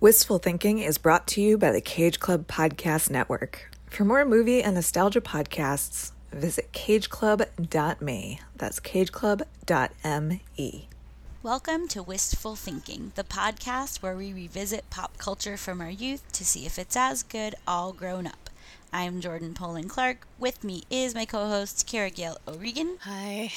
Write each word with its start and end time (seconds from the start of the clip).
Wistful 0.00 0.38
Thinking 0.38 0.78
is 0.78 0.96
brought 0.96 1.26
to 1.26 1.40
you 1.40 1.58
by 1.58 1.72
the 1.72 1.80
Cage 1.80 2.20
Club 2.20 2.46
Podcast 2.46 3.10
Network. 3.10 3.68
For 3.90 4.04
more 4.04 4.24
movie 4.24 4.62
and 4.62 4.76
nostalgia 4.76 5.20
podcasts, 5.20 6.12
visit 6.30 6.72
cageclub.me. 6.72 8.40
That's 8.54 8.78
cageclub.me. 8.78 10.88
Welcome 11.42 11.88
to 11.88 12.02
Wistful 12.04 12.54
Thinking, 12.54 13.10
the 13.16 13.24
podcast 13.24 14.00
where 14.00 14.14
we 14.14 14.32
revisit 14.32 14.88
pop 14.88 15.18
culture 15.18 15.56
from 15.56 15.80
our 15.80 15.90
youth 15.90 16.22
to 16.30 16.44
see 16.44 16.64
if 16.64 16.78
it's 16.78 16.96
as 16.96 17.24
good 17.24 17.56
all 17.66 17.92
grown 17.92 18.28
up. 18.28 18.47
I'm 18.92 19.20
Jordan 19.20 19.52
Poland 19.54 19.90
Clark. 19.90 20.26
With 20.38 20.64
me 20.64 20.84
is 20.90 21.14
my 21.14 21.24
co 21.26 21.46
host, 21.46 21.86
Kara 21.86 22.10
Gale 22.10 22.38
O'Regan. 22.48 22.96
Hi. 23.02 23.52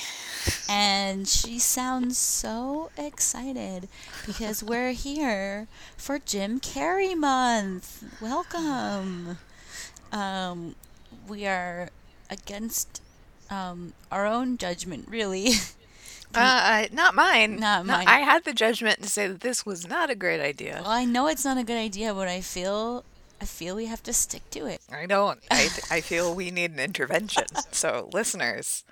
And 0.69 1.27
she 1.27 1.57
sounds 1.57 2.17
so 2.17 2.91
excited 2.97 3.87
because 4.25 4.61
we're 4.71 4.91
here 4.91 5.67
for 5.95 6.19
Jim 6.19 6.59
Carrey 6.59 7.15
Month. 7.17 8.03
Welcome. 8.21 9.37
Um, 10.11 10.75
we 11.27 11.47
are 11.47 11.89
against 12.29 13.01
um, 13.49 13.93
our 14.11 14.25
own 14.25 14.57
judgment, 14.57 15.07
really. 15.09 15.51
Uh, 16.33 16.85
not 16.93 17.13
mine. 17.13 17.57
Not 17.57 17.85
No, 17.85 17.91
mine. 17.97 18.07
I 18.07 18.19
had 18.19 18.45
the 18.45 18.53
judgment 18.53 19.01
to 19.01 19.09
say 19.09 19.27
that 19.27 19.41
this 19.41 19.65
was 19.65 19.85
not 19.89 20.09
a 20.09 20.15
great 20.15 20.39
idea. 20.39 20.79
well, 20.81 20.89
I 20.89 21.03
know 21.03 21.27
it's 21.27 21.43
not 21.43 21.57
a 21.57 21.63
good 21.65 21.75
idea, 21.75 22.13
but 22.13 22.29
I 22.29 22.39
feel 22.39 23.03
I 23.41 23.45
feel 23.45 23.75
we 23.75 23.87
have 23.87 24.03
to 24.03 24.13
stick 24.13 24.47
to 24.51 24.67
it. 24.67 24.81
I 24.91 25.07
don't. 25.07 25.39
I, 25.49 25.69
I 25.89 26.01
feel 26.01 26.35
we 26.35 26.51
need 26.51 26.71
an 26.71 26.79
intervention. 26.79 27.45
So, 27.71 28.07
listeners, 28.13 28.83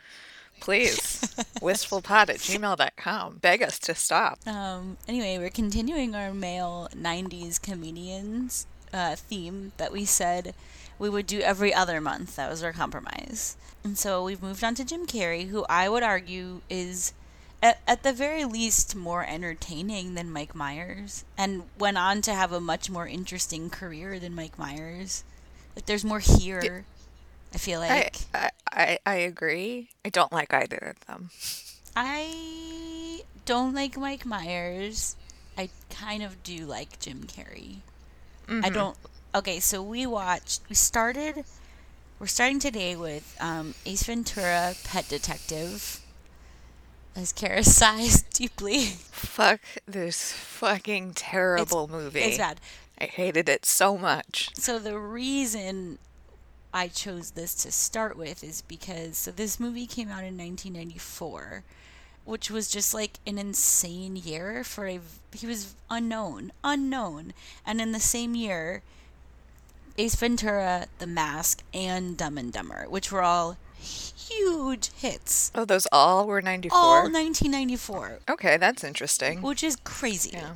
please, 0.59 1.21
wistfulpod 1.61 2.29
at 2.29 2.37
gmail.com. 2.37 3.37
Beg 3.37 3.61
us 3.61 3.77
to 3.79 3.93
stop. 3.93 4.39
Um, 4.47 4.97
anyway, 5.07 5.37
we're 5.37 5.51
continuing 5.51 6.15
our 6.15 6.33
male 6.33 6.89
90s 6.95 7.61
comedians 7.61 8.65
uh, 8.91 9.15
theme 9.15 9.71
that 9.77 9.91
we 9.91 10.03
said 10.03 10.55
we 10.97 11.09
would 11.09 11.27
do 11.27 11.41
every 11.41 11.71
other 11.71 12.01
month. 12.01 12.35
That 12.35 12.49
was 12.49 12.63
our 12.63 12.73
compromise. 12.73 13.55
And 13.83 13.97
so 13.97 14.23
we've 14.23 14.41
moved 14.41 14.63
on 14.63 14.75
to 14.75 14.83
Jim 14.83 15.05
Carrey, 15.05 15.49
who 15.49 15.65
I 15.69 15.87
would 15.87 16.03
argue 16.03 16.61
is, 16.69 17.13
at, 17.61 17.79
at 17.87 18.03
the 18.03 18.13
very 18.13 18.45
least, 18.45 18.95
more 18.95 19.25
entertaining 19.25 20.15
than 20.15 20.31
Mike 20.31 20.55
Myers, 20.55 21.25
and 21.37 21.63
went 21.77 21.97
on 21.97 22.21
to 22.23 22.33
have 22.33 22.51
a 22.51 22.59
much 22.59 22.89
more 22.89 23.07
interesting 23.07 23.69
career 23.69 24.19
than 24.19 24.33
Mike 24.35 24.57
Myers. 24.57 25.23
Like, 25.75 25.85
there's 25.85 26.05
more 26.05 26.19
here, 26.19 26.85
I 27.53 27.57
feel 27.57 27.79
like. 27.79 28.15
I, 28.33 28.49
I, 28.71 28.99
I 29.05 29.15
agree. 29.15 29.89
I 30.03 30.09
don't 30.09 30.31
like 30.31 30.53
either 30.53 30.77
of 30.77 31.05
them. 31.07 31.29
I 31.95 33.21
don't 33.45 33.73
like 33.73 33.97
Mike 33.97 34.25
Myers. 34.25 35.15
I 35.57 35.69
kind 35.89 36.23
of 36.23 36.41
do 36.43 36.65
like 36.65 36.99
Jim 36.99 37.23
Carrey. 37.23 37.77
I 38.47 38.69
don't. 38.69 38.97
Okay, 39.35 39.59
so 39.59 39.83
we 39.83 40.05
watched. 40.07 40.61
We 40.69 40.75
started. 40.75 41.43
We're 42.17 42.27
starting 42.27 42.59
today 42.59 42.95
with 42.95 43.37
um, 43.39 43.75
Ace 43.85 44.03
Ventura: 44.03 44.73
Pet 44.85 45.07
Detective. 45.07 46.01
As 47.15 47.33
Kara 47.33 47.63
sighs 47.63 48.21
deeply. 48.33 48.85
Fuck 48.85 49.61
this 49.85 50.31
fucking 50.31 51.13
terrible 51.13 51.87
movie. 51.87 52.21
It's 52.21 52.37
bad. 52.37 52.59
I 52.99 53.05
hated 53.05 53.47
it 53.49 53.65
so 53.65 53.97
much. 53.97 54.49
So 54.55 54.77
the 54.79 54.97
reason 54.97 55.97
I 56.73 56.87
chose 56.87 57.31
this 57.31 57.55
to 57.63 57.71
start 57.71 58.17
with 58.17 58.43
is 58.43 58.61
because 58.61 59.17
so 59.17 59.31
this 59.31 59.59
movie 59.59 59.87
came 59.87 60.09
out 60.09 60.23
in 60.23 60.37
1994, 60.37 61.63
which 62.25 62.51
was 62.51 62.69
just 62.69 62.93
like 62.93 63.19
an 63.25 63.37
insane 63.37 64.15
year 64.15 64.63
for 64.63 64.87
a 64.87 64.99
he 65.33 65.47
was 65.47 65.75
unknown, 65.89 66.51
unknown, 66.63 67.33
and 67.65 67.81
in 67.81 67.91
the 67.91 67.99
same 67.99 68.35
year, 68.35 68.81
Ace 69.97 70.15
Ventura, 70.15 70.87
The 70.99 71.07
Mask, 71.07 71.63
and 71.73 72.15
Dumb 72.17 72.37
and 72.37 72.53
Dumber, 72.53 72.85
which 72.87 73.11
were 73.11 73.21
all 73.21 73.57
huge 74.29 74.91
hits, 74.93 75.51
Oh, 75.55 75.65
those 75.65 75.87
all 75.91 76.27
were 76.27 76.41
94? 76.41 76.77
all 76.77 77.03
1994, 77.03 78.19
okay, 78.29 78.57
that's 78.57 78.83
interesting. 78.83 79.41
which 79.41 79.63
is 79.63 79.75
crazy. 79.83 80.31
Yeah. 80.33 80.55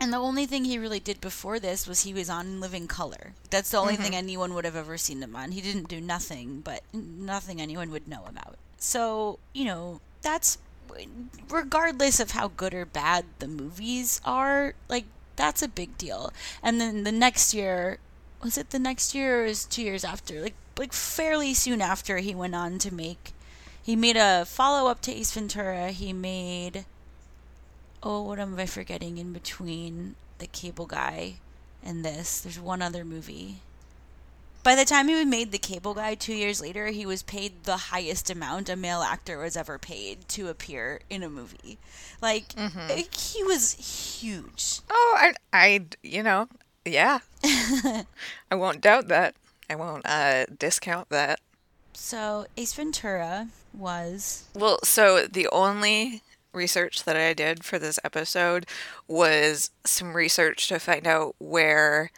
And 0.00 0.12
the 0.12 0.16
only 0.18 0.44
thing 0.44 0.64
he 0.64 0.76
really 0.76 0.98
did 1.00 1.20
before 1.20 1.60
this 1.60 1.86
was 1.86 2.02
he 2.02 2.12
was 2.12 2.28
on 2.28 2.60
Living 2.60 2.88
Color. 2.88 3.32
That's 3.50 3.70
the 3.70 3.78
only 3.78 3.94
Mm-hmm. 3.94 4.02
thing 4.02 4.16
anyone 4.16 4.52
would 4.54 4.64
have 4.64 4.74
ever 4.76 4.98
seen 4.98 5.22
him 5.22 5.36
on. 5.36 5.52
He 5.52 5.60
didn't 5.60 5.88
do 5.88 6.00
nothing, 6.00 6.60
but 6.60 6.82
nothing 6.92 7.60
anyone 7.60 7.90
would 7.92 8.08
know 8.08 8.24
about. 8.28 8.56
So, 8.78 9.38
you 9.52 9.64
know, 9.64 10.00
that's 10.22 10.58
regardless 11.48 12.20
of 12.20 12.32
how 12.32 12.48
good 12.48 12.74
or 12.74 12.84
bad 12.84 13.24
the 13.38 13.48
movies 13.48 14.20
are, 14.24 14.74
like 14.88 15.04
that's 15.36 15.62
a 15.62 15.68
big 15.68 15.96
deal. 15.98 16.32
And 16.62 16.80
then 16.80 17.04
the 17.04 17.12
next 17.12 17.54
year, 17.54 17.98
was 18.42 18.58
it 18.58 18.70
the 18.70 18.78
next 18.78 19.14
year 19.14 19.42
or 19.42 19.44
was 19.46 19.64
it 19.66 19.70
2 19.70 19.82
years 19.82 20.04
after? 20.04 20.40
Like 20.40 20.54
like 20.78 20.92
fairly 20.92 21.54
soon 21.54 21.80
after 21.80 22.18
he 22.18 22.34
went 22.34 22.54
on 22.54 22.78
to 22.78 22.92
make 22.92 23.32
he 23.82 23.96
made 23.96 24.16
a 24.16 24.46
follow-up 24.46 25.02
to 25.02 25.12
Ace 25.12 25.32
Ventura. 25.32 25.90
He 25.90 26.14
made 26.14 26.86
oh, 28.02 28.22
what 28.22 28.38
am 28.38 28.58
I 28.58 28.66
forgetting 28.66 29.18
in 29.18 29.32
between 29.32 30.14
the 30.38 30.46
cable 30.46 30.86
guy 30.86 31.34
and 31.82 32.04
this? 32.04 32.40
There's 32.40 32.60
one 32.60 32.82
other 32.82 33.04
movie. 33.04 33.56
By 34.62 34.74
the 34.74 34.84
time 34.84 35.08
he 35.08 35.24
made 35.24 35.52
the 35.52 35.58
cable 35.58 35.94
guy 35.94 36.14
two 36.14 36.34
years 36.34 36.60
later, 36.60 36.86
he 36.86 37.04
was 37.04 37.22
paid 37.22 37.64
the 37.64 37.76
highest 37.76 38.30
amount 38.30 38.70
a 38.70 38.76
male 38.76 39.02
actor 39.02 39.38
was 39.38 39.56
ever 39.56 39.78
paid 39.78 40.26
to 40.28 40.48
appear 40.48 41.00
in 41.10 41.22
a 41.22 41.28
movie. 41.28 41.78
Like, 42.22 42.54
like, 42.88 43.14
he 43.14 43.42
was 43.42 43.74
huge. 44.20 44.80
Oh, 44.88 45.14
I, 45.18 45.34
I, 45.52 45.84
you 46.02 46.22
know, 46.22 46.48
yeah. 46.86 47.18
I 47.44 48.54
won't 48.54 48.80
doubt 48.80 49.08
that. 49.08 49.34
I 49.68 49.74
won't 49.76 50.06
uh, 50.06 50.46
discount 50.58 51.08
that. 51.10 51.40
So, 51.94 52.46
Ace 52.56 52.72
Ventura 52.74 53.48
was. 53.72 54.44
Well, 54.54 54.78
so 54.84 55.26
the 55.26 55.48
only 55.52 56.22
research 56.52 57.04
that 57.04 57.16
I 57.16 57.32
did 57.34 57.64
for 57.64 57.78
this 57.78 57.98
episode 58.04 58.66
was 59.08 59.70
some 59.84 60.14
research 60.14 60.68
to 60.68 60.78
find 60.78 61.06
out 61.06 61.34
where 61.38 62.10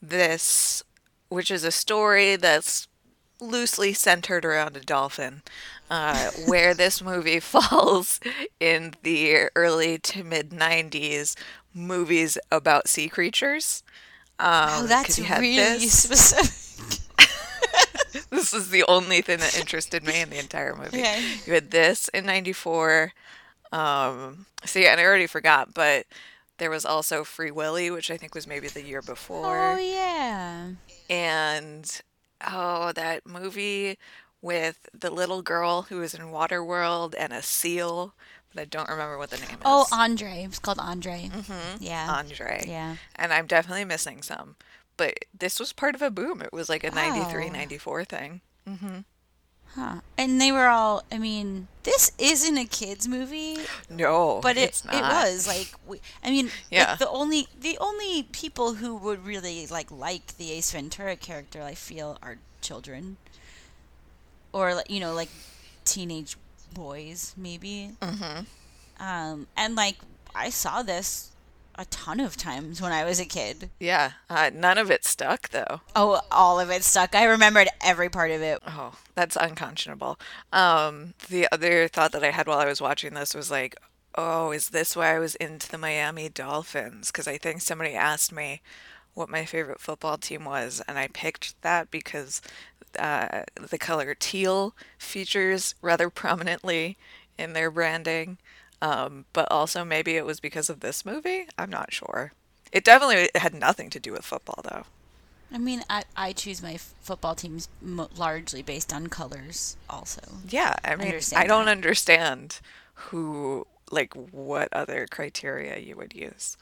this, 0.00 0.82
which 1.28 1.50
is 1.50 1.64
a 1.64 1.70
story 1.70 2.36
that's 2.36 2.88
loosely 3.40 3.92
centered 3.92 4.44
around 4.44 4.76
a 4.76 4.80
dolphin, 4.80 5.42
uh, 5.90 6.30
where 6.46 6.74
this 6.74 7.02
movie 7.02 7.40
falls 7.40 8.20
in 8.60 8.94
the 9.02 9.48
early 9.56 9.98
to 9.98 10.22
mid 10.24 10.50
90s 10.50 11.36
movies 11.74 12.38
about 12.50 12.88
sea 12.88 13.08
creatures. 13.08 13.82
Um, 14.38 14.68
Oh, 14.70 14.86
that's 14.86 15.18
really 15.18 15.56
this. 15.56 15.92
specific. 16.04 16.52
this 18.30 18.52
is 18.52 18.70
the 18.70 18.84
only 18.88 19.20
thing 19.22 19.38
that 19.38 19.58
interested 19.58 20.04
me 20.04 20.20
in 20.20 20.30
the 20.30 20.38
entire 20.38 20.74
movie. 20.74 20.98
Okay. 21.00 21.22
You 21.46 21.54
had 21.54 21.70
this 21.70 22.08
in 22.08 22.26
'94. 22.26 23.12
Um, 23.72 24.46
see, 24.64 24.86
and 24.86 25.00
I 25.00 25.04
already 25.04 25.26
forgot, 25.26 25.72
but 25.74 26.06
there 26.58 26.70
was 26.70 26.84
also 26.84 27.24
Free 27.24 27.50
Willy, 27.50 27.90
which 27.90 28.10
I 28.10 28.16
think 28.16 28.34
was 28.34 28.46
maybe 28.46 28.68
the 28.68 28.82
year 28.84 29.00
before, 29.02 29.72
Oh, 29.72 29.76
yeah. 29.78 30.68
and 31.08 32.00
oh, 32.46 32.92
that 32.92 33.26
movie 33.26 33.98
with 34.42 34.88
the 34.92 35.10
little 35.10 35.40
girl 35.42 35.82
who 35.82 35.98
was 35.98 36.14
in 36.14 36.26
Waterworld 36.26 37.14
and 37.18 37.32
a 37.32 37.42
seal, 37.42 38.12
but 38.54 38.60
I 38.60 38.64
don't 38.66 38.88
remember 38.90 39.16
what 39.16 39.30
the 39.30 39.38
name 39.38 39.50
is. 39.50 39.56
Oh, 39.64 39.86
Andre. 39.92 40.44
It's 40.44 40.58
called 40.58 40.78
Andre. 40.78 41.30
Mm-hmm. 41.32 41.82
Yeah. 41.82 42.12
Andre. 42.12 42.64
Yeah. 42.66 42.96
And 43.16 43.32
I'm 43.32 43.46
definitely 43.46 43.84
missing 43.86 44.20
some. 44.22 44.56
But 45.02 45.24
this 45.36 45.58
was 45.58 45.72
part 45.72 45.96
of 45.96 46.02
a 46.02 46.10
boom. 46.10 46.40
It 46.42 46.52
was 46.52 46.68
like 46.68 46.84
a 46.84 46.90
93, 46.92 47.46
Oh. 47.48 47.52
94 47.52 48.04
thing. 48.04 48.40
Huh. 49.74 50.00
And 50.18 50.40
they 50.40 50.52
were 50.52 50.68
all. 50.68 51.02
I 51.10 51.18
mean, 51.18 51.66
this 51.82 52.12
isn't 52.18 52.56
a 52.58 52.66
kids 52.66 53.08
movie, 53.08 53.56
No, 53.90 54.38
but 54.42 54.56
it 54.56 54.68
it's 54.68 54.84
not. 54.84 54.94
it 54.94 55.02
was 55.02 55.48
like. 55.48 55.74
We, 55.86 56.00
I 56.22 56.30
mean, 56.30 56.46
like, 56.46 56.54
Yeah. 56.70 56.94
the 56.96 57.08
only 57.08 57.48
the 57.58 57.78
only 57.80 58.22
people 58.24 58.74
who 58.74 58.94
would 58.96 59.26
really 59.26 59.66
like 59.66 59.90
like 59.90 60.36
the 60.36 60.52
Ace 60.52 60.70
Ventura 60.70 61.16
character, 61.16 61.62
I 61.62 61.74
feel, 61.74 62.16
are 62.22 62.36
children, 62.60 63.16
or 64.52 64.82
you 64.88 65.00
know, 65.00 65.14
like 65.14 65.30
teenage 65.84 66.36
boys, 66.74 67.34
maybe. 67.36 67.92
Mm-hmm. 68.00 69.02
Um, 69.02 69.46
and 69.56 69.74
like 69.74 69.96
I 70.34 70.50
saw 70.50 70.82
this 70.82 71.31
a 71.74 71.84
ton 71.86 72.20
of 72.20 72.36
times 72.36 72.80
when 72.80 72.92
I 72.92 73.04
was 73.04 73.18
a 73.18 73.24
kid. 73.24 73.70
Yeah, 73.78 74.12
uh, 74.28 74.50
none 74.54 74.78
of 74.78 74.90
it 74.90 75.04
stuck 75.04 75.48
though. 75.50 75.80
Oh, 75.96 76.20
all 76.30 76.60
of 76.60 76.70
it 76.70 76.84
stuck. 76.84 77.14
I 77.14 77.24
remembered 77.24 77.68
every 77.80 78.08
part 78.08 78.30
of 78.30 78.42
it. 78.42 78.60
Oh, 78.66 78.94
that's 79.14 79.36
unconscionable. 79.36 80.18
Um, 80.52 81.14
the 81.28 81.48
other 81.52 81.88
thought 81.88 82.12
that 82.12 82.24
I 82.24 82.30
had 82.30 82.46
while 82.46 82.58
I 82.58 82.66
was 82.66 82.80
watching 82.80 83.14
this 83.14 83.34
was 83.34 83.50
like, 83.50 83.76
oh, 84.14 84.52
is 84.52 84.70
this 84.70 84.94
why 84.94 85.14
I 85.14 85.18
was 85.18 85.34
into 85.36 85.68
the 85.70 85.78
Miami 85.78 86.28
Dolphins? 86.28 87.10
Because 87.10 87.26
I 87.26 87.38
think 87.38 87.60
somebody 87.60 87.94
asked 87.94 88.32
me 88.32 88.60
what 89.14 89.28
my 89.28 89.44
favorite 89.44 89.80
football 89.80 90.16
team 90.16 90.44
was, 90.44 90.82
and 90.88 90.98
I 90.98 91.08
picked 91.08 91.60
that 91.62 91.90
because 91.90 92.40
uh, 92.98 93.42
the 93.70 93.78
color 93.78 94.14
teal 94.14 94.74
features 94.98 95.74
rather 95.82 96.10
prominently 96.10 96.96
in 97.38 97.52
their 97.52 97.70
branding. 97.70 98.38
Um, 98.82 99.26
but 99.32 99.46
also 99.48 99.84
maybe 99.84 100.16
it 100.16 100.26
was 100.26 100.40
because 100.40 100.68
of 100.68 100.80
this 100.80 101.06
movie. 101.06 101.46
I'm 101.56 101.70
not 101.70 101.92
sure. 101.92 102.32
It 102.72 102.84
definitely 102.84 103.30
had 103.36 103.54
nothing 103.54 103.90
to 103.90 104.00
do 104.00 104.10
with 104.12 104.24
football, 104.24 104.60
though. 104.68 104.82
I 105.54 105.58
mean, 105.58 105.84
I, 105.88 106.02
I 106.16 106.32
choose 106.32 106.62
my 106.62 106.78
football 106.78 107.34
teams 107.36 107.68
mo- 107.80 108.08
largely 108.16 108.60
based 108.62 108.92
on 108.92 109.06
colors, 109.06 109.76
also. 109.88 110.22
Yeah, 110.48 110.74
I 110.84 110.96
mean, 110.96 111.08
Understand 111.08 111.44
I 111.44 111.46
don't 111.46 111.66
that. 111.66 111.70
understand 111.70 112.58
who, 112.94 113.66
like, 113.90 114.14
what 114.14 114.68
other 114.72 115.06
criteria 115.08 115.78
you 115.78 115.94
would 115.96 116.14
use. 116.14 116.56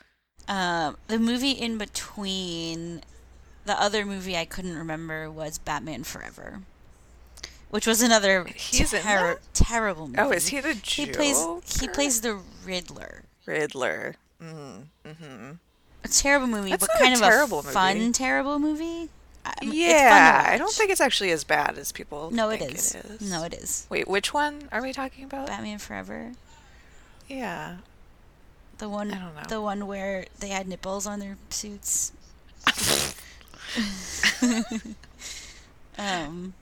Um, 0.49 0.97
the 1.07 1.19
movie 1.19 1.53
in 1.53 1.79
between, 1.79 3.03
the 3.65 3.81
other 3.81 4.05
movie 4.05 4.37
I 4.37 4.45
couldn't 4.45 4.77
remember 4.77 5.31
was 5.31 5.57
Batman 5.59 6.03
Forever, 6.05 6.63
which 7.71 7.87
was 7.87 8.03
another 8.03 8.45
He's 8.55 8.93
in 8.93 9.03
terrible 9.55 10.07
movie. 10.09 10.19
Oh, 10.21 10.31
is 10.31 10.49
he 10.49 10.61
the 10.61 10.75
He 10.75 11.07
plays 11.07 11.45
he 11.81 11.89
plays 11.89 12.21
the 12.21 12.41
Riddler. 12.65 13.25
Riddler. 13.47 14.17
Mm, 14.43 14.85
hmm 15.07 15.51
A 16.05 16.09
terrible 16.09 16.47
movie, 16.47 16.71
That's 16.71 16.87
but 16.87 16.99
kind 16.99 17.15
of 17.15 17.21
a 17.23 17.47
movie. 17.55 17.69
fun 17.69 18.13
terrible 18.13 18.59
movie. 18.59 19.09
Yeah, 19.63 20.45
I 20.49 20.59
don't 20.59 20.73
think 20.73 20.91
it's 20.91 21.01
actually 21.01 21.31
as 21.31 21.45
bad 21.45 21.79
as 21.79 21.93
people 21.93 22.31
No, 22.31 22.51
it 22.51 22.61
is. 22.61 22.95
it 22.95 23.05
is. 23.07 23.31
No, 23.31 23.43
it 23.45 23.55
is. 23.55 23.87
Wait, 23.89 24.07
which 24.07 24.33
one 24.35 24.69
are 24.71 24.83
we 24.83 24.93
talking 24.93 25.25
about? 25.25 25.47
Batman 25.49 25.79
Forever. 25.79 26.33
yeah. 27.29 27.77
The 28.79 28.89
one, 28.89 29.13
I 29.13 29.19
don't 29.19 29.35
know. 29.35 29.43
the 29.49 29.61
one 29.61 29.87
where 29.87 30.25
they 30.39 30.49
had 30.49 30.67
nipples 30.69 31.07
on 31.07 31.21
their 31.21 31.37
suits. 31.51 32.13
um. 35.99 36.55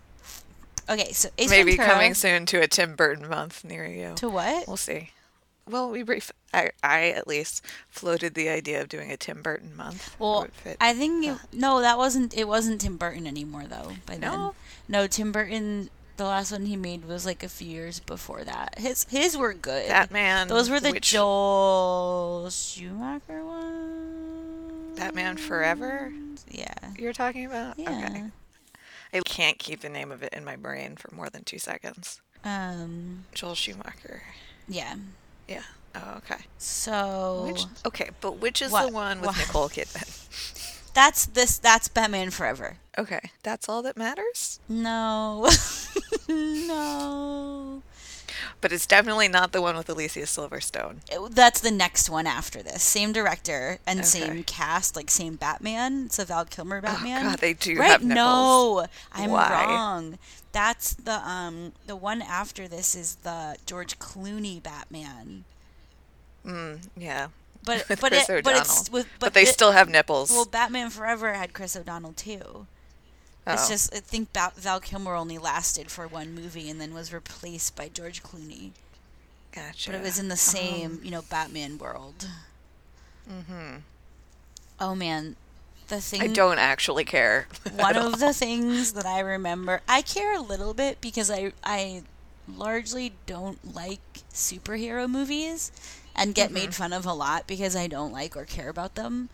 Okay, 0.88 1.12
so 1.12 1.29
Ace 1.38 1.50
Maybe 1.50 1.73
Ventura- 1.76 1.88
coming 1.94 2.14
soon 2.14 2.46
to 2.46 2.61
a 2.62 2.67
Tim 2.67 2.94
Burton 2.96 3.29
month 3.29 3.62
near 3.64 3.87
you. 3.87 4.14
to 4.17 4.29
what? 4.29 4.67
We'll 4.67 4.76
see. 4.76 5.11
Well, 5.69 5.90
we 5.90 6.02
brief. 6.02 6.32
I, 6.55 6.70
I 6.82 7.11
at 7.11 7.29
least 7.29 7.62
floated 7.90 8.32
the 8.32 8.49
idea 8.49 8.81
of 8.81 8.88
doing 8.88 9.12
a 9.12 9.19
Tim 9.19 9.43
Burton 9.43 9.76
month. 9.76 10.17
Well. 10.19 10.46
I 10.81 10.94
think 10.94 11.26
it, 11.26 11.37
no, 11.52 11.82
that 11.82 11.99
wasn't. 11.99 12.35
It 12.35 12.49
wasn't 12.49 12.81
Tim 12.81 12.96
Burton 12.96 13.26
anymore 13.26 13.64
though. 13.69 13.93
By 14.06 14.14
then, 14.17 14.20
No? 14.32 14.55
no, 14.88 15.06
Tim 15.06 15.31
Burton. 15.31 15.90
The 16.17 16.25
last 16.25 16.50
one 16.50 16.64
he 16.67 16.75
made 16.75 17.05
was 17.05 17.25
like 17.26 17.44
a 17.44 17.49
few 17.49 17.69
years 17.69 18.00
before 18.00 18.43
that. 18.44 18.79
His 18.79 19.05
his 19.11 19.37
were 19.37 19.52
good. 19.52 19.88
Batman. 19.88 20.49
Those 20.49 20.70
were 20.70 20.81
the 20.81 20.90
which- 20.93 21.11
Joel 21.12 22.49
Schumacher 22.50 23.44
ones. 23.44 24.99
Batman 24.99 25.37
Forever. 25.37 26.12
Yeah. 26.50 26.73
You're 26.99 27.12
talking 27.12 27.44
about? 27.44 27.79
Yeah. 27.79 27.90
Okay. 28.06 28.25
I 29.12 29.20
can't 29.20 29.58
keep 29.58 29.81
the 29.81 29.88
name 29.88 30.12
of 30.12 30.22
it 30.22 30.32
in 30.32 30.44
my 30.44 30.56
brain 30.56 30.96
for 30.96 31.14
more 31.14 31.28
than 31.31 31.44
two 31.44 31.58
seconds. 31.58 32.20
Um. 32.44 33.25
Joel 33.34 33.55
Schumacher. 33.55 34.22
Yeah. 34.69 34.96
Yeah. 35.49 35.62
Oh, 35.94 36.14
okay. 36.19 36.43
So 36.58 37.44
Which, 37.49 37.64
okay, 37.87 38.10
but 38.20 38.38
which 38.38 38.60
is 38.62 38.70
the 38.70 38.88
one 38.88 39.20
with 39.20 39.28
what- 39.28 39.38
Nicole 39.38 39.69
Kidman? 39.69 40.90
that's 40.94 41.26
this. 41.26 41.58
That's 41.58 41.88
Batman 41.88 42.31
Forever. 42.31 42.76
Okay, 42.99 43.31
that's 43.43 43.69
all 43.69 43.82
that 43.82 43.96
matters. 43.96 44.60
No. 44.69 45.49
no. 46.28 47.82
But 48.60 48.72
it's 48.72 48.87
definitely 48.87 49.28
not 49.28 49.52
the 49.52 49.62
one 49.62 49.76
with 49.76 49.88
Alicia 49.88 50.20
Silverstone. 50.22 50.96
It- 51.08 51.34
that's 51.34 51.60
the 51.60 51.70
next 51.70 52.10
one 52.10 52.26
after 52.26 52.60
this. 52.62 52.82
Same 52.82 53.12
director 53.12 53.78
and 53.87 54.00
Okay. 54.00 54.08
same 54.08 54.43
cast, 54.44 54.96
like 54.96 55.10
same 55.10 55.37
Batman. 55.37 56.06
It's 56.06 56.19
a 56.19 56.25
Val 56.25 56.44
Kilmer 56.44 56.81
Batman. 56.81 57.26
Oh 57.26 57.31
God, 57.31 57.38
they 57.38 57.55
do 57.55 57.78
right? 57.78 57.90
have 57.93 58.02
nipples. 58.02 58.16
No, 58.16 58.87
I'm 59.12 59.31
Why? 59.31 59.64
wrong. 59.64 60.19
That's 60.52 60.94
the 60.94 61.20
um 61.28 61.72
the 61.87 61.94
one 61.94 62.20
after 62.20 62.66
this 62.66 62.94
is 62.96 63.16
the 63.22 63.56
George 63.64 63.99
Clooney 64.00 64.61
Batman. 64.61 65.44
Mm, 66.44 66.88
yeah. 66.96 67.28
But 67.64 67.84
but 67.88 67.99
Chris 68.00 68.28
it, 68.28 68.44
but 68.44 68.56
it's 68.56 68.90
with 68.90 69.06
But, 69.20 69.26
but, 69.26 69.34
they 69.34 69.43
it- 69.43 69.49
still 69.49 69.72
have 69.72 69.88
nipples. 69.88 70.31
well 70.31 70.44
Batman 70.46 70.90
Forever 70.90 71.34
had 71.34 71.52
Chris 71.52 71.76
O'Donnell 71.76 72.12
too. 72.14 72.66
It's 73.49 73.67
Oh. 73.67 73.69
just 73.71 73.95
I 73.95 74.00
think 74.00 74.33
Ba- 74.33 74.53
Val 74.56 74.81
Kilmer 74.81 75.15
only 75.15 75.39
lasted 75.39 75.91
for 75.91 76.06
one 76.06 76.35
movie 76.35 76.69
and 76.71 76.81
then 76.81 76.93
was 76.95 77.12
replaced 77.12 77.75
by 77.77 77.89
George 77.89 78.23
Clooney. 78.23 78.73
gotcha. 79.53 79.91
But 79.91 79.99
it 79.99 80.03
was 80.03 80.19
in 80.19 80.29
the 80.29 80.37
same, 80.37 80.93
Um, 80.99 81.00
you 81.05 81.11
know, 81.11 81.23
Batman 81.23 81.79
world. 81.79 82.29
Mm-hmm. 83.31 83.77
Oh 84.81 84.95
man, 84.95 85.37
the 85.89 86.00
thing. 86.00 86.23
I 86.23 86.27
don't 86.29 86.59
actually 86.59 87.05
care. 87.05 87.47
one 87.75 87.97
of 87.97 88.05
all. 88.05 88.11
the 88.12 88.33
things 88.33 88.93
that 88.93 89.06
I 89.06 89.21
remember, 89.21 89.81
I 89.89 90.03
care 90.03 90.35
a 90.35 90.41
little 90.41 90.75
bit 90.75 91.00
because 91.00 91.31
I 91.31 91.53
I 91.65 92.03
largely 92.47 93.12
don't 93.27 93.75
like 93.75 94.00
superhero 94.33 95.09
movies 95.09 95.71
and 96.15 96.35
get 96.35 96.50
made 96.50 96.75
fun 96.75 96.93
of 96.93 97.05
a 97.06 97.12
lot 97.12 97.47
because 97.47 97.77
I 97.77 97.87
don't 97.87 98.12
like 98.12 98.37
or 98.37 98.45
care 98.45 98.69
about 98.69 98.95
them. 98.95 99.29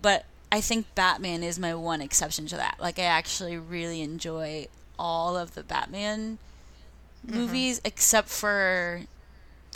But 0.00 0.24
I 0.52 0.60
think 0.60 0.94
Batman 0.94 1.42
is 1.42 1.58
my 1.58 1.74
one 1.74 2.00
exception 2.00 2.46
to 2.46 2.56
that. 2.56 2.76
Like 2.80 2.98
I 2.98 3.04
actually 3.04 3.56
really 3.56 4.02
enjoy 4.02 4.66
all 4.98 5.36
of 5.36 5.54
the 5.54 5.62
Batman 5.62 6.38
movies 7.24 7.80
except 7.84 8.28
for 8.28 9.02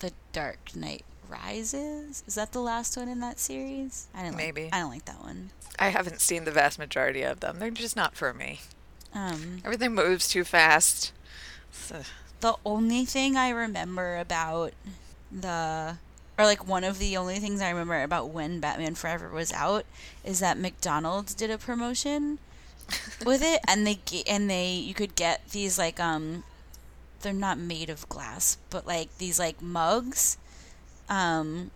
The 0.00 0.12
Dark 0.32 0.74
Knight 0.74 1.04
Rises. 1.28 2.22
Is 2.26 2.34
that 2.34 2.52
the 2.52 2.60
last 2.60 2.96
one 2.96 3.08
in 3.08 3.20
that 3.20 3.38
series? 3.38 4.08
I 4.14 4.22
don't 4.22 4.36
Maybe. 4.36 4.64
Like, 4.64 4.74
I 4.74 4.80
don't 4.80 4.90
like 4.90 5.04
that 5.06 5.22
one. 5.22 5.50
I 5.78 5.88
haven't 5.88 6.20
seen 6.20 6.44
the 6.44 6.50
vast 6.50 6.78
majority 6.78 7.22
of 7.22 7.40
them. 7.40 7.58
They're 7.58 7.70
just 7.70 7.96
not 7.96 8.14
for 8.14 8.32
me. 8.32 8.60
Um, 9.14 9.58
Everything 9.64 9.94
moves 9.94 10.28
too 10.28 10.44
fast. 10.44 11.12
So- 11.72 12.02
the 12.40 12.56
only 12.66 13.06
thing 13.06 13.36
I 13.36 13.48
remember 13.48 14.18
about 14.18 14.74
the 15.32 15.96
or 16.38 16.44
like 16.44 16.66
one 16.66 16.84
of 16.84 16.98
the 16.98 17.16
only 17.16 17.38
things 17.38 17.60
I 17.60 17.70
remember 17.70 18.02
about 18.02 18.30
when 18.30 18.60
Batman 18.60 18.94
Forever 18.94 19.28
was 19.28 19.52
out 19.52 19.84
is 20.24 20.40
that 20.40 20.58
McDonald's 20.58 21.34
did 21.34 21.50
a 21.50 21.58
promotion 21.58 22.38
with 23.24 23.42
it 23.42 23.60
and 23.66 23.86
they 23.86 23.98
and 24.26 24.50
they 24.50 24.72
you 24.72 24.94
could 24.94 25.14
get 25.14 25.48
these 25.50 25.78
like 25.78 25.98
um 25.98 26.44
they're 27.22 27.32
not 27.32 27.56
made 27.56 27.88
of 27.88 28.06
glass 28.10 28.58
but 28.68 28.86
like 28.86 29.16
these 29.16 29.38
like 29.38 29.62
mugs 29.62 30.36
um 31.08 31.70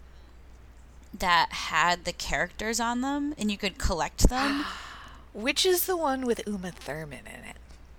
that 1.16 1.48
had 1.50 2.04
the 2.04 2.12
characters 2.12 2.80
on 2.80 3.00
them 3.00 3.34
and 3.38 3.50
you 3.50 3.58
could 3.58 3.78
collect 3.78 4.28
them. 4.28 4.64
Which 5.32 5.64
is 5.64 5.86
the 5.86 5.96
one 5.96 6.26
with 6.26 6.40
Uma 6.46 6.70
Thurman 6.72 7.26
in 7.26 7.44
it? 7.48 7.56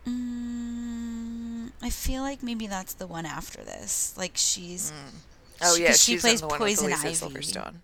mm, 0.07 1.71
I 1.81 1.89
feel 1.89 2.21
like 2.21 2.41
maybe 2.43 2.67
that's 2.67 2.93
the 2.93 3.07
one 3.07 3.25
after 3.25 3.63
this. 3.63 4.13
Like 4.17 4.33
she's 4.35 4.91
Oh 5.61 5.75
She- 5.75 5.83
yeah, 5.83 5.91
she 5.93 6.17
plays 6.17 6.41
in 6.41 6.47
the 6.47 6.47
one 6.47 6.57
Poison 6.59 6.91
Ivy. 6.93 7.09
Silverstone. 7.09 7.75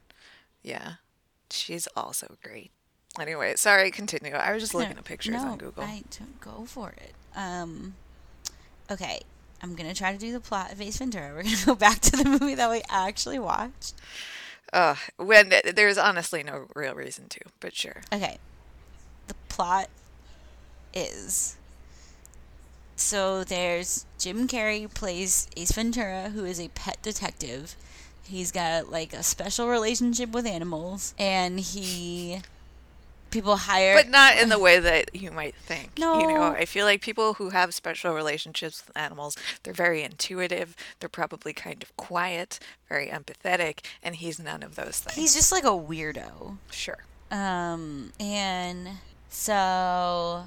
Yeah, 0.63 0.93
she's 1.51 1.87
also 1.95 2.35
great. 2.43 2.71
Anyway, 3.19 3.55
sorry, 3.55 3.91
continue. 3.91 4.33
I 4.33 4.51
was 4.51 4.61
just 4.61 4.73
looking 4.73 4.93
No, 4.95 4.99
at 4.99 5.05
pictures 5.05 5.33
no, 5.35 5.49
on 5.51 5.57
Google. 5.57 5.83
I 5.83 6.03
don't 6.17 6.39
go 6.41 6.65
for 6.65 6.89
it. 6.97 7.13
Um, 7.35 7.95
okay, 8.91 9.21
I'm 9.61 9.75
gonna 9.75 9.93
try 9.93 10.11
to 10.11 10.17
do 10.17 10.31
the 10.33 10.39
plot 10.41 10.71
of 10.71 10.81
Ace 10.81 10.97
Ventura. 10.97 11.33
We're 11.33 11.43
gonna 11.43 11.55
go 11.65 11.75
back 11.75 11.99
to 12.01 12.11
the 12.11 12.25
movie 12.25 12.55
that 12.55 12.69
we 12.69 12.81
actually 12.89 13.39
watched. 13.39 13.93
Uh, 14.73 14.95
when 15.17 15.53
there's 15.75 15.97
honestly 15.97 16.43
no 16.43 16.65
real 16.75 16.93
reason 16.95 17.27
to, 17.29 17.39
but 17.61 17.73
sure. 17.75 18.01
Okay, 18.11 18.37
the 19.27 19.35
plot 19.47 19.89
is 20.93 21.55
so 22.95 23.43
there's 23.43 24.05
Jim 24.17 24.47
Carrey 24.47 24.91
plays 24.93 25.47
Ace 25.57 25.71
Ventura, 25.71 26.29
who 26.29 26.45
is 26.45 26.59
a 26.59 26.69
pet 26.69 26.97
detective. 27.01 27.75
He's 28.23 28.51
got 28.51 28.91
like 28.91 29.13
a 29.13 29.23
special 29.23 29.67
relationship 29.67 30.31
with 30.31 30.45
animals, 30.45 31.13
and 31.19 31.59
he 31.59 32.41
people 33.31 33.57
hire 33.57 33.95
But 33.95 34.09
not 34.09 34.37
in 34.37 34.47
the 34.47 34.57
way 34.57 34.79
that 34.79 35.13
you 35.13 35.29
might 35.29 35.55
think. 35.55 35.99
No, 35.99 36.19
You 36.21 36.27
know, 36.27 36.43
I 36.43 36.63
feel 36.65 36.85
like 36.85 37.01
people 37.01 37.33
who 37.33 37.49
have 37.49 37.73
special 37.73 38.13
relationships 38.13 38.81
with 38.87 38.95
animals, 38.97 39.35
they're 39.63 39.73
very 39.73 40.03
intuitive. 40.03 40.73
They're 40.99 41.09
probably 41.09 41.51
kind 41.51 41.83
of 41.83 41.95
quiet, 41.97 42.59
very 42.87 43.07
empathetic, 43.07 43.79
and 44.01 44.15
he's 44.15 44.39
none 44.39 44.63
of 44.63 44.75
those 44.75 44.99
things. 45.01 45.15
he's 45.17 45.33
just 45.35 45.51
like 45.51 45.65
a 45.65 45.67
weirdo. 45.67 46.57
sure. 46.71 46.99
Um, 47.29 48.13
and 48.19 48.87
so, 49.29 50.45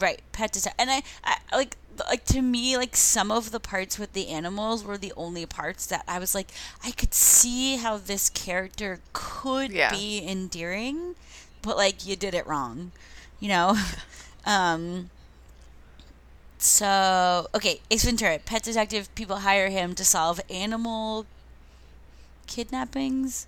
right, 0.00 0.20
pet 0.32 0.52
detective, 0.52 0.74
and 0.78 0.90
I, 0.90 1.02
I 1.24 1.56
like, 1.56 1.76
like 2.08 2.24
to 2.26 2.42
me, 2.42 2.76
like 2.76 2.96
some 2.96 3.30
of 3.30 3.50
the 3.50 3.60
parts 3.60 3.98
with 3.98 4.12
the 4.14 4.28
animals 4.28 4.84
were 4.84 4.98
the 4.98 5.12
only 5.16 5.46
parts 5.46 5.86
that 5.86 6.04
I 6.08 6.18
was 6.18 6.34
like, 6.34 6.48
I 6.84 6.90
could 6.92 7.14
see 7.14 7.76
how 7.76 7.98
this 7.98 8.30
character 8.30 9.00
could 9.12 9.72
Yeah. 9.72 9.90
be 9.90 10.24
endearing, 10.26 11.14
but 11.62 11.76
like 11.76 12.06
you 12.06 12.16
did 12.16 12.34
it 12.34 12.46
wrong, 12.46 12.92
you 13.38 13.48
know. 13.48 13.76
um. 14.46 15.10
So 16.58 17.46
okay, 17.54 17.80
Ace 17.90 18.04
Ventura, 18.04 18.38
pet 18.38 18.62
detective. 18.62 19.14
People 19.14 19.36
hire 19.38 19.70
him 19.70 19.94
to 19.94 20.04
solve 20.04 20.40
animal 20.50 21.24
kidnappings. 22.46 23.46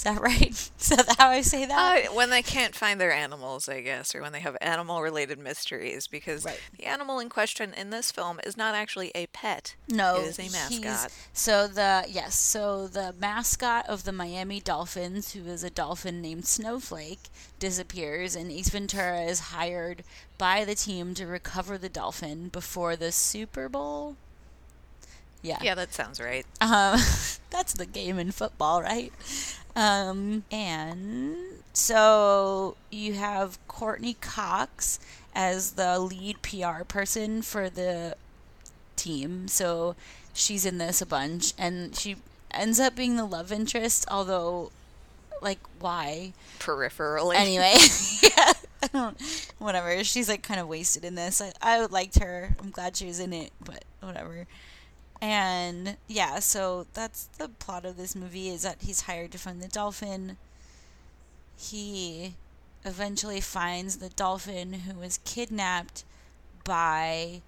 Is 0.00 0.04
that 0.04 0.20
right? 0.22 0.50
Is 0.80 0.88
that 0.88 1.14
how 1.18 1.28
I 1.28 1.42
say 1.42 1.66
that? 1.66 2.06
Uh, 2.06 2.12
when 2.14 2.30
they 2.30 2.40
can't 2.40 2.74
find 2.74 2.98
their 2.98 3.12
animals, 3.12 3.68
I 3.68 3.82
guess, 3.82 4.14
or 4.14 4.22
when 4.22 4.32
they 4.32 4.40
have 4.40 4.56
animal 4.62 5.02
related 5.02 5.38
mysteries, 5.38 6.06
because 6.06 6.42
Right. 6.42 6.58
the 6.78 6.86
animal 6.86 7.18
in 7.18 7.28
question 7.28 7.74
in 7.74 7.90
this 7.90 8.10
film 8.10 8.40
is 8.42 8.56
not 8.56 8.74
actually 8.74 9.12
a 9.14 9.26
pet. 9.26 9.74
No, 9.90 10.16
It 10.16 10.28
is 10.28 10.38
a 10.38 10.48
mascot. 10.50 11.12
So 11.34 11.66
the 11.66 12.06
yes, 12.08 12.34
so 12.34 12.86
the 12.86 13.14
mascot 13.20 13.86
of 13.90 14.04
the 14.04 14.12
Miami 14.12 14.58
Dolphins, 14.58 15.34
who 15.34 15.44
is 15.44 15.62
a 15.62 15.68
dolphin 15.68 16.22
named 16.22 16.46
Snowflake, 16.46 17.28
disappears, 17.58 18.34
and 18.34 18.50
Ace 18.50 18.70
Ventura 18.70 19.20
is 19.24 19.40
hired 19.52 20.02
by 20.38 20.64
the 20.64 20.74
team 20.74 21.12
to 21.12 21.26
recover 21.26 21.76
the 21.76 21.90
dolphin 21.90 22.48
before 22.48 22.96
the 22.96 23.12
Super 23.12 23.68
Bowl. 23.68 24.16
Yeah, 25.42 25.58
Yeah, 25.62 25.74
that 25.74 25.92
sounds 25.94 26.20
right. 26.20 26.46
um, 26.60 27.00
that's 27.50 27.72
the 27.74 27.86
game 27.86 28.18
in 28.18 28.30
football, 28.30 28.82
right? 28.82 29.12
Um, 29.76 30.44
and 30.50 31.36
so 31.72 32.76
you 32.90 33.14
have 33.14 33.58
Courteney 33.68 34.14
Cox 34.14 34.98
as 35.34 35.72
the 35.72 35.98
lead 35.98 36.42
PR 36.42 36.84
person 36.84 37.42
for 37.42 37.70
the 37.70 38.16
team. 38.96 39.48
So 39.48 39.94
she's 40.32 40.66
in 40.66 40.78
this 40.78 41.00
a 41.00 41.06
bunch, 41.06 41.52
and 41.58 41.96
she 41.96 42.16
ends 42.50 42.80
up 42.80 42.96
being 42.96 43.16
the 43.16 43.24
love 43.24 43.52
interest, 43.52 44.04
although, 44.10 44.70
like, 45.40 45.60
why? 45.78 46.32
Peripherally. 46.58 47.36
Anyway, 47.36 47.74
yeah, 48.22 48.52
I 48.82 48.86
don't, 48.92 49.52
whatever. 49.58 50.02
She's 50.04 50.28
like 50.28 50.42
kind 50.42 50.60
of 50.60 50.68
wasted 50.68 51.04
in 51.04 51.14
this. 51.14 51.40
I, 51.40 51.52
I 51.62 51.86
liked 51.86 52.18
her. 52.18 52.54
I'm 52.60 52.70
glad 52.70 52.96
she 52.96 53.06
was 53.06 53.20
in 53.20 53.32
it, 53.32 53.52
but 53.64 53.84
whatever. 54.00 54.46
And 55.22 55.96
yeah, 56.08 56.38
so 56.38 56.86
that's 56.94 57.26
the 57.38 57.48
plot 57.48 57.84
of 57.84 57.96
this 57.96 58.16
movie 58.16 58.48
is 58.48 58.62
that 58.62 58.78
he's 58.80 59.02
hired 59.02 59.32
to 59.32 59.38
find 59.38 59.62
the 59.62 59.68
dolphin. 59.68 60.38
He 61.56 62.34
eventually 62.84 63.40
finds 63.40 63.96
the 63.96 64.08
dolphin 64.08 64.72
who 64.72 64.98
was 64.98 65.18
kidnapped 65.24 66.04
by 66.64 67.42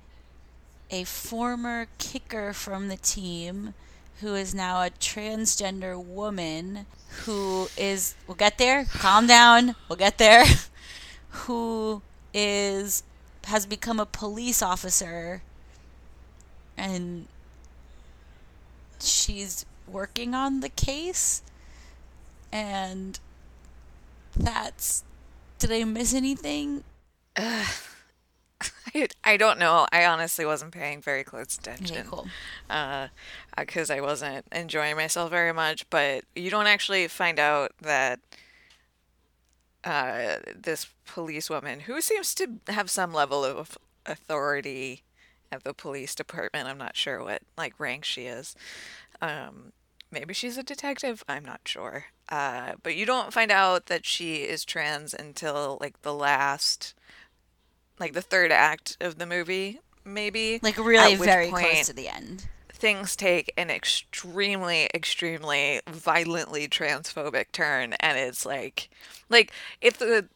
a 0.90 1.04
former 1.04 1.86
kicker 1.98 2.52
from 2.52 2.88
the 2.88 2.96
team 2.96 3.74
who 4.20 4.34
is 4.34 4.54
now 4.54 4.82
a 4.82 4.90
transgender 4.90 6.02
woman 6.02 6.86
who 7.24 7.68
is 7.76 8.14
we'll 8.26 8.34
get 8.36 8.58
there 8.58 8.84
calm 8.84 9.26
down 9.26 9.74
we'll 9.88 9.96
get 9.96 10.18
there 10.18 10.44
who 11.30 12.02
is 12.34 13.02
has 13.44 13.66
become 13.66 13.98
a 13.98 14.06
police 14.06 14.62
officer 14.62 15.42
and 16.76 17.26
she's 19.02 19.66
working 19.86 20.34
on 20.34 20.60
the 20.60 20.68
case 20.68 21.42
and 22.50 23.18
that's 24.36 25.04
did 25.58 25.72
i 25.72 25.84
miss 25.84 26.14
anything 26.14 26.84
I, 28.94 29.08
I 29.24 29.36
don't 29.36 29.58
know. 29.58 29.86
I 29.92 30.04
honestly 30.04 30.44
wasn't 30.44 30.72
paying 30.72 31.00
very 31.00 31.24
close 31.24 31.56
attention. 31.56 31.96
okay 31.96 32.06
cool 32.08 32.28
because 33.56 33.90
I 33.90 34.00
wasn't 34.00 34.46
enjoying 34.52 34.96
myself 34.96 35.30
very 35.30 35.52
much. 35.52 35.88
But 35.90 36.24
you 36.34 36.50
don't 36.50 36.66
actually 36.66 37.08
find 37.08 37.38
out 37.38 37.72
that 37.80 38.20
uh, 39.84 40.36
this 40.54 40.86
policewoman, 41.06 41.80
who 41.80 42.00
seems 42.00 42.34
to 42.36 42.58
have 42.68 42.90
some 42.90 43.12
level 43.12 43.44
of 43.44 43.76
authority 44.06 45.02
at 45.52 45.64
the 45.64 45.74
police 45.74 46.14
department, 46.14 46.66
I'm 46.66 46.78
not 46.78 46.96
sure 46.96 47.22
what 47.22 47.42
like 47.56 47.78
rank 47.78 48.04
she 48.04 48.22
is. 48.22 48.56
Um, 49.20 49.72
maybe 50.10 50.34
she's 50.34 50.56
a 50.56 50.62
detective. 50.62 51.22
I'm 51.28 51.44
not 51.44 51.60
sure. 51.66 52.06
Uh, 52.28 52.72
but 52.82 52.96
you 52.96 53.04
don't 53.04 53.32
find 53.32 53.52
out 53.52 53.86
that 53.86 54.06
she 54.06 54.36
is 54.36 54.64
trans 54.64 55.12
until 55.12 55.78
like 55.80 56.00
the 56.02 56.14
last, 56.14 56.94
like 58.00 58.14
the 58.14 58.22
third 58.22 58.50
act 58.50 58.96
of 59.00 59.18
the 59.18 59.26
movie, 59.26 59.80
maybe. 60.04 60.58
like 60.62 60.78
really 60.78 61.14
very 61.16 61.50
point- 61.50 61.66
close 61.66 61.86
to 61.86 61.92
the 61.92 62.08
end 62.08 62.46
things 62.72 63.14
take 63.14 63.52
an 63.56 63.70
extremely 63.70 64.88
extremely 64.92 65.80
violently 65.88 66.66
transphobic 66.66 67.44
turn 67.52 67.92
and 68.00 68.18
it's 68.18 68.44
like 68.44 68.90
like 69.28 69.52
if 69.80 69.98
the 69.98 70.26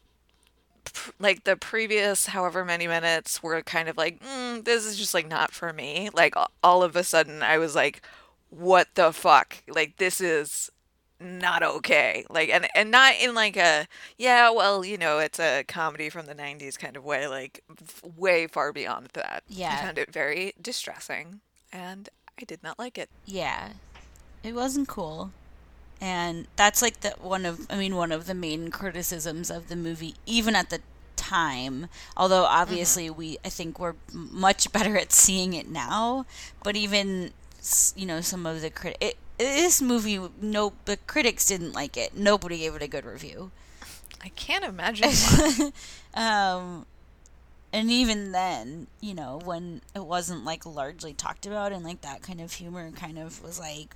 like 1.19 1.45
the 1.45 1.57
previous 1.57 2.27
however 2.27 2.65
many 2.65 2.87
minutes 2.87 3.43
were 3.43 3.63
kind 3.63 3.89
of 3.89 3.97
like 3.97 4.21
mm, 4.21 4.65
this 4.65 4.85
is 4.85 4.97
just 4.97 5.15
like 5.15 5.29
not 5.29 5.53
for 5.53 5.73
me. 5.73 6.11
Like 6.13 6.35
all 6.63 6.83
of 6.83 6.97
a 6.97 7.05
sudden 7.05 7.43
i 7.43 7.59
was 7.59 7.75
like 7.75 8.03
what 8.51 8.89
the 8.95 9.13
fuck? 9.13 9.63
Like 9.69 9.97
this 9.97 10.21
is 10.21 10.71
not 11.19 11.63
okay. 11.63 12.25
Like 12.29 12.51
and 12.51 12.69
and 12.75 12.91
not 12.91 13.15
in 13.21 13.35
like 13.35 13.57
a 13.57 13.87
yeah 14.19 14.51
well 14.51 14.85
you 14.85 14.99
know 14.99 15.19
it's 15.19 15.41
a 15.41 15.65
comedy 15.65 16.11
from 16.11 16.27
the 16.27 16.35
90s 16.35 16.79
kind 16.79 16.97
of 16.97 17.05
way 17.05 17.27
like 17.27 17.63
f- 17.81 18.03
way 18.17 18.47
far 18.47 18.73
beyond 18.73 19.09
that. 19.15 19.43
Yeah. 19.49 19.77
i 19.79 19.83
found 19.85 19.99
it 19.99 20.13
very 20.13 20.53
distressing 20.61 21.41
and 21.73 22.09
i 22.41 22.45
did 22.45 22.63
not 22.63 22.79
like 22.79 22.99
it. 22.99 23.11
Yeah. 23.25 23.71
It 24.43 24.55
wasn't 24.55 24.89
cool 24.89 25.33
and 26.01 26.47
that's 26.57 26.83
like 26.83 27.01
the 27.01 27.11
one 27.21 27.47
of 27.47 27.67
i 27.71 27.77
mean 27.77 27.97
one 27.97 28.13
of 28.13 28.27
the 28.27 28.35
main 28.35 28.71
criticisms 28.71 29.51
of 29.51 29.69
the 29.69 29.77
movie 29.77 30.15
even 30.27 30.55
at 30.55 30.71
the 30.71 30.81
time. 31.17 31.89
Although 32.17 32.45
obviously 32.45 33.11
we 33.11 33.39
i 33.45 33.49
think 33.49 33.81
we're 33.81 33.95
much 34.13 34.73
better 34.77 34.97
at 34.97 35.13
seeing 35.13 35.55
it 35.55 35.69
now. 35.69 36.27
But 36.63 36.77
even 36.77 37.33
you 37.97 38.07
know 38.07 38.21
some 38.21 38.47
of 38.47 38.61
the 38.61 38.71
crit 38.71 39.17
this 39.39 39.83
movie 39.83 40.21
no 40.41 40.73
the 40.85 40.97
critics 40.97 41.47
didn't 41.47 41.73
like 41.73 41.97
it. 41.97 42.17
Nobody 42.17 42.59
gave 42.59 42.75
it 42.75 42.83
a 42.83 42.89
good 42.89 43.05
review. 43.05 43.51
I 44.23 44.29
can't 44.31 44.65
imagine 44.65 45.11
um 46.15 46.87
and 47.73 47.91
even 47.91 48.33
then 48.33 48.87
you 49.01 49.15
know 49.15 49.41
when 49.45 49.83
it 49.95 50.05
wasn't 50.05 50.45
like 50.45 50.65
largely 50.65 51.13
talked 51.13 51.47
about 51.47 51.73
and 51.73 51.85
like 51.85 52.03
that 52.03 52.23
kind 52.23 52.41
of 52.41 52.53
humor 52.53 52.91
kind 52.93 53.19
of 53.19 53.43
was 53.43 53.59
like 53.59 53.95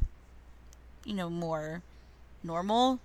you 1.04 1.14
know 1.14 1.30
more 1.30 1.82
normal 2.42 3.00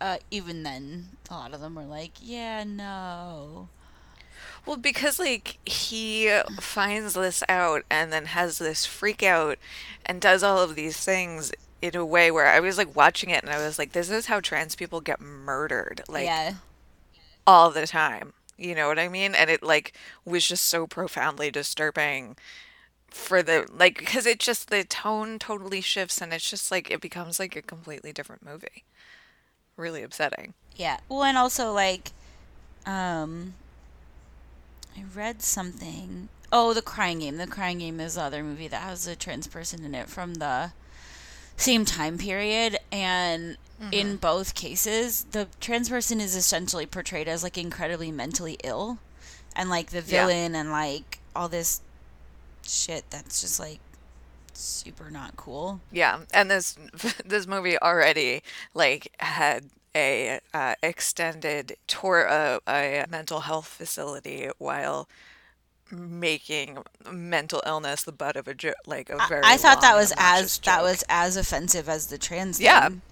uh 0.00 0.18
even 0.30 0.62
then 0.62 1.08
a 1.30 1.34
lot 1.34 1.54
of 1.54 1.60
them 1.60 1.74
were 1.74 1.84
like 1.84 2.12
yeah 2.20 2.64
no 2.64 3.68
Well, 4.64 4.76
because 4.76 5.18
like 5.18 5.58
he 5.68 6.40
finds 6.60 7.14
this 7.14 7.42
out 7.48 7.84
and 7.90 8.12
then 8.12 8.26
has 8.26 8.58
this 8.58 8.84
freak 8.86 9.22
out 9.22 9.58
and 10.04 10.20
does 10.20 10.42
all 10.42 10.58
of 10.60 10.74
these 10.74 10.96
things 10.98 11.52
in 11.82 11.94
a 11.96 12.04
way 12.04 12.30
where 12.30 12.46
I 12.46 12.60
was 12.60 12.78
like 12.78 12.96
watching 12.96 13.30
it 13.30 13.44
and 13.44 13.52
I 13.52 13.64
was 13.64 13.78
like, 13.78 13.92
this 13.92 14.10
is 14.10 14.26
how 14.26 14.40
trans 14.40 14.74
people 14.76 15.00
get 15.00 15.20
murdered, 15.20 16.02
like 16.08 16.24
yeah 16.24 16.54
all 17.46 17.70
the 17.70 17.86
time. 17.86 18.32
You 18.58 18.74
know 18.74 18.88
what 18.88 18.98
I 18.98 19.08
mean? 19.08 19.34
And 19.34 19.50
it 19.50 19.62
like 19.62 19.92
was 20.24 20.46
just 20.48 20.64
so 20.64 20.86
profoundly 20.86 21.50
disturbing 21.50 22.36
for 23.08 23.42
the 23.42 23.66
like 23.74 23.98
because 23.98 24.26
it 24.26 24.38
just 24.38 24.68
the 24.70 24.84
tone 24.84 25.38
totally 25.38 25.80
shifts 25.80 26.20
and 26.20 26.32
it's 26.32 26.48
just 26.50 26.70
like 26.70 26.90
it 26.90 27.00
becomes 27.00 27.38
like 27.38 27.56
a 27.56 27.62
completely 27.62 28.12
different 28.12 28.44
movie. 28.44 28.84
Really 29.76 30.02
upsetting. 30.02 30.54
yeah 30.74 30.98
well 31.08 31.22
and 31.24 31.36
also 31.38 31.72
like 31.72 32.12
um 32.86 33.54
i 34.96 35.02
read 35.14 35.42
something 35.42 36.28
oh 36.52 36.72
the 36.72 36.80
crying 36.82 37.18
game 37.20 37.36
the 37.36 37.46
crying 37.46 37.78
game 37.78 38.00
is 38.00 38.14
the 38.14 38.22
other 38.22 38.42
movie 38.42 38.68
that 38.68 38.82
has 38.82 39.06
a 39.06 39.16
trans 39.16 39.46
person 39.46 39.84
in 39.84 39.94
it 39.94 40.08
from 40.08 40.34
the 40.34 40.70
same 41.56 41.84
time 41.84 42.16
period 42.18 42.78
and 42.92 43.56
in 43.92 44.16
both 44.16 44.54
cases 44.54 45.24
the 45.32 45.46
trans 45.60 45.88
person 45.90 46.18
is 46.20 46.34
essentially 46.34 46.86
portrayed 46.86 47.28
as 47.28 47.42
like 47.42 47.58
incredibly 47.58 48.10
mentally 48.10 48.56
ill 48.64 48.98
and 49.54 49.68
like 49.68 49.90
the 49.90 49.98
Yeah. 49.98 50.26
villain 50.26 50.54
and 50.54 50.70
like 50.70 51.18
all 51.34 51.48
this 51.48 51.82
shit 52.68 53.04
that's 53.10 53.40
just 53.40 53.58
like 53.60 53.80
super 54.52 55.10
not 55.10 55.36
cool 55.36 55.80
Yeah, 55.92 56.20
and 56.32 56.50
this 56.50 56.76
this 57.24 57.46
movie 57.46 57.78
already 57.80 58.42
like 58.74 59.12
had 59.20 59.66
a 59.94 60.40
uh, 60.52 60.74
extended 60.82 61.76
tour 61.86 62.26
of 62.26 62.60
a 62.68 63.04
mental 63.08 63.40
health 63.40 63.66
facility 63.66 64.48
while 64.58 65.08
making 65.90 66.78
mental 67.10 67.62
illness 67.66 68.02
the 68.02 68.12
butt 68.12 68.36
of 68.36 68.48
a 68.48 68.54
jo- 68.54 68.74
like 68.86 69.08
a 69.08 69.24
very. 69.28 69.42
i 69.44 69.56
thought 69.56 69.80
that 69.80 69.94
was 69.94 70.12
as 70.12 70.18
obnoxious 70.18 70.58
that 70.58 70.82
was 70.82 71.04
as 71.08 71.36
offensive 71.36 71.88
as 71.88 72.08
the 72.08 72.18
trans 72.18 72.60
Yeah. 72.60 72.88
thing. 72.88 73.02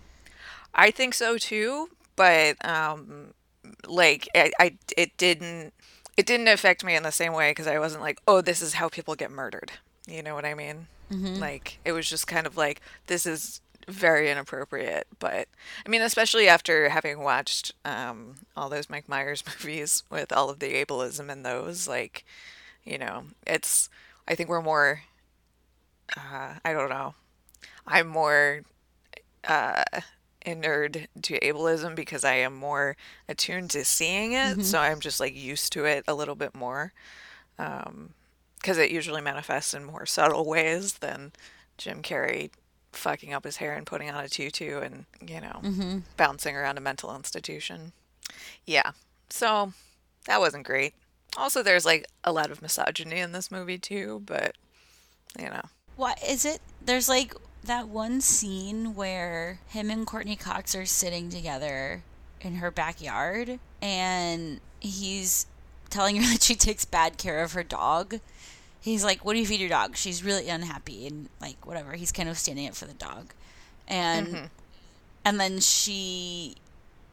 I 0.75 0.91
think 0.91 1.15
so 1.15 1.39
too, 1.39 1.89
but 2.17 2.57
um, 2.67 3.33
like 3.87 4.29
I, 4.35 4.51
I 4.59 4.77
it 4.97 5.17
didn't 5.17 5.73
it 6.17 6.27
didn't 6.27 6.49
affect 6.49 6.85
me 6.85 6.95
in 6.95 7.03
the 7.03 7.13
same 7.13 7.33
way 7.33 7.51
because 7.51 7.67
I 7.67 7.79
wasn't 7.79 8.03
like, 8.03 8.21
oh, 8.27 8.41
this 8.41 8.63
is 8.63 8.75
how 8.75 8.89
people 8.89 9.15
get 9.15 9.31
murdered. 9.31 9.73
You 10.07 10.23
know 10.23 10.35
what 10.35 10.45
I 10.45 10.55
mean? 10.55 10.87
Like 11.41 11.79
it 11.85 11.93
was 11.93 12.09
just 12.09 12.27
kind 12.27 12.47
of 12.47 12.57
like 12.57 12.81
this 13.07 13.27
is 13.27 13.61
very 13.89 14.31
inappropriate. 14.31 15.07
But 15.19 15.49
I 15.85 15.89
mean, 15.89 16.03
especially 16.03 16.49
after 16.49 16.89
having 16.89 17.21
watched 17.21 17.73
um, 17.85 18.37
all 18.57 18.69
those 18.69 18.91
Mike 18.91 19.09
Myers 19.09 19.43
movies 19.65 20.03
with 20.11 20.33
all 20.33 20.51
of 20.51 20.59
the 20.59 20.75
ableism 20.85 21.31
in 21.31 21.43
those, 21.43 21.89
like 21.89 22.25
you 22.85 22.99
know, 22.99 23.25
it's 23.47 23.89
I 24.29 24.35
think 24.35 24.49
we're 24.49 24.63
more. 24.63 25.03
Uh, 26.17 26.55
I 26.65 26.73
don't 26.73 26.91
know. 26.91 27.15
I'm 27.87 28.07
more 28.09 28.61
inured 30.45 31.09
to 31.23 31.41
ableism 31.41 31.95
because 31.95 32.25
I 32.25 32.35
am 32.35 32.55
more 32.55 32.97
attuned 33.29 33.71
to 33.71 33.85
seeing 33.85 34.33
it. 34.33 34.53
Mm-hmm. 34.53 34.63
So 34.63 34.79
I'm 34.79 35.01
just 35.01 35.21
like 35.21 35.35
used 35.35 35.73
to 35.73 35.85
it 35.85 36.05
a 36.07 36.15
little 36.15 36.35
bit 36.35 36.55
more. 36.55 36.93
Um, 37.59 38.11
because 38.57 38.79
it 38.79 38.91
usually 38.91 39.21
manifests 39.21 39.75
in 39.75 39.85
more 39.85 40.07
subtle 40.07 40.47
ways 40.47 40.95
than 40.95 41.33
Jim 41.77 42.01
Carrey 42.01 42.51
fucking 42.93 43.35
up 43.35 43.45
his 43.45 43.59
hair 43.59 43.75
and 43.75 43.87
putting 43.87 44.11
on 44.11 44.25
a 44.25 44.29
tutu 44.29 44.81
and, 44.81 45.05
you 45.21 45.39
know, 45.39 45.61
mm-hmm. 45.63 45.99
bouncing 46.17 46.57
around 46.57 46.79
a 46.79 46.81
mental 46.81 47.15
institution. 47.15 47.93
Yeah. 48.65 48.93
So 49.29 49.75
that 50.25 50.41
wasn't 50.41 50.65
great. 50.65 50.95
Also, 51.37 51.63
there's 51.63 51.85
like 51.85 52.07
a 52.25 52.33
lot 52.33 52.51
of 52.51 52.63
misogyny 52.63 53.19
in 53.19 53.33
this 53.33 53.51
movie 53.51 53.77
too, 53.77 54.23
but, 54.25 54.55
you 55.39 55.51
know. 55.51 55.65
What 55.97 56.19
is 56.27 56.47
it? 56.47 56.61
There's 56.83 57.09
like 57.09 57.35
that 57.67 57.89
one 57.89 58.21
scene 58.21 58.95
where 58.95 59.61
him 59.69 59.91
and 59.91 60.07
Courteney 60.07 60.37
Cox 60.37 60.75
are 60.75 60.87
sitting 60.87 61.31
together 61.31 62.03
in 62.41 62.57
her 62.57 62.71
backyard 62.71 63.59
and 63.81 64.61
he's 64.81 65.47
telling 65.91 66.17
her 66.17 66.23
that 66.33 66.43
she 66.43 66.55
takes 66.55 66.85
bad 66.85 67.19
care 67.19 67.43
of 67.43 67.53
her 67.53 67.63
dog. 67.63 68.21
He's 68.81 69.05
like, 69.05 69.25
What 69.25 69.35
do 69.35 69.39
you 69.39 69.47
feed 69.47 69.61
your 69.61 69.69
dog? 69.69 69.97
She's 69.97 70.23
really 70.23 70.49
unhappy 70.49 71.07
and 71.07 71.29
like 71.41 71.67
whatever. 71.67 71.95
He's 71.95 72.13
kind 72.13 72.29
of 72.29 72.39
standing 72.39 72.69
up 72.69 72.75
for 72.75 72.87
the 72.87 72.95
dog. 72.95 73.33
And 73.89 74.27
mm-hmm. 74.29 74.45
and 75.25 75.41
then 75.41 75.61
she 75.61 76.57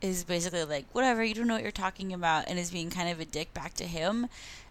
is 0.02 0.24
basically 0.24 0.66
like, 0.66 0.86
Whatever, 0.92 1.24
you 1.24 1.34
don't 1.34 1.48
know 1.48 1.54
what 1.54 1.64
you're 1.64 1.72
talking 1.72 2.14
about 2.14 2.46
and 2.48 2.60
is 2.60 2.72
being 2.72 2.90
kind 2.90 3.10
of 3.10 3.20
a 3.20 3.26
dick 3.26 3.54
back 3.54 3.74
to 3.76 3.86
him. 3.86 4.28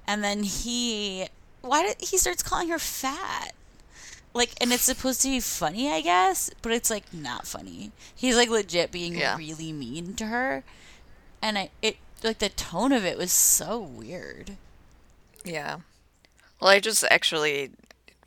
And 0.06 0.22
then 0.22 0.42
he 0.42 1.28
why 1.62 1.82
did 1.82 1.96
he 2.00 2.18
starts 2.18 2.42
calling 2.42 2.68
her 2.68 2.78
fat? 2.78 3.52
Like 4.32 4.50
and 4.60 4.72
it's 4.72 4.82
supposed 4.84 5.22
to 5.22 5.28
be 5.28 5.40
funny 5.40 5.90
i 5.90 6.00
guess 6.00 6.50
but 6.62 6.72
it's 6.72 6.90
like 6.90 7.12
not 7.12 7.46
funny 7.46 7.90
he's 8.14 8.37
like 8.37 8.49
legit 8.49 8.90
being 8.92 9.16
Yeah. 9.16 9.37
really 9.37 9.72
mean 9.72 10.14
to 10.14 10.26
her 10.26 10.62
and 11.42 11.58
i 11.58 11.70
it 11.82 11.96
like 12.22 12.38
the 12.38 12.49
tone 12.50 12.92
of 12.92 13.04
it 13.04 13.16
was 13.18 13.32
so 13.32 13.78
weird 13.78 14.56
Yeah. 15.44 15.78
Well, 16.60 16.70
I 16.70 16.80
just 16.80 17.02
actually 17.10 17.70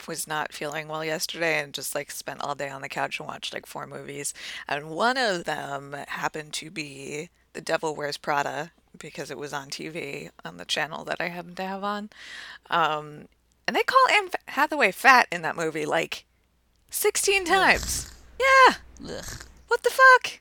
was 0.08 0.28
not 0.28 0.52
feeling 0.52 0.88
well 0.88 1.06
yesterday 1.06 1.60
and 1.62 1.72
just 1.74 1.94
like 1.94 2.10
spent 2.10 2.42
all 2.42 2.56
day 2.56 2.70
on 2.70 2.82
the 2.82 2.90
couch 2.90 3.20
and 3.20 3.28
watched 3.28 3.54
like 3.54 3.68
four 3.68 3.86
movies. 3.86 4.34
And 4.68 4.90
one 4.90 5.16
of 5.18 5.44
them 5.46 5.96
happened 6.08 6.54
to 6.54 6.72
be 6.72 7.30
The 7.54 7.62
Devil 7.62 7.96
Wears 7.96 8.18
Prada 8.18 8.72
because 8.98 9.30
it 9.30 9.38
was 9.38 9.54
on 9.54 9.70
TV 9.70 10.32
on 10.44 10.58
the 10.58 10.66
channel 10.66 11.04
that 11.06 11.22
I 11.22 11.28
happened 11.28 11.58
to 11.58 11.64
have 11.68 11.84
on. 11.84 12.10
Um, 12.72 13.28
and 13.68 13.76
they 13.76 13.84
call 13.84 14.06
Anne 14.12 14.30
Hathaway 14.50 14.92
fat 14.92 15.28
in 15.32 15.42
that 15.42 15.56
movie 15.56 15.86
like 15.86 16.26
16 16.90 17.46
times. 17.46 18.12
Yeah. 18.40 18.76
Ugh. 19.06 19.26
What 19.68 19.84
the 19.84 19.90
fuck? 19.90 20.40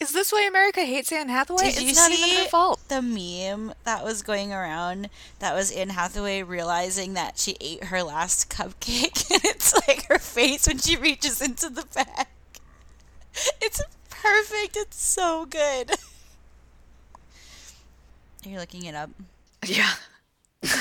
Is 0.00 0.12
this 0.12 0.32
why 0.32 0.42
America 0.48 0.80
hates 0.80 1.12
Anne 1.12 1.28
Hathaway? 1.28 1.70
Did 1.70 1.84
it's 1.84 1.96
not 1.96 2.10
even 2.10 2.42
her 2.42 2.48
fault. 2.48 2.80
the 2.88 3.00
meme 3.00 3.72
that 3.84 4.02
was 4.02 4.22
going 4.22 4.52
around 4.52 5.08
that 5.38 5.54
was 5.54 5.70
Anne 5.70 5.90
Hathaway 5.90 6.42
realizing 6.42 7.14
that 7.14 7.38
she 7.38 7.56
ate 7.60 7.84
her 7.84 8.02
last 8.02 8.50
cupcake 8.50 9.30
and 9.30 9.44
it's 9.44 9.72
like 9.86 10.06
her 10.06 10.18
face 10.18 10.66
when 10.66 10.78
she 10.78 10.96
reaches 10.96 11.40
into 11.40 11.68
the 11.68 11.84
bag. 11.94 12.26
It's 13.60 13.80
perfect. 14.10 14.76
It's 14.76 15.00
so 15.00 15.46
good. 15.46 15.92
You're 18.44 18.58
looking 18.58 18.84
it 18.86 18.96
up. 18.96 19.10
Yeah. 19.64 19.92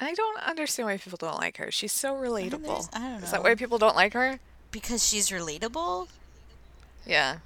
I 0.00 0.14
don't 0.14 0.38
understand 0.42 0.86
why 0.88 0.96
people 0.96 1.16
don't 1.16 1.36
like 1.38 1.56
her. 1.56 1.70
She's 1.70 1.92
so 1.92 2.14
relatable. 2.14 2.62
there's- 2.62 2.88
I 2.92 2.98
don't 3.00 3.18
know. 3.20 3.24
Is 3.24 3.30
that 3.32 3.42
why 3.42 3.54
people 3.54 3.78
don't 3.78 3.96
like 3.96 4.12
her? 4.14 4.38
because 4.70 5.06
she's 5.08 5.30
relatable. 5.30 6.08
Yeah. 7.06 7.38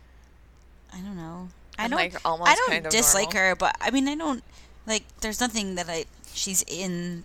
I 0.93 0.97
don't 0.99 1.17
know. 1.17 1.49
I 1.79 1.85
And, 1.85 1.91
don't. 1.93 2.01
like, 2.01 2.15
almost 2.25 2.51
I 2.51 2.55
don't 2.57 2.69
kind 2.71 2.87
of 2.87 2.93
dislike 2.93 3.33
normal. 3.33 3.51
her, 3.51 3.55
but 3.57 3.77
I 3.81 3.91
mean, 3.93 4.09
I 4.09 4.17
don't 4.17 4.43
like. 4.87 5.05
There's 5.21 5.41
nothing 5.41 5.77
that 5.77 5.89
I 5.89 6.05
she's 6.35 6.63
in 6.67 7.25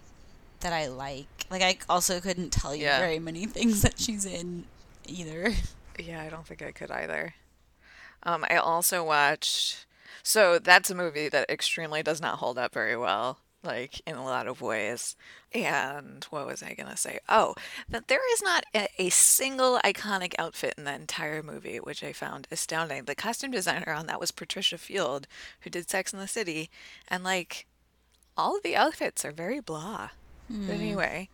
that 0.59 0.71
I 0.71 0.85
like. 0.87 1.27
Like, 1.49 1.61
I 1.63 1.77
also 1.89 2.19
couldn't 2.21 2.51
tell 2.51 2.75
you 2.75 2.83
Yeah. 2.83 2.99
very 2.99 3.17
many 3.19 3.45
things 3.57 3.81
that 3.81 3.99
she's 3.99 4.23
in 4.25 4.65
either. 5.07 5.53
Yeah, 5.99 6.21
I 6.21 6.29
don't 6.29 6.45
think 6.45 6.61
I 6.61 6.71
could 6.71 6.91
either. 6.91 7.33
Um, 8.23 8.45
I 8.49 8.57
also 8.57 9.03
watched. 9.03 9.85
So 10.23 10.59
that's 10.59 10.89
a 10.91 10.95
movie 10.95 11.27
that 11.29 11.49
extremely 11.49 12.03
does 12.03 12.21
not 12.21 12.37
hold 12.37 12.57
up 12.59 12.71
very 12.73 12.95
well, 12.95 13.39
like 13.67 14.01
in 14.07 14.15
a 14.15 14.23
lot 14.23 14.47
of 14.47 14.61
ways. 14.61 15.15
And 15.53 16.23
what 16.29 16.47
was 16.47 16.63
I 16.63 16.73
gonna 16.73 16.97
say? 16.97 17.19
Oh, 17.29 17.53
that 17.87 18.07
there 18.07 18.33
is 18.33 18.41
not 18.41 18.65
a, 18.73 18.87
a 18.97 19.09
single 19.09 19.79
iconic 19.83 20.33
outfit 20.39 20.75
in 20.77 20.85
the 20.85 20.93
entire 20.93 21.43
movie, 21.43 21.77
which 21.77 22.03
I 22.03 22.13
found 22.13 22.47
astounding. 22.51 23.03
The 23.03 23.15
costume 23.15 23.51
designer 23.51 23.93
on 23.93 24.07
that 24.07 24.19
was 24.19 24.31
Patricia 24.31 24.77
Field, 24.77 25.27
who 25.61 25.69
did 25.69 25.89
Sex 25.89 26.13
in 26.13 26.19
the 26.19 26.27
City, 26.27 26.69
and 27.07 27.23
like 27.23 27.67
all 28.35 28.57
of 28.57 28.63
the 28.63 28.75
outfits 28.75 29.23
are 29.23 29.31
very 29.31 29.59
blah. 29.59 30.09
Hmm. 30.47 30.67
But 30.67 30.75
anyway, 30.75 31.29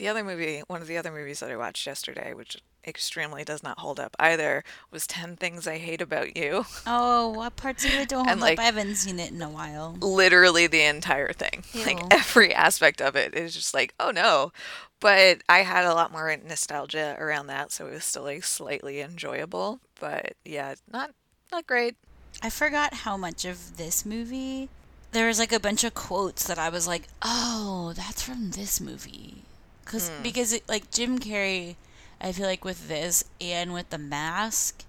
the 0.00 0.08
other 0.08 0.24
movie, 0.24 0.62
one 0.66 0.80
of 0.80 0.88
the 0.88 0.96
other 0.96 1.12
movies 1.12 1.40
that 1.40 1.50
I 1.50 1.56
watched 1.56 1.86
yesterday, 1.86 2.32
which 2.32 2.56
extremely 2.86 3.44
does 3.44 3.62
not 3.62 3.78
hold 3.80 4.00
up 4.00 4.16
either, 4.18 4.64
was 4.90 5.06
10 5.06 5.36
Things 5.36 5.66
I 5.66 5.76
Hate 5.76 6.00
About 6.00 6.34
You. 6.38 6.64
Oh, 6.86 7.28
what 7.28 7.56
parts 7.56 7.84
of 7.84 7.90
it 7.92 8.08
don't 8.08 8.24
hold 8.26 8.40
like- 8.40 8.54
up? 8.58 8.62
I 8.62 8.66
haven't 8.66 8.94
seen 8.94 9.20
it 9.20 9.30
in 9.30 9.42
a 9.42 9.50
while. 9.50 9.96
Literally 10.00 10.66
the 10.66 10.80
entire 10.82 11.34
thing. 11.34 11.62
Like 11.84 12.02
every 12.10 12.54
aspect 12.54 13.02
of 13.02 13.14
it 13.14 13.34
is 13.34 13.54
just 13.54 13.74
like, 13.74 13.92
oh 14.00 14.10
no. 14.10 14.52
But 15.00 15.42
I 15.48 15.58
had 15.58 15.84
a 15.84 15.92
lot 15.94 16.12
more 16.12 16.34
nostalgia 16.46 17.16
around 17.18 17.48
that, 17.48 17.70
so 17.70 17.86
it 17.86 17.92
was 17.92 18.04
still 18.04 18.22
like 18.24 18.42
slightly 18.44 19.00
enjoyable. 19.02 19.80
But 20.00 20.32
yeah, 20.44 20.74
not 20.90 21.10
not 21.52 21.66
great. 21.66 21.96
I 22.42 22.48
forgot 22.48 22.94
how 22.94 23.16
much 23.18 23.44
of 23.44 23.76
this 23.76 24.06
movie. 24.06 24.70
There 25.12 25.26
was 25.26 25.38
like 25.38 25.52
a 25.52 25.60
bunch 25.60 25.84
of 25.84 25.92
quotes 25.94 26.46
that 26.46 26.58
I 26.58 26.68
was 26.70 26.86
like, 26.86 27.08
"Oh, 27.22 27.92
that's 27.96 28.22
from 28.22 28.50
this 28.52 28.80
movie," 28.80 29.42
because 29.90 30.08
Hmm. 30.08 30.22
because 30.22 30.52
it, 30.52 30.68
like 30.68 30.90
Jim 30.90 31.18
Carrey, 31.18 31.76
I 32.20 32.32
feel 32.32 32.46
like 32.46 32.64
with 32.64 32.86
this 32.88 33.24
and 33.40 33.72
with 33.72 33.90
The 33.90 33.98
Mask, 33.98 34.84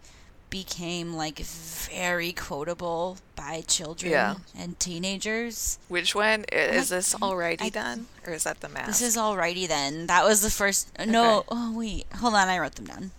became 0.50 1.14
like 1.14 1.40
very 1.40 2.34
quotable 2.34 3.18
by 3.38 3.62
children 3.68 4.12
Yeah. 4.12 4.36
and 4.58 4.78
teenagers. 4.80 5.80
Which 5.88 6.14
one? 6.14 6.44
Is 6.52 6.90
this 6.90 7.16
already 7.22 7.66
I- 7.66 7.70
done? 7.70 8.08
Or 8.28 8.34
is 8.34 8.44
that 8.44 8.60
the 8.60 8.68
mask? 8.70 8.88
This 8.88 9.02
is 9.02 9.16
alrighty 9.18 9.68
then. 9.68 10.08
That 10.08 10.26
was 10.26 10.42
the 10.42 10.50
first. 10.52 10.90
No, 11.06 11.46
oh 11.50 11.72
wait, 11.72 12.06
hold 12.18 12.34
on. 12.36 12.50
I 12.50 12.60
wrote 12.60 12.76
them 12.76 12.86
down. 12.86 13.12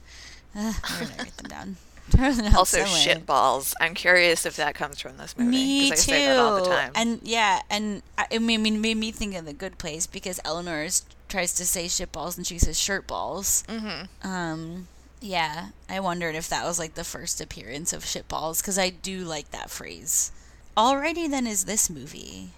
Uh, 0.55 0.73
where 0.99 1.09
did 1.09 1.19
I 1.19 1.23
write 1.25 1.37
them 1.39 1.49
down? 1.49 1.77
I 2.19 2.53
also 2.55 2.79
somewhere. 2.85 3.01
shit 3.01 3.25
balls. 3.25 3.75
I'm 3.81 3.95
curious 3.95 4.45
if 4.45 4.57
that 4.57 4.75
comes 4.75 5.01
from 5.01 5.17
this 5.17 5.35
movie. 5.39 5.51
Me 5.51 5.91
'cause 5.91 6.05
too. 6.05 6.13
Say 6.13 6.27
that 6.27 6.39
all 6.39 6.63
the 6.63 6.69
time. 6.69 6.93
And 6.95 7.21
yeah, 7.23 7.63
and 7.71 8.03
I, 8.19 8.27
I 8.33 8.39
mean, 8.39 8.67
it 8.67 8.79
made 8.79 8.99
me 8.99 9.11
think 9.11 9.35
of 9.35 9.47
the 9.47 9.55
good 9.55 9.79
place 9.79 10.07
because 10.07 10.39
Eleanor 10.45 10.83
is, 10.85 11.03
tries 11.33 11.55
to 11.55 11.65
say 11.65 11.89
shit 11.89 12.13
balls 12.13 12.37
and 12.37 12.47
she 12.47 12.59
says 12.59 12.79
shirt 12.79 13.07
balls. 13.07 13.65
Mm-hmm. 13.67 14.29
Um, 14.29 14.87
yeah, 15.21 15.69
I 15.89 15.99
wondered 16.01 16.35
if 16.35 16.49
that 16.51 16.65
was 16.65 16.79
like 16.79 16.95
the 16.95 17.05
first 17.05 17.41
appearance 17.41 17.93
of 17.93 18.05
shit 18.05 18.29
balls 18.29 18.61
because 18.61 18.79
I 18.79 18.91
do 18.91 19.21
like 19.21 19.51
that 19.51 19.71
phrase. 19.71 20.31
Alrighty, 20.77 21.29
then 21.31 21.47
is 21.47 21.65
this 21.65 21.89
movie, 21.89 22.51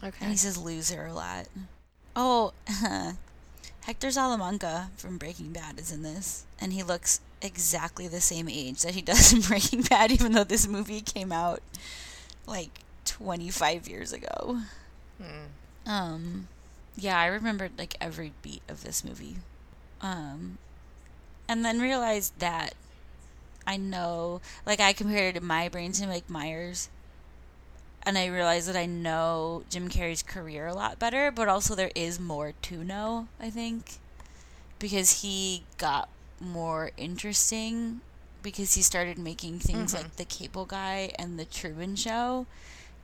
and 0.00 0.14
okay. 0.14 0.26
he 0.26 0.36
says 0.36 0.56
loser 0.56 1.06
a 1.06 1.12
lot. 1.12 1.46
Oh, 2.14 2.52
Hector 3.84 4.10
Salamanca 4.10 4.90
from 4.96 5.18
Breaking 5.18 5.52
Bad 5.52 5.78
is 5.78 5.90
in 5.92 6.02
this, 6.02 6.44
and 6.60 6.72
he 6.72 6.82
looks 6.82 7.20
exactly 7.40 8.06
the 8.08 8.20
same 8.20 8.48
age 8.48 8.82
that 8.82 8.94
he 8.94 9.02
does 9.02 9.32
in 9.32 9.40
Breaking 9.48 9.82
Bad, 9.82 10.12
even 10.12 10.32
though 10.32 10.44
this 10.44 10.68
movie 10.68 11.00
came 11.00 11.32
out 11.32 11.60
like 12.46 12.80
25 13.04 13.88
years 13.88 14.12
ago. 14.12 14.58
Um, 15.86 16.48
yeah, 16.96 17.18
I 17.18 17.26
remembered 17.26 17.72
like 17.78 17.96
every 18.00 18.32
beat 18.42 18.62
of 18.68 18.84
this 18.84 19.04
movie. 19.04 19.36
Um, 20.00 20.58
and 21.48 21.64
then 21.64 21.80
realized 21.80 22.38
that 22.38 22.74
I 23.66 23.76
know, 23.76 24.40
like, 24.66 24.80
I 24.80 24.92
compared 24.92 25.40
my 25.42 25.68
brain 25.68 25.92
to 25.92 26.06
Mike 26.06 26.28
Myers, 26.28 26.88
and 28.02 28.18
I 28.18 28.26
realized 28.26 28.68
that 28.68 28.76
I 28.76 28.86
know 28.86 29.62
Jim 29.70 29.88
Carrey's 29.88 30.22
career 30.22 30.66
a 30.66 30.74
lot 30.74 30.98
better, 30.98 31.30
but 31.30 31.48
also 31.48 31.74
there 31.74 31.92
is 31.94 32.18
more 32.18 32.52
to 32.62 32.82
know, 32.82 33.28
I 33.40 33.50
think, 33.50 33.98
because 34.80 35.22
he 35.22 35.62
got 35.78 36.08
more 36.40 36.90
interesting 36.96 38.00
because 38.42 38.74
he 38.74 38.82
started 38.82 39.18
making 39.18 39.60
things 39.60 39.94
like 39.94 40.16
The 40.16 40.24
Cable 40.24 40.64
Guy 40.64 41.12
and 41.16 41.38
The 41.38 41.44
Truman 41.44 41.94
Show 41.94 42.46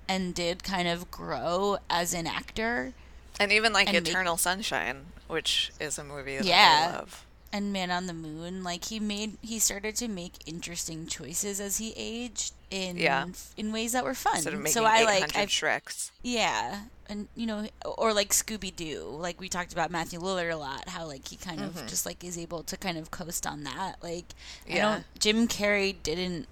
and 0.08 0.34
did 0.34 0.64
kind 0.64 0.88
of 0.88 1.12
grow 1.12 1.78
as 1.88 2.12
an 2.12 2.26
actor. 2.26 2.92
And 3.40 3.52
even 3.52 3.72
like 3.72 3.88
and 3.88 3.94
make- 3.96 4.08
Eternal 4.08 4.36
Sunshine, 4.36 5.06
which 5.28 5.70
is 5.80 5.98
a 5.98 6.04
movie 6.04 6.36
that 6.38 6.44
Yeah. 6.46 6.90
I 6.92 6.96
love. 6.98 7.24
and 7.52 7.72
Man 7.72 7.90
on 7.90 8.06
the 8.06 8.12
Moon, 8.14 8.62
like 8.64 8.84
he 8.86 9.00
made 9.00 9.38
he 9.40 9.58
started 9.58 9.96
to 9.96 10.08
make 10.08 10.32
interesting 10.46 11.06
choices 11.06 11.60
as 11.60 11.78
he 11.78 11.94
aged 11.96 12.52
in 12.70 12.96
Yeah. 12.98 13.26
in 13.56 13.72
ways 13.72 13.92
that 13.92 14.04
were 14.04 14.14
fun. 14.14 14.46
Of 14.46 14.68
so 14.68 14.84
I 14.84 15.04
like 15.04 15.36
I've 15.36 15.48
Shreks. 15.48 16.10
yeah, 16.22 16.82
and 17.08 17.28
you 17.34 17.46
know, 17.46 17.66
or 17.84 18.12
like 18.12 18.30
Scooby 18.30 18.74
Doo, 18.74 19.02
like 19.08 19.40
we 19.40 19.48
talked 19.48 19.72
about 19.72 19.90
Matthew 19.90 20.20
Lillard 20.20 20.52
a 20.52 20.56
lot, 20.56 20.88
how 20.90 21.06
like 21.06 21.26
he 21.28 21.36
kind 21.36 21.60
of 21.62 21.74
mm-hmm. 21.74 21.86
just 21.86 22.04
like 22.04 22.22
is 22.22 22.36
able 22.36 22.62
to 22.64 22.76
kind 22.76 22.98
of 22.98 23.10
coast 23.10 23.46
on 23.46 23.62
that. 23.64 23.96
Like, 24.02 24.26
I 24.68 24.74
Yeah. 24.74 24.92
don't. 24.92 25.04
Jim 25.18 25.48
Carrey 25.48 25.96
didn't 26.02 26.48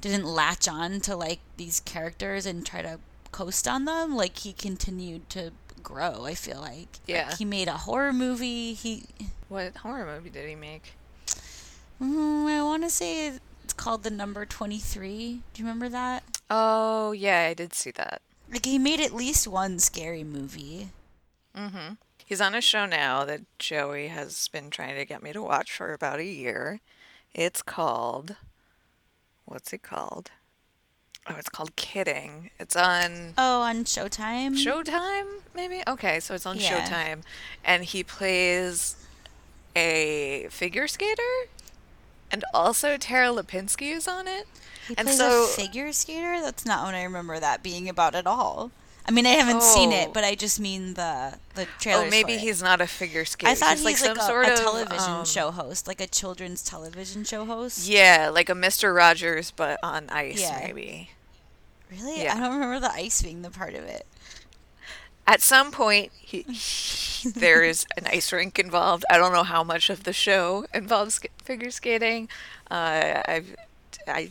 didn't 0.00 0.24
latch 0.24 0.66
on 0.68 1.00
to 1.00 1.14
like 1.16 1.40
these 1.58 1.80
characters 1.80 2.46
and 2.46 2.64
try 2.64 2.80
to 2.80 3.00
coast 3.32 3.68
on 3.68 3.84
them. 3.84 4.16
Like 4.16 4.38
he 4.38 4.52
continued 4.54 5.28
to 5.30 5.52
grow. 5.78 6.24
I 6.24 6.34
feel 6.34 6.60
like. 6.60 6.68
Like, 6.68 6.88
Yeah. 7.06 7.34
he 7.36 7.44
made 7.44 7.68
a 7.68 7.72
horror 7.78 8.12
movie. 8.12 8.74
He, 8.74 9.04
What 9.48 9.76
horror 9.78 10.04
movie 10.06 10.30
did 10.30 10.48
he 10.48 10.54
make? 10.54 10.92
mm, 12.00 12.46
I 12.46 12.62
want 12.62 12.82
to 12.84 12.90
say 12.90 13.28
it's 13.64 13.72
called 13.74 14.02
The 14.02 14.10
Number 14.10 14.44
Twenty 14.46 14.78
Three. 14.78 15.42
Do 15.52 15.62
you 15.62 15.66
remember 15.66 15.88
that? 15.88 16.22
Oh, 16.50 17.12
yeah, 17.12 17.46
I 17.50 17.54
did 17.54 17.74
see 17.74 17.90
that. 17.92 18.22
Like 18.50 18.64
he 18.64 18.78
made 18.78 19.00
at 19.00 19.12
least 19.14 19.46
one 19.46 19.78
scary 19.78 20.24
movie. 20.24 20.88
Mm-hmm. 21.56 21.94
He's 22.24 22.40
on 22.40 22.54
a 22.54 22.60
show 22.60 22.86
now 22.86 23.24
that 23.24 23.40
Joey 23.58 24.08
has 24.08 24.48
been 24.48 24.70
trying 24.70 24.96
to 24.96 25.04
get 25.04 25.22
me 25.22 25.32
to 25.32 25.42
watch 25.42 25.72
for 25.72 25.92
about 25.92 26.18
a 26.18 26.24
year. 26.24 26.80
It's 27.34 27.62
called. 27.62 28.36
What's 29.44 29.72
it 29.72 29.82
called? 29.82 30.30
Oh, 31.30 31.34
it's 31.38 31.48
called 31.48 31.76
Kidding. 31.76 32.50
It's 32.58 32.74
on 32.76 33.34
Oh, 33.36 33.60
on 33.62 33.84
Showtime. 33.84 34.54
Showtime, 34.54 35.26
maybe? 35.54 35.82
Okay, 35.86 36.20
so 36.20 36.34
it's 36.34 36.46
on 36.46 36.58
Yeah. 36.58 36.84
Showtime. 36.86 37.22
And 37.64 37.84
he 37.84 38.02
plays 38.02 38.96
a 39.76 40.46
figure 40.50 40.88
skater. 40.88 41.22
And 42.30 42.44
also 42.52 42.96
Tara 42.96 43.28
Lipinski 43.28 43.92
is 43.92 44.06
on 44.08 44.28
it. 44.28 44.46
He 44.86 44.94
and 44.96 45.06
plays 45.06 45.18
so 45.18 45.44
a 45.44 45.46
figure 45.48 45.92
skater. 45.92 46.40
That's 46.40 46.64
not 46.64 46.84
what 46.84 46.94
I 46.94 47.02
remember 47.02 47.38
that 47.40 47.62
being 47.62 47.88
about 47.88 48.14
at 48.14 48.26
all. 48.26 48.70
I 49.06 49.10
mean, 49.10 49.24
I 49.24 49.30
haven't 49.30 49.62
seen 49.62 49.90
it, 49.92 50.08
Oh. 50.08 50.12
but 50.12 50.22
I 50.22 50.34
just 50.34 50.60
mean 50.60 50.92
the 50.92 51.38
the 51.54 51.66
trailer. 51.80 52.04
Oh, 52.06 52.10
maybe 52.10 52.36
he's 52.36 52.62
not 52.62 52.82
a 52.82 52.86
figure 52.86 53.24
skater. 53.24 53.50
I 53.50 53.54
thought 53.54 53.70
he's, 53.78 53.78
he's 53.86 54.02
like, 54.02 54.16
some 54.16 54.18
a, 54.18 54.22
sort 54.28 54.46
a 54.46 54.52
of 54.52 54.58
television 54.58 55.10
um, 55.12 55.24
show 55.24 55.50
host, 55.50 55.88
like 55.88 56.02
a 56.02 56.06
children's 56.06 56.62
television 56.62 57.24
show 57.24 57.46
host. 57.46 57.88
Yeah, 57.88 58.28
like 58.30 58.50
a 58.50 58.52
Mr. 58.52 58.94
Rogers, 58.94 59.50
but 59.50 59.78
on 59.82 60.10
ice, 60.10 60.42
Yeah. 60.42 60.60
maybe. 60.62 61.10
Really? 61.90 62.22
Yeah. 62.22 62.34
I 62.36 62.40
don't 62.40 62.52
remember 62.52 62.80
the 62.80 62.92
ice 62.92 63.22
being 63.22 63.42
the 63.42 63.50
part 63.50 63.74
of 63.74 63.84
it. 63.84 64.06
At 65.26 65.42
some 65.42 65.70
point, 65.70 66.12
he, 66.18 66.42
there 67.34 67.62
is 67.62 67.86
an 67.96 68.06
ice 68.06 68.32
rink 68.32 68.58
involved. 68.58 69.04
I 69.10 69.18
don't 69.18 69.32
know 69.32 69.42
how 69.42 69.62
much 69.62 69.90
of 69.90 70.04
the 70.04 70.12
show 70.12 70.66
involves 70.72 71.14
sk- 71.14 71.42
figure 71.42 71.70
skating. 71.70 72.28
Uh, 72.70 73.22
I've, 73.26 73.56
I 74.06 74.30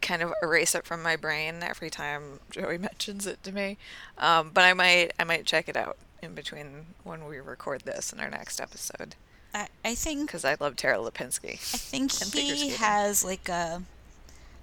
kind 0.00 0.22
of 0.22 0.32
erase 0.42 0.74
it 0.74 0.84
from 0.84 1.02
my 1.02 1.16
brain 1.16 1.62
every 1.62 1.90
time 1.90 2.40
Joey 2.50 2.78
mentions 2.78 3.26
it 3.26 3.42
to 3.42 3.52
me. 3.52 3.78
Um, 4.16 4.50
but 4.54 4.64
I 4.64 4.74
might, 4.74 5.12
I 5.18 5.24
might 5.24 5.44
check 5.44 5.68
it 5.68 5.76
out 5.76 5.96
in 6.22 6.34
between 6.34 6.86
when 7.04 7.26
we 7.26 7.38
record 7.38 7.82
this 7.82 8.12
and 8.12 8.20
our 8.20 8.30
next 8.30 8.60
episode 8.60 9.14
I, 9.54 9.68
I 9.84 9.94
think 9.94 10.26
because 10.26 10.44
I 10.44 10.56
love 10.60 10.76
Tara 10.76 10.98
Lipinski. 10.98 11.54
I 11.54 11.78
think 11.78 12.12
he 12.12 12.70
has 12.70 13.24
like 13.24 13.48
a 13.48 13.82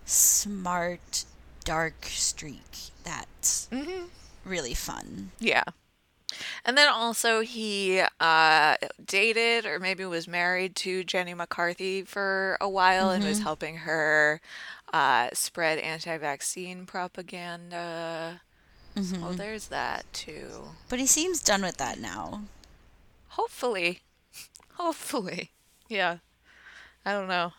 smart, 0.05 1.25
dark 1.65 2.05
streak 2.05 2.61
that's 3.03 3.67
Mm-hmm. 3.71 4.05
really 4.45 4.73
fun. 4.73 5.31
Yeah. 5.39 5.63
And 6.65 6.77
then 6.77 6.87
also 6.89 7.41
he 7.41 8.01
uh, 8.19 8.75
dated 9.05 9.65
or 9.65 9.79
maybe 9.79 10.03
was 10.05 10.27
married 10.27 10.75
to 10.77 11.03
Jenny 11.03 11.33
McCarthy 11.33 12.01
for 12.03 12.57
a 12.59 12.67
while 12.69 13.09
and 13.09 13.23
was 13.23 13.41
helping 13.41 13.77
her 13.77 14.41
uh, 14.93 15.29
spread 15.33 15.77
anti-vaccine 15.79 16.85
propaganda. 16.85 18.41
Oh, 18.97 19.33
there's 19.33 19.67
that 19.67 20.05
too. 20.13 20.69
But 20.89 20.99
he 20.99 21.05
seems 21.05 21.41
done 21.43 21.61
with 21.61 21.77
that 21.77 21.99
now. 21.99 22.41
Hopefully. 23.29 23.99
Hopefully. 24.73 25.51
Yeah. 25.89 26.17
I 27.05 27.11
don't 27.13 27.27
know. 27.27 27.53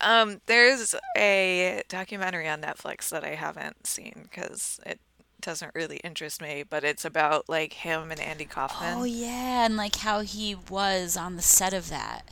Um, 0.00 0.40
there's 0.46 0.94
a 1.16 1.82
documentary 1.88 2.48
on 2.48 2.60
Netflix 2.60 3.08
that 3.10 3.24
I 3.24 3.34
haven't 3.34 3.86
seen 3.86 4.28
because 4.30 4.80
it 4.86 4.98
doesn't 5.40 5.74
really 5.74 5.96
interest 5.98 6.40
me, 6.40 6.62
but 6.68 6.84
it's 6.84 7.04
about 7.04 7.48
like 7.48 7.72
him 7.72 8.10
and 8.10 8.20
Andy 8.20 8.44
Kaufman. 8.44 8.96
Oh 8.98 9.04
yeah, 9.04 9.64
and 9.66 9.76
like 9.76 9.96
how 9.96 10.20
he 10.20 10.54
was 10.68 11.16
on 11.16 11.36
the 11.36 11.42
set 11.42 11.72
of 11.74 11.88
that, 11.90 12.22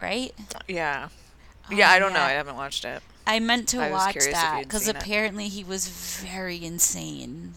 right? 0.00 0.32
Yeah. 0.68 1.08
Oh, 1.70 1.74
yeah, 1.74 1.90
I 1.90 1.98
don't 1.98 2.12
know. 2.12 2.20
I 2.20 2.32
haven't 2.32 2.56
watched 2.56 2.84
it. 2.84 3.02
I 3.26 3.38
meant 3.38 3.68
to 3.68 3.80
I 3.80 3.90
watch 3.90 4.14
that 4.32 4.62
because 4.64 4.86
seen 4.86 4.96
it. 4.96 5.02
apparently 5.02 5.48
he 5.48 5.62
was 5.62 5.86
very 5.88 6.62
insane. 6.64 7.54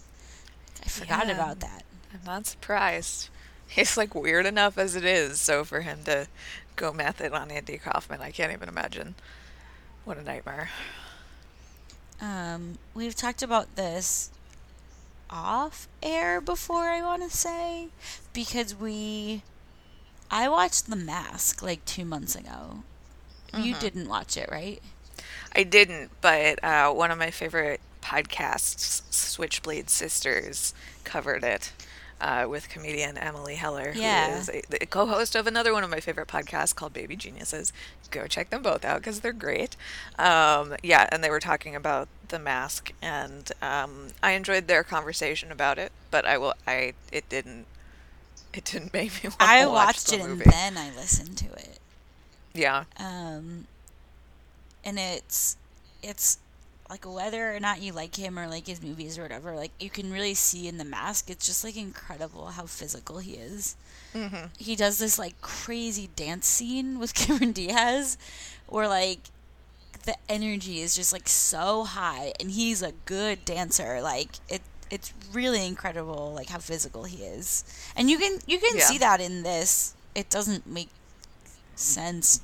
I 0.83 0.87
forgot 0.87 1.27
Yeah. 1.27 1.33
about 1.33 1.59
that. 1.61 1.83
I'm 2.13 2.21
not 2.25 2.45
surprised. 2.45 3.29
He's 3.67 3.97
like 3.97 4.13
weird 4.13 4.45
enough 4.45 4.77
as 4.77 4.95
it 4.95 5.03
is, 5.03 5.41
so 5.41 5.63
for 5.63 5.81
him 5.81 6.03
to 6.05 6.27
go 6.75 6.93
method 6.93 7.33
on 7.33 7.51
Andy 7.51 7.77
Kaufman, 7.77 8.21
I 8.21 8.31
can't 8.31 8.51
even 8.53 8.69
imagine. 8.69 9.15
What 10.03 10.17
a 10.17 10.23
nightmare. 10.23 10.69
Um, 12.21 12.77
we've 12.93 13.15
talked 13.15 13.41
about 13.43 13.75
this 13.75 14.31
off 15.29 15.87
air 16.01 16.39
before, 16.41 16.89
I 16.89 17.01
want 17.01 17.23
to 17.29 17.35
say, 17.35 17.89
because 18.33 18.75
we. 18.75 19.43
I 20.31 20.49
watched 20.49 20.89
The 20.89 20.95
Mask 20.95 21.61
like 21.61 21.85
two 21.85 22.05
months 22.05 22.35
ago. 22.35 22.83
You 23.53 23.73
Mm-hmm. 23.73 23.75
didn't 23.75 24.07
watch 24.09 24.37
it, 24.37 24.49
right? 24.51 24.81
I 25.55 25.63
didn't, 25.63 26.11
but 26.21 26.63
uh, 26.63 26.91
one 26.93 27.11
of 27.11 27.17
my 27.17 27.31
favorite 27.31 27.81
podcasts, 28.01 29.01
Switchblade 29.13 29.89
Sisters, 29.89 30.73
covered 31.03 31.43
it 31.43 31.73
uh, 32.21 32.45
with 32.49 32.69
comedian 32.69 33.17
Emily 33.17 33.55
Heller, 33.55 33.93
Yeah. 33.93 34.01
who 34.01 34.39
is 34.39 34.49
a, 34.49 34.61
the 34.69 34.85
co-host 34.85 35.35
of 35.35 35.47
another 35.47 35.73
one 35.73 35.83
of 35.83 35.89
my 35.89 35.99
favorite 35.99 36.27
podcasts 36.27 36.73
called 36.75 36.93
Baby 36.93 37.15
Geniuses. 37.15 37.73
Go 38.11 38.27
check 38.27 38.49
them 38.49 38.61
both 38.61 38.83
out 38.85 38.99
because 39.01 39.21
they're 39.21 39.33
great. 39.33 39.75
Um, 40.17 40.75
yeah, 40.83 41.07
and 41.11 41.23
they 41.23 41.29
were 41.29 41.39
talking 41.39 41.75
about 41.75 42.07
the 42.27 42.39
mask, 42.39 42.91
and 43.01 43.51
um, 43.61 44.09
I 44.23 44.31
enjoyed 44.31 44.67
their 44.67 44.83
conversation 44.83 45.51
about 45.51 45.77
it. 45.77 45.91
But 46.11 46.25
I 46.25 46.37
will, 46.37 46.53
I 46.67 46.93
it 47.11 47.29
didn't, 47.29 47.67
it 48.53 48.65
didn't 48.65 48.93
make 48.93 49.23
me 49.23 49.29
want 49.39 49.51
I 49.51 49.61
to 49.61 49.69
watch 49.69 49.97
watched 49.97 50.11
it 50.11 50.21
movie. 50.21 50.43
and 50.43 50.45
then 50.45 50.77
I 50.77 50.91
listened 50.91 51.37
to 51.39 51.45
it. 51.53 51.79
yeah, 52.53 52.85
um 52.97 53.67
and 54.83 54.99
it's 54.99 55.57
it's 56.01 56.37
like 56.89 57.05
whether 57.11 57.55
or 57.55 57.59
not 57.59 57.81
you 57.81 57.91
like 57.91 58.15
him 58.15 58.37
or 58.37 58.47
like 58.47 58.67
his 58.67 58.81
movies 58.83 59.17
or 59.17 59.23
whatever 59.23 59.55
like 59.55 59.71
you 59.79 59.89
can 59.89 60.11
really 60.11 60.33
see 60.35 60.67
in 60.67 60.77
the 60.77 60.85
mask. 60.85 61.29
It's 61.29 61.45
just 61.47 61.63
like 61.63 61.75
incredible 61.77 62.47
how 62.47 62.65
physical 62.65 63.17
he 63.19 63.33
is. 63.33 63.75
Mm-hmm. 64.13 64.45
he 64.57 64.77
does 64.77 64.97
this 64.97 65.19
like 65.19 65.41
crazy 65.41 66.09
dance 66.15 66.47
scene 66.47 66.99
with 66.99 67.13
cameron 67.21 67.51
diaz 67.51 68.17
where 68.67 68.87
like 68.87 69.19
the 70.05 70.15
energy 70.29 70.79
is 70.79 70.95
just 70.95 71.11
like 71.11 71.27
so 71.27 71.83
high 71.83 72.31
and 72.39 72.51
he's 72.51 72.81
a 72.81 72.93
good 73.05 73.43
dancer. 73.45 74.01
Like 74.01 74.29
it 74.47 74.61
it's 74.91 75.11
really 75.33 75.65
incredible 75.65 76.31
like 76.35 76.49
how 76.49 76.59
physical 76.59 77.05
he 77.05 77.23
is. 77.23 77.63
And 77.95 78.09
you 78.09 78.17
can 78.19 78.39
you 78.45 78.59
can 78.59 78.77
Yeah. 78.77 78.83
see 78.85 78.97
that 78.99 79.19
in 79.19 79.43
this. 79.43 79.95
It 80.13 80.29
doesn't 80.29 80.65
make 80.67 80.89
sense 81.75 82.41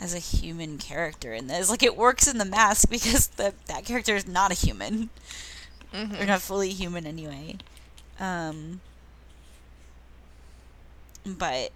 as 0.00 0.14
a 0.14 0.18
human 0.18 0.78
character 0.78 1.32
in 1.32 1.46
this 1.46 1.68
like 1.70 1.82
it 1.82 1.96
works 1.96 2.26
in 2.26 2.38
the 2.38 2.44
mask 2.44 2.88
because 2.90 3.28
the 3.28 3.54
that 3.66 3.84
character 3.84 4.16
is 4.16 4.26
not 4.26 4.50
a 4.50 4.54
human 4.54 5.10
or 5.92 6.24
not 6.24 6.40
fully 6.40 6.70
human 6.70 7.06
anyway 7.06 7.56
um 8.18 8.80
but 11.26 11.70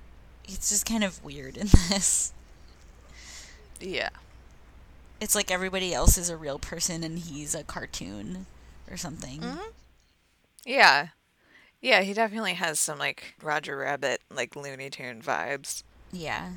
it's 0.46 0.70
just 0.70 0.87
kind 0.87 1.04
of 1.04 1.22
weird 1.22 1.56
in 1.56 1.66
this 1.88 2.32
yeah. 3.80 4.08
it's 5.20 5.34
like 5.34 5.50
everybody 5.50 5.92
else 5.92 6.16
is 6.16 6.30
a 6.30 6.37
real 6.37 6.58
person 6.58 7.04
and 7.04 7.18
he's 7.18 7.54
a 7.54 7.62
cartoon 7.64 8.46
or 8.90 8.96
something. 8.96 9.42
Yeah. 10.64 11.08
Yeah, 11.80 12.00
he 12.00 12.14
definitely 12.14 12.54
has 12.54 12.80
some 12.80 12.98
like 12.98 13.34
Roger 13.42 13.76
Rabbit, 13.76 14.22
like 14.30 14.56
Looney 14.56 14.90
Tune 14.90 15.20
vibes. 15.20 15.82
Yeah. 16.12 16.50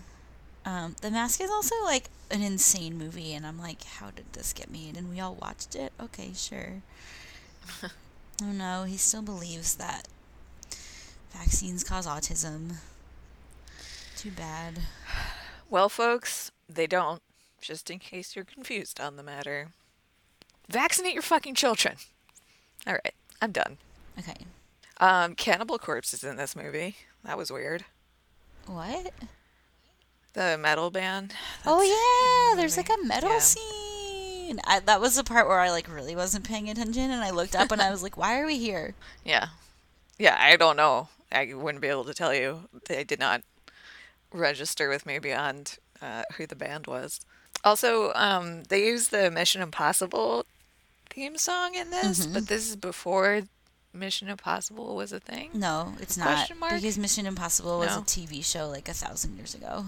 Um, 0.67 0.97
the 0.99 1.09
Mask 1.09 1.39
is 1.39 1.49
also 1.49 1.75
like 1.85 2.09
an 2.29 2.43
insane 2.43 2.97
movie, 2.97 3.33
and 3.33 3.47
I'm 3.47 3.57
like, 3.57 3.83
how 3.85 4.11
did 4.11 4.25
this 4.33 4.51
get 4.51 4.69
made? 4.69 4.97
And 4.97 5.09
we 5.09 5.21
all 5.21 5.33
watched 5.33 5.75
it. 5.75 5.93
Okay, 5.97 6.31
sure. 6.35 6.81
oh 7.83 8.51
no, 8.51 8.83
he 8.83 8.97
still 8.97 9.21
believes 9.21 9.75
that 9.75 10.09
vaccines 11.31 11.85
cause 11.85 12.05
autism. 12.05 12.79
Too 14.17 14.31
bad. 14.31 14.79
Well, 15.69 15.87
folks, 15.87 16.51
they 16.67 16.85
don't. 16.85 17.21
Just 17.61 17.89
in 17.89 17.99
case 17.99 18.35
you're 18.35 18.43
confused 18.43 18.99
on 18.99 19.15
the 19.15 19.23
matter. 19.23 19.69
Vaccinate 20.67 21.13
your 21.13 21.23
fucking 21.23 21.55
children. 21.55 21.95
All 22.85 22.93
right, 22.93 23.15
I'm 23.41 23.53
done. 23.53 23.77
Okay. 24.19 24.45
Um, 24.99 25.33
Cannibal 25.33 25.79
Corpse 25.79 26.13
is 26.13 26.25
in 26.25 26.35
this 26.35 26.57
movie. 26.57 26.97
That 27.23 27.37
was 27.37 27.53
weird. 27.53 27.85
What? 28.65 29.13
The 30.37 30.55
metal 30.57 30.91
band. 30.91 31.33
oh 31.65 31.81
yeah, 31.81 32.53
the 32.55 32.61
there's 32.61 32.77
like 32.77 32.89
a 32.89 33.03
metal 33.03 33.31
Yeah. 33.31 33.39
scene. 33.39 34.59
I, 34.65 34.79
that 34.81 35.01
was 35.01 35.15
the 35.15 35.23
part 35.23 35.47
where 35.47 35.59
I 35.59 35.71
like 35.71 35.91
really 35.93 36.15
wasn't 36.15 36.45
paying 36.45 36.69
attention, 36.69 37.09
and 37.09 37.23
I 37.23 37.31
looked 37.31 37.55
up 37.55 37.71
and 37.71 37.81
I 37.81 37.89
was 37.89 38.03
like, 38.03 38.17
"Why 38.17 38.39
are 38.39 38.45
we 38.45 38.57
here?" 38.59 38.93
Yeah. 39.25 39.47
Yeah, 40.19 40.37
I 40.39 40.55
don't 40.55 40.77
know. 40.77 41.09
I 41.31 41.53
wouldn't 41.53 41.81
be 41.81 41.87
able 41.87 42.05
to 42.05 42.13
tell 42.13 42.33
you. 42.35 42.69
They 42.87 43.03
did 43.03 43.19
not 43.19 43.41
register 44.31 44.89
with 44.89 45.05
me 45.05 45.19
beyond 45.19 45.77
uh, 46.01 46.23
who 46.37 46.45
the 46.47 46.55
band 46.55 46.87
was. 46.87 47.19
Also, 47.63 48.11
um, 48.13 48.63
they 48.69 48.85
used 48.85 49.09
the 49.11 49.29
Mission 49.31 49.61
Impossible 49.61 50.45
theme 51.09 51.37
song 51.37 51.75
in 51.75 51.89
this, 51.89 52.21
Mm-hmm. 52.25 52.33
but 52.33 52.47
this 52.47 52.69
is 52.69 52.75
before 52.75 53.41
Mission 53.93 54.27
Impossible 54.29 54.95
was 54.95 55.11
a 55.11 55.19
thing. 55.19 55.49
No, 55.53 55.93
it's 55.99 56.17
not 56.17 56.47
because 56.47 56.97
Mission 56.97 57.25
Impossible 57.25 57.79
was 57.79 57.89
No. 57.95 57.99
a 58.01 58.05
TV 58.05 58.43
show 58.45 58.69
like 58.69 58.87
a 58.87 58.93
thousand 58.93 59.35
years 59.37 59.55
ago. 59.55 59.85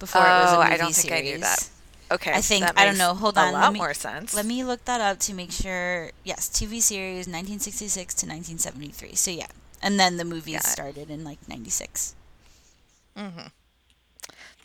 Before 0.00 0.22
it 0.22 0.24
was 0.24 0.52
a 0.52 0.56
Oh, 0.56 0.58
movie 0.62 0.72
I 0.72 0.76
don't 0.76 0.92
think 0.94 1.08
series. 1.08 1.28
I 1.28 1.32
knew 1.32 1.38
that. 1.38 1.70
Okay, 2.12 2.32
I 2.32 2.40
think 2.40 2.64
I 2.76 2.84
don't 2.84 2.98
know. 2.98 3.14
Hold 3.14 3.36
a 3.36 3.40
on, 3.40 3.52
lot 3.52 3.62
let 3.62 3.72
me, 3.72 3.78
more 3.78 3.94
sense. 3.94 4.34
Let 4.34 4.44
me 4.46 4.64
look 4.64 4.84
that 4.86 5.00
up 5.00 5.20
to 5.20 5.34
make 5.34 5.52
sure. 5.52 6.10
Yes, 6.24 6.48
TV 6.48 6.80
series 6.82 7.28
1966 7.28 8.14
to 8.14 8.26
1973. 8.26 9.14
So 9.14 9.30
yeah, 9.30 9.46
and 9.80 10.00
then 10.00 10.16
the 10.16 10.24
movies 10.24 10.56
it. 10.56 10.64
started 10.64 11.08
in 11.08 11.22
like 11.22 11.38
96. 11.48 12.16
Mhm. 13.16 13.52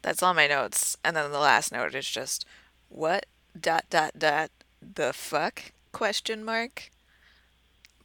That's 0.01 0.23
all 0.23 0.33
my 0.33 0.47
notes, 0.47 0.97
and 1.03 1.15
then 1.15 1.31
the 1.31 1.39
last 1.39 1.71
note 1.71 1.93
is 1.93 2.09
just 2.09 2.45
what 2.89 3.27
dot 3.59 3.85
dot 3.91 4.17
dot 4.17 4.49
the 4.81 5.13
fuck 5.13 5.71
question 5.91 6.43
mark 6.43 6.89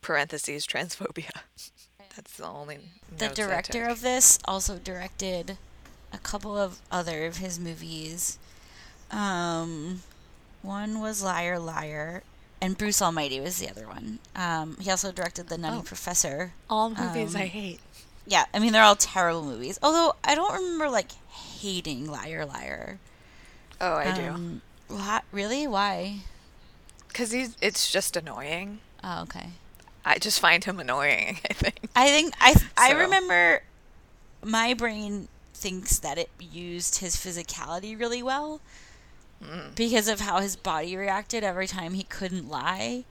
parentheses 0.03 0.66
transphobia. 0.66 1.31
That's 2.16 2.37
the 2.37 2.47
only. 2.47 2.79
The 3.16 3.29
director 3.29 3.85
of 3.87 4.01
this 4.03 4.38
also 4.45 4.77
directed 4.79 5.57
a 6.12 6.18
couple 6.18 6.57
of 6.59 6.79
other 6.90 7.27
of 7.27 7.37
his 7.38 7.59
movies. 7.59 8.38
Um, 9.11 10.03
one 10.62 11.01
was 11.01 11.23
Liar 11.23 11.59
Liar, 11.59 12.23
and 12.61 12.77
Bruce 12.79 13.01
Almighty 13.03 13.40
was 13.40 13.59
the 13.59 13.68
other 13.70 13.87
one. 13.87 14.18
Um, 14.37 14.77
he 14.81 14.90
also 14.90 15.12
directed 15.12 15.49
The 15.49 15.59
Nutty 15.59 15.79
Oh. 15.79 15.83
Professor. 15.83 16.53
all 16.68 16.90
movies 16.90 17.35
I 17.35 17.42
um, 17.42 17.46
hate. 17.49 17.81
Yeah, 18.27 18.44
I 18.55 18.59
mean 18.61 18.73
they're 18.73 18.83
all 18.83 18.96
terrible 18.96 19.42
movies. 19.42 19.79
Although 19.83 20.14
I 20.23 20.35
don't 20.35 20.53
remember 20.55 20.88
like 20.88 21.12
hating 21.31 22.07
Liar 22.11 22.44
Liar. 22.46 22.99
Oh, 23.81 23.94
I 23.94 24.12
do. 24.14 24.23
Um, 24.29 24.62
why, 24.88 25.23
really? 25.33 25.66
Why? 25.66 26.18
Because 27.09 27.33
he's 27.33 27.57
it's 27.61 27.90
just 27.90 28.16
annoying. 28.16 28.81
Oh, 29.03 29.23
okay. 29.23 29.49
I 30.05 30.18
just 30.18 30.38
find 30.38 30.62
him 30.62 30.79
annoying. 30.79 31.38
I 31.51 31.55
think. 31.55 31.77
I 31.96 32.09
think 32.09 32.35
I 32.40 32.55
I 32.77 32.90
So- 32.92 32.99
remember 32.99 33.62
my 34.44 34.75
brain 34.75 35.29
thinks 35.61 35.99
that 36.01 36.16
it 36.18 36.31
used 36.40 36.99
his 36.99 37.16
physicality 37.16 37.99
really 37.99 38.23
well 38.23 38.61
Mm. 39.42 39.75
because 39.75 40.07
of 40.07 40.20
how 40.20 40.40
his 40.40 40.55
body 40.55 40.94
reacted 40.96 41.42
every 41.42 41.66
time 41.66 41.94
he 41.94 42.03
couldn't 42.03 42.51
lie, 42.51 43.05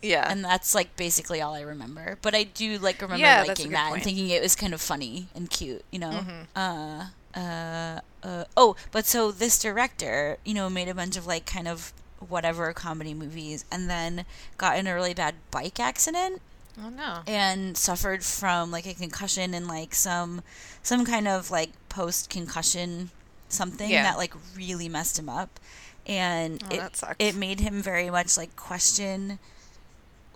Yeah. 0.00 0.30
and 0.30 0.44
that's 0.44 0.76
like 0.76 0.94
basically 0.96 1.40
all 1.40 1.54
I 1.54 1.60
remember. 1.62 2.18
But 2.22 2.36
I 2.36 2.44
do 2.44 2.78
like 2.78 3.02
remember 3.02 3.20
Yeah, 3.26 3.42
liking 3.42 3.72
that 3.72 3.92
and 3.92 4.00
thinking 4.02 4.28
it 4.30 4.40
was 4.40 4.54
kind 4.54 4.72
of 4.72 4.80
funny 4.80 5.26
and 5.34 5.50
cute, 5.50 5.84
you 5.90 5.98
know. 5.98 6.10
Mm-hmm. 6.22 6.42
Uh, 6.54 7.06
uh, 7.36 8.00
uh, 8.22 8.44
oh, 8.56 8.76
but 8.92 9.06
so 9.06 9.32
this 9.32 9.58
director, 9.58 10.38
you 10.44 10.54
know, 10.54 10.70
made 10.70 10.88
a 10.88 10.94
bunch 10.94 11.16
of 11.16 11.26
like 11.26 11.46
kind 11.46 11.66
of 11.66 11.92
whatever 12.28 12.72
comedy 12.72 13.12
movies, 13.12 13.64
and 13.72 13.90
then 13.90 14.24
got 14.58 14.78
in 14.78 14.86
a 14.86 14.94
really 14.94 15.14
bad 15.14 15.34
bike 15.50 15.80
accident 15.80 16.40
oh 16.84 16.88
no. 16.90 17.20
and 17.26 17.76
suffered 17.76 18.24
from 18.24 18.70
like 18.70 18.86
a 18.86 18.94
concussion 18.94 19.54
and 19.54 19.66
like 19.68 19.94
some 19.94 20.42
some 20.82 21.04
kind 21.04 21.26
of 21.28 21.50
like 21.50 21.70
post 21.88 22.28
concussion 22.30 23.10
something 23.48 23.88
Yeah. 23.90 24.02
that 24.02 24.18
like 24.18 24.34
really 24.56 24.88
messed 24.88 25.18
him 25.18 25.28
up 25.28 25.58
and 26.06 26.62
Oh, 26.70 26.74
it 26.74 26.78
that 26.80 26.96
sucks. 26.96 27.16
it 27.18 27.34
made 27.34 27.60
him 27.60 27.82
very 27.82 28.10
much 28.10 28.36
like 28.36 28.54
question 28.56 29.38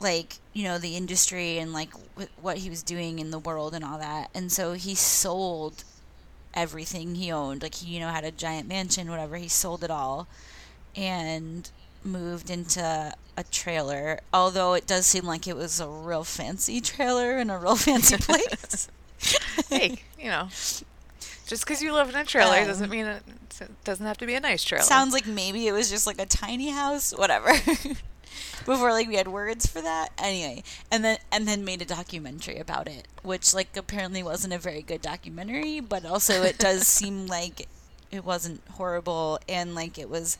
like 0.00 0.36
you 0.54 0.64
know 0.64 0.78
the 0.78 0.96
industry 0.96 1.58
and 1.58 1.72
like 1.72 1.90
wh- 2.18 2.42
what 2.42 2.58
he 2.58 2.70
was 2.70 2.82
doing 2.82 3.18
in 3.18 3.30
the 3.30 3.38
world 3.38 3.74
and 3.74 3.84
all 3.84 3.98
that 3.98 4.30
and 4.34 4.50
so 4.50 4.72
he 4.72 4.94
sold 4.94 5.84
everything 6.54 7.14
he 7.16 7.30
owned 7.30 7.62
like 7.62 7.74
he 7.76 7.94
you 7.94 8.00
know 8.00 8.08
had 8.08 8.24
a 8.24 8.30
giant 8.32 8.66
mansion 8.66 9.10
whatever 9.10 9.36
he 9.36 9.46
sold 9.48 9.84
it 9.84 9.90
all 9.90 10.26
and 10.96 11.70
moved 12.02 12.50
into 12.50 13.12
a 13.40 13.44
trailer 13.50 14.20
although 14.32 14.74
it 14.74 14.86
does 14.86 15.06
seem 15.06 15.24
like 15.24 15.46
it 15.48 15.56
was 15.56 15.80
a 15.80 15.88
real 15.88 16.24
fancy 16.24 16.80
trailer 16.80 17.38
in 17.38 17.50
a 17.50 17.58
real 17.58 17.76
fancy 17.88 18.16
place. 18.16 18.88
Hey, 19.68 19.98
you 20.18 20.26
know, 20.30 20.48
just 21.46 21.64
because 21.64 21.82
you 21.82 21.92
live 21.92 22.08
in 22.08 22.14
a 22.16 22.24
trailer 22.24 22.58
Um, 22.58 22.66
doesn't 22.66 22.88
mean 22.90 23.04
it, 23.06 23.22
it 23.60 23.84
doesn't 23.84 24.06
have 24.06 24.16
to 24.18 24.26
be 24.26 24.34
a 24.34 24.40
nice 24.40 24.64
trailer. 24.64 24.82
sounds 24.82 25.12
like 25.12 25.26
maybe 25.26 25.66
it 25.66 25.72
was 25.72 25.90
just 25.90 26.06
like 26.06 26.18
a 26.20 26.24
tiny 26.26 26.70
house 26.70 27.12
whatever. 27.16 27.52
Before 28.66 28.92
like 28.92 29.08
we 29.08 29.16
had 29.16 29.28
words 29.28 29.66
for 29.66 29.80
that. 29.82 30.10
Anyway 30.18 30.62
and 30.90 31.04
then 31.04 31.18
and 31.32 31.46
then 31.46 31.64
made 31.64 31.82
a 31.82 31.84
documentary 31.84 32.58
about 32.58 32.88
it 32.88 33.06
which 33.22 33.52
like 33.52 33.76
apparently 33.76 34.22
wasn't 34.22 34.52
a 34.54 34.58
very 34.58 34.82
good 34.82 35.02
documentary 35.02 35.80
but 35.80 36.04
also 36.06 36.42
it 36.42 36.56
does 36.58 36.86
seem 36.86 37.26
like 37.26 37.68
it 38.10 38.24
wasn't 38.24 38.60
horrible 38.72 39.38
and 39.48 39.74
like 39.74 39.98
it 39.98 40.08
was 40.08 40.38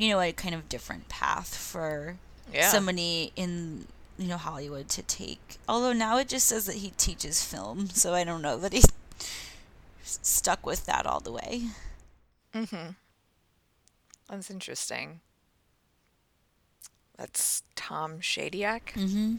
you 0.00 0.08
know 0.08 0.20
a 0.20 0.32
kind 0.32 0.54
of 0.54 0.68
different 0.68 1.08
path 1.08 1.54
for 1.54 2.16
yeah. 2.52 2.68
somebody 2.68 3.32
in 3.36 3.86
you 4.18 4.28
know 4.28 4.36
Hollywood 4.36 4.88
to 4.90 5.02
take. 5.02 5.58
Although 5.68 5.92
now 5.92 6.18
it 6.18 6.28
just 6.28 6.46
says 6.46 6.66
that 6.66 6.76
he 6.76 6.90
teaches 6.96 7.44
film, 7.44 7.88
so 7.88 8.14
I 8.14 8.24
don't 8.24 8.42
know 8.42 8.56
that 8.56 8.72
he's 8.72 8.88
stuck 10.02 10.64
with 10.64 10.86
that 10.86 11.06
all 11.06 11.20
the 11.20 11.32
way. 11.32 11.68
Mm-hmm. 12.54 12.90
That's 14.28 14.50
interesting. 14.50 15.20
That's 17.16 17.62
Tom 17.76 18.20
Shadyac. 18.20 18.92
Mm-hmm. 18.94 19.36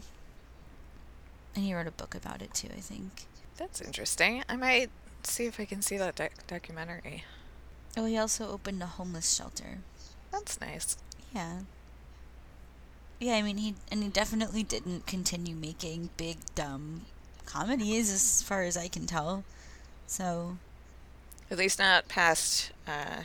And 1.54 1.64
he 1.64 1.74
wrote 1.74 1.86
a 1.86 1.92
book 1.92 2.14
about 2.14 2.40
it 2.40 2.54
too, 2.54 2.68
I 2.76 2.80
think. 2.80 3.26
That's 3.56 3.80
interesting. 3.80 4.42
I 4.48 4.56
might 4.56 4.90
see 5.24 5.46
if 5.46 5.60
I 5.60 5.64
can 5.64 5.82
see 5.82 5.96
that 5.98 6.14
doc- 6.14 6.46
documentary. 6.46 7.24
Oh, 7.96 8.06
he 8.06 8.16
also 8.16 8.48
opened 8.48 8.82
a 8.82 8.86
homeless 8.86 9.34
shelter. 9.34 9.78
That's 10.32 10.60
nice. 10.60 10.96
Yeah. 11.34 11.60
Yeah, 13.20 13.34
I 13.34 13.42
mean 13.42 13.58
he 13.58 13.74
and 13.90 14.02
he 14.02 14.08
definitely 14.08 14.64
didn't 14.64 15.06
continue 15.06 15.54
making 15.54 16.10
big 16.16 16.38
dumb 16.56 17.02
comedies 17.46 18.10
as 18.10 18.42
far 18.42 18.62
as 18.62 18.76
I 18.76 18.88
can 18.88 19.06
tell. 19.06 19.44
So, 20.06 20.56
At 21.50 21.58
least 21.58 21.78
not 21.78 22.08
past 22.08 22.72
uh, 22.86 23.22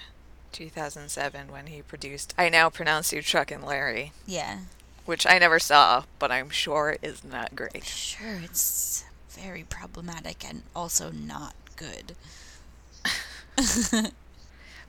2007 0.52 1.52
when 1.52 1.68
he 1.68 1.82
produced 1.82 2.34
I 2.38 2.50
Now 2.50 2.70
Pronounce 2.70 3.12
You 3.12 3.22
Chuck 3.22 3.52
and 3.52 3.64
Larry, 3.64 4.12
yeah. 4.26 4.60
which 5.06 5.26
I 5.26 5.40
never 5.40 5.60
saw, 5.60 6.04
but 6.20 6.32
I'm 6.32 6.50
sure 6.50 6.98
is 7.02 7.24
not 7.24 7.56
great. 7.56 7.84
Sure, 7.84 8.40
it's 8.44 9.04
very 9.30 9.64
problematic 9.64 10.48
and 10.48 10.64
also 10.76 11.12
not 11.12 11.56
good. 11.76 12.16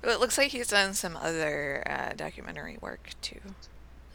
It 0.03 0.21
looks 0.21 0.39
like 0.39 0.51
he's 0.51 0.69
done 0.69 0.95
some 0.95 1.17
other 1.17 1.83
uh, 1.87 2.13
documentary 2.17 2.79
work 2.81 3.11
too. 3.21 3.41
I'm 3.45 3.55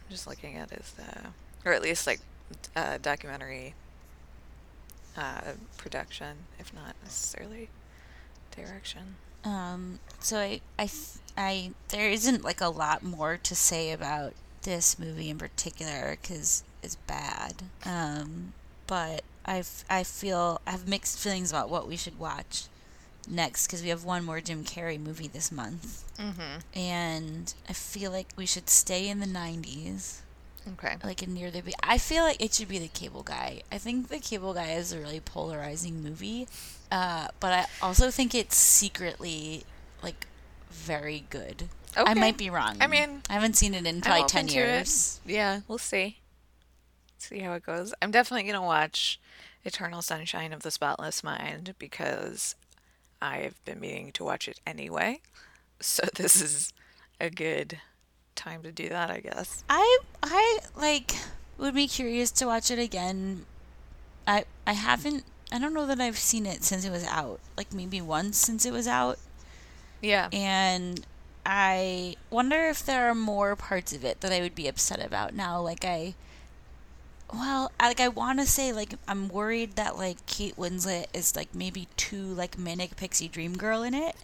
just 0.10 0.28
looking 0.28 0.58
at 0.58 0.69
his, 0.69 0.93
uh, 1.00 1.28
or 1.65 1.74
at 1.74 1.82
least 1.82 2.08
like 2.08 2.19
uh, 2.76 2.98
documentary 3.02 3.74
uh, 5.17 5.54
production, 5.78 6.38
if 6.60 6.74
not 6.74 6.96
necessarily 7.04 7.69
direction. 8.56 9.15
Um, 9.43 10.00
so 10.19 10.38
I, 10.38 10.62
I, 10.80 10.89
I, 11.38 11.72
there 11.89 12.10
isn't 12.10 12.43
like 12.43 12.62
a 12.62 12.69
lot 12.69 13.04
more 13.04 13.38
to 13.38 13.56
say 13.56 13.91
about 13.91 14.34
this 14.62 14.98
movie 14.98 15.30
in 15.30 15.38
particular 15.38 16.17
because 16.22 16.63
it's 16.82 16.96
bad. 17.08 17.63
Um, 17.86 18.54
but 18.88 19.24
I've 19.46 19.84
I 19.89 20.04
feel 20.04 20.62
I 20.65 20.72
have 20.72 20.88
mixed 20.88 21.19
feelings 21.19 21.52
about 21.52 21.69
what 21.69 21.88
we 21.88 21.98
should 21.98 22.17
watch 22.17 22.65
next 23.29 23.67
because 23.67 23.81
we 23.81 23.89
have 23.89 24.03
one 24.03 24.23
more 24.25 24.41
Jim 24.41 24.63
Carrey 24.63 24.99
movie 24.99 25.27
this 25.27 25.51
month, 25.51 26.03
Mm-hmm. 26.19 26.59
and 26.79 27.53
I 27.69 27.73
feel 27.73 28.12
like 28.12 28.27
we 28.36 28.45
should 28.45 28.69
stay 28.69 29.07
in 29.09 29.19
the 29.19 29.25
'90s. 29.25 30.19
Okay. 30.73 30.95
like 31.03 31.21
in 31.21 31.33
near 31.33 31.51
the 31.51 31.62
be- 31.62 31.73
I 31.83 31.97
feel 31.97 32.23
like 32.23 32.41
it 32.41 32.53
should 32.53 32.69
be 32.69 32.79
the 32.79 32.88
Cable 32.88 33.23
Guy. 33.23 33.63
I 33.69 33.77
think 33.77 34.07
the 34.07 34.19
Cable 34.19 34.53
Guy 34.53 34.71
is 34.71 34.93
a 34.93 34.99
really 34.99 35.19
polarizing 35.19 36.01
movie, 36.01 36.47
uh, 36.89 37.27
but 37.41 37.51
I 37.51 37.65
also 37.81 38.09
think 38.12 38.33
it's 38.33 38.55
secretly 38.55 39.65
like 40.01 40.25
very 40.71 41.25
good. 41.29 41.67
I 41.97 42.13
might 42.13 42.38
be 42.38 42.49
wrong. 42.49 42.77
I 42.79 42.88
mean, 42.88 43.21
I 43.29 43.33
haven't 43.33 43.55
seen 43.57 43.73
it 43.73 43.86
in 43.86 43.99
probably 44.01 44.23
ten 44.27 44.47
to 44.47 44.53
it. 44.53 44.55
years. 44.55 45.19
Yeah, 45.25 45.59
we'll 45.67 45.77
see. 45.79 46.19
See 47.17 47.39
how 47.39 47.53
it 47.53 47.63
goes. 47.65 47.93
I'm 48.01 48.12
definitely 48.12 48.49
gonna 48.49 48.65
watch 48.65 49.19
Eternal 49.65 50.01
Sunshine 50.01 50.53
of 50.53 50.62
the 50.63 50.71
Spotless 50.71 51.23
Mind 51.25 51.73
because 51.77 52.55
I've 53.23 53.63
been 53.65 53.79
meaning 53.79 54.12
to 54.13 54.23
watch 54.23 54.47
it 54.47 54.59
anyway. 54.67 55.21
So 55.79 56.03
this 56.15 56.41
is 56.41 56.73
a 57.21 57.29
good 57.29 57.79
time 58.36 58.63
to 58.63 58.71
do 58.71 58.89
that, 58.89 59.09
I 59.09 59.19
guess. 59.21 59.63
I 59.69 59.99
I 60.21 60.59
like 60.75 61.13
would 61.57 61.73
be 61.73 61.88
curious 61.88 62.31
to 62.31 62.45
watch 62.45 62.69
it 62.69 62.79
again. 62.79 63.45
I 64.27 64.45
I 64.67 64.73
haven't. 64.73 65.23
I 65.51 65.59
don't 65.59 65.73
know 65.73 65.86
that 65.86 66.01
I've 66.01 66.17
seen 66.17 66.45
it 66.45 66.63
since 66.63 66.83
it 66.86 66.91
was 66.91 67.05
out. 67.05 67.39
Like 67.57 67.73
maybe 67.73 68.01
once 68.01 68.38
since 68.38 68.65
it 68.65 68.73
was 68.73 68.88
out. 68.88 69.19
Yeah. 70.01 70.27
and 70.33 71.05
I 71.45 72.15
wonder 72.29 72.67
if 72.67 72.86
there 72.86 73.09
are 73.09 73.15
more 73.15 73.55
parts 73.55 73.93
of 73.93 74.03
it 74.03 74.19
that 74.21 74.33
I 74.33 74.41
would 74.41 74.55
be 74.55 74.67
upset 74.67 74.99
about 75.05 75.33
now. 75.33 75.62
Like 75.62 75.86
I, 75.86 76.15
well, 77.31 77.71
I- 77.79 77.88
like 77.88 77.99
I 77.99 78.07
want 78.07 78.39
to 78.39 78.45
say 78.45 78.71
like 78.73 78.95
I'm 79.07 79.27
worried 79.29 79.75
that 79.75 79.97
like 79.97 80.25
Kate 80.25 80.55
Winslet 80.57 81.05
is 81.13 81.36
like 81.36 81.53
maybe 81.53 81.88
too 81.97 82.23
like 82.23 82.57
manic 82.57 82.95
pixie 82.95 83.27
dream 83.27 83.55
girl 83.55 83.83
in 83.83 83.93
it. 83.93 84.15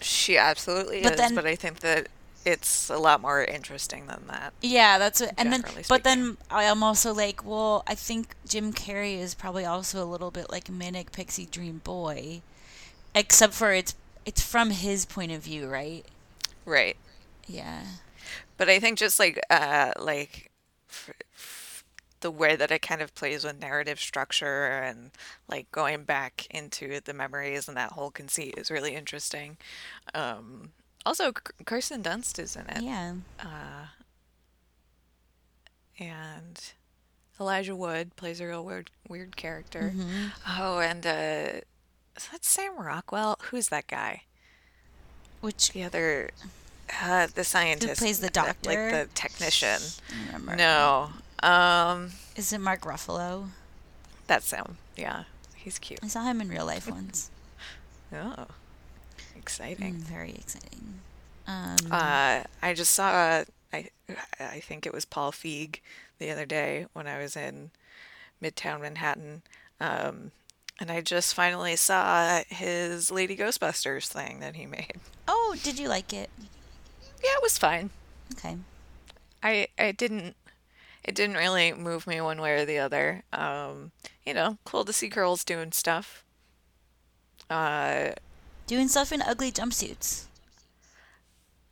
She 0.00 0.36
absolutely 0.36 1.02
But 1.02 1.12
is, 1.12 1.18
then- 1.18 1.34
but 1.34 1.46
I 1.46 1.54
think 1.54 1.80
that 1.80 2.08
it's 2.44 2.90
a 2.90 2.98
lot 2.98 3.20
more 3.20 3.44
interesting 3.44 4.08
than 4.08 4.24
that. 4.26 4.52
Yeah, 4.60 4.98
that's 4.98 5.20
what. 5.20 5.32
And 5.38 5.52
then, 5.52 5.62
Generally 5.62 5.84
but 5.88 6.02
then 6.02 6.36
I 6.50 6.64
am 6.64 6.82
also 6.82 7.14
like, 7.14 7.44
well, 7.46 7.84
I 7.86 7.94
think 7.94 8.34
Jim 8.48 8.72
Carrey 8.72 9.16
is 9.20 9.34
probably 9.34 9.64
also 9.64 10.02
a 10.02 10.06
little 10.06 10.32
bit 10.32 10.50
like 10.50 10.68
manic 10.68 11.12
pixie 11.12 11.46
dream 11.46 11.80
boy, 11.84 12.42
except 13.14 13.54
for 13.54 13.72
it's 13.72 13.94
it's 14.26 14.42
from 14.42 14.70
his 14.70 15.04
point 15.04 15.30
of 15.30 15.42
view, 15.42 15.68
right? 15.68 16.04
Right. 16.64 16.96
Yeah. 17.46 17.82
But 18.56 18.68
I 18.68 18.80
think 18.80 18.98
just 18.98 19.20
like 19.20 19.38
uh 19.48 19.92
like 20.00 20.50
the 22.22 22.30
way 22.30 22.56
that 22.56 22.70
it 22.70 22.80
kind 22.82 23.00
of 23.02 23.14
plays 23.14 23.44
with 23.44 23.60
narrative 23.60 24.00
structure 24.00 24.66
and 24.66 25.10
like 25.48 25.70
going 25.70 26.04
back 26.04 26.46
into 26.50 27.00
the 27.04 27.12
memories 27.12 27.68
and 27.68 27.76
that 27.76 27.92
whole 27.92 28.10
conceit 28.10 28.54
is 28.56 28.70
really 28.70 28.94
interesting. 28.94 29.56
Um 30.14 30.70
also 31.04 31.32
Kirsten 31.66 32.02
Dunst 32.02 32.38
is 32.38 32.56
in 32.56 32.66
it 32.68 32.82
Yeah. 32.82 33.14
and 35.98 36.72
Elijah 37.40 37.76
Wood 37.76 38.16
plays 38.16 38.40
a 38.40 38.46
real 38.46 38.64
weird 38.64 38.90
weird 39.08 39.36
character. 39.36 39.92
Mm-hmm. 39.94 40.26
Oh, 40.58 40.78
and 40.80 41.06
uh 41.06 41.60
is 42.16 42.28
that 42.30 42.44
Sam 42.44 42.76
Rockwell? 42.78 43.38
Who's 43.50 43.68
that 43.68 43.86
guy? 43.86 44.22
Which 45.40 45.72
The 45.72 45.84
other 45.84 46.30
uh 47.02 47.26
the 47.34 47.44
scientist 47.44 48.00
who 48.00 48.04
plays 48.06 48.20
the 48.20 48.30
that- 48.30 48.64
like 48.66 48.76
the 48.78 49.08
technician. 49.14 49.80
I. 50.48 50.54
No. 50.56 51.10
Um 51.42 52.10
Is 52.36 52.52
it 52.52 52.58
Mark 52.60 52.82
Ruffalo? 52.82 53.48
That's 54.26 54.50
him. 54.52 54.78
Yeah, 54.96 55.24
he's 55.56 55.78
cute. 55.78 56.00
I 56.02 56.08
saw 56.08 56.22
him 56.24 56.40
in 56.40 56.48
real 56.48 56.66
life 56.66 56.88
once. 56.90 57.30
Oh, 58.14 58.46
Mm, 58.46 59.38
exciting. 59.38 59.94
very 59.94 60.32
exciting. 60.32 61.00
Um, 61.46 61.76
Uh, 61.90 62.42
I 62.62 62.74
just 62.74 62.92
saw. 62.92 63.42
I 63.72 63.88
I 64.38 64.60
think 64.60 64.84
it 64.84 64.92
was 64.92 65.06
Paul 65.06 65.32
Feig 65.32 65.80
the 66.18 66.30
other 66.30 66.44
day 66.44 66.86
when 66.92 67.06
I 67.06 67.16
was 67.18 67.36
in 67.36 67.70
Midtown 68.42 68.82
Manhattan, 68.82 69.40
um, 69.80 70.30
and 70.78 70.90
I 70.90 71.00
just 71.00 71.32
finally 71.34 71.74
saw 71.76 72.42
his 72.48 73.10
Lady 73.10 73.34
Ghostbusters 73.36 74.06
thing 74.08 74.40
that 74.40 74.56
he 74.56 74.66
made. 74.66 75.00
oh, 75.26 75.56
did 75.62 75.78
you 75.78 75.88
like 75.88 76.12
it? 76.12 76.28
Yeah, 77.24 77.30
it 77.36 77.42
was 77.42 77.56
fine. 77.56 77.88
Okay. 78.34 78.58
I 79.42 79.68
I 79.78 79.92
didn't. 79.92 80.36
It 81.04 81.14
didn't 81.14 81.36
really 81.36 81.72
move 81.72 82.06
me 82.06 82.20
one 82.20 82.40
way 82.40 82.52
or 82.52 82.64
the 82.64 82.78
other. 82.78 83.24
Um, 83.32 83.90
you 84.24 84.32
know, 84.34 84.58
cool 84.64 84.84
to 84.84 84.92
see 84.92 85.08
girls 85.08 85.42
doing 85.44 85.72
stuff. 85.72 86.24
Uh, 87.50 88.10
Doing 88.68 88.88
stuff 88.88 89.12
in 89.12 89.20
ugly 89.20 89.50
jumpsuits. 89.50 90.24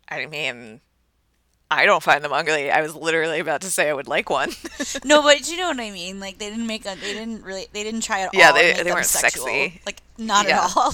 I 0.09 0.27
mean, 0.27 0.81
I 1.71 1.87
don't 1.87 2.03
find 2.03 2.23
them 2.25 2.33
ugly. 2.33 2.71
I 2.71 2.83
was 2.83 2.97
literally 2.97 3.39
about 3.39 3.61
to 3.61 3.69
say 3.71 3.89
I 3.89 3.93
would 3.95 4.09
like 4.09 4.29
one. 4.29 4.51
no, 5.05 5.23
but 5.23 5.49
you 5.49 5.57
know 5.57 5.69
what 5.69 5.79
I 5.81 5.91
mean. 5.93 6.19
Like 6.19 6.39
they 6.39 6.51
didn't 6.51 6.67
make 6.67 6.85
a, 6.85 6.97
they 7.01 7.15
didn't 7.15 7.45
really, 7.45 7.69
they 7.73 7.85
didn't 7.85 8.01
try 8.03 8.23
at 8.23 8.35
Yeah, 8.35 8.49
all. 8.49 8.53
to 8.55 8.59
they- 8.59 8.67
make 8.71 8.77
they 8.79 8.83
them 8.83 8.95
weren't 8.95 9.07
sexual. 9.07 9.45
sexy. 9.47 9.81
Like 9.87 10.03
not 10.19 10.49
Yeah. 10.49 10.65
at 10.65 10.77
all. 10.77 10.93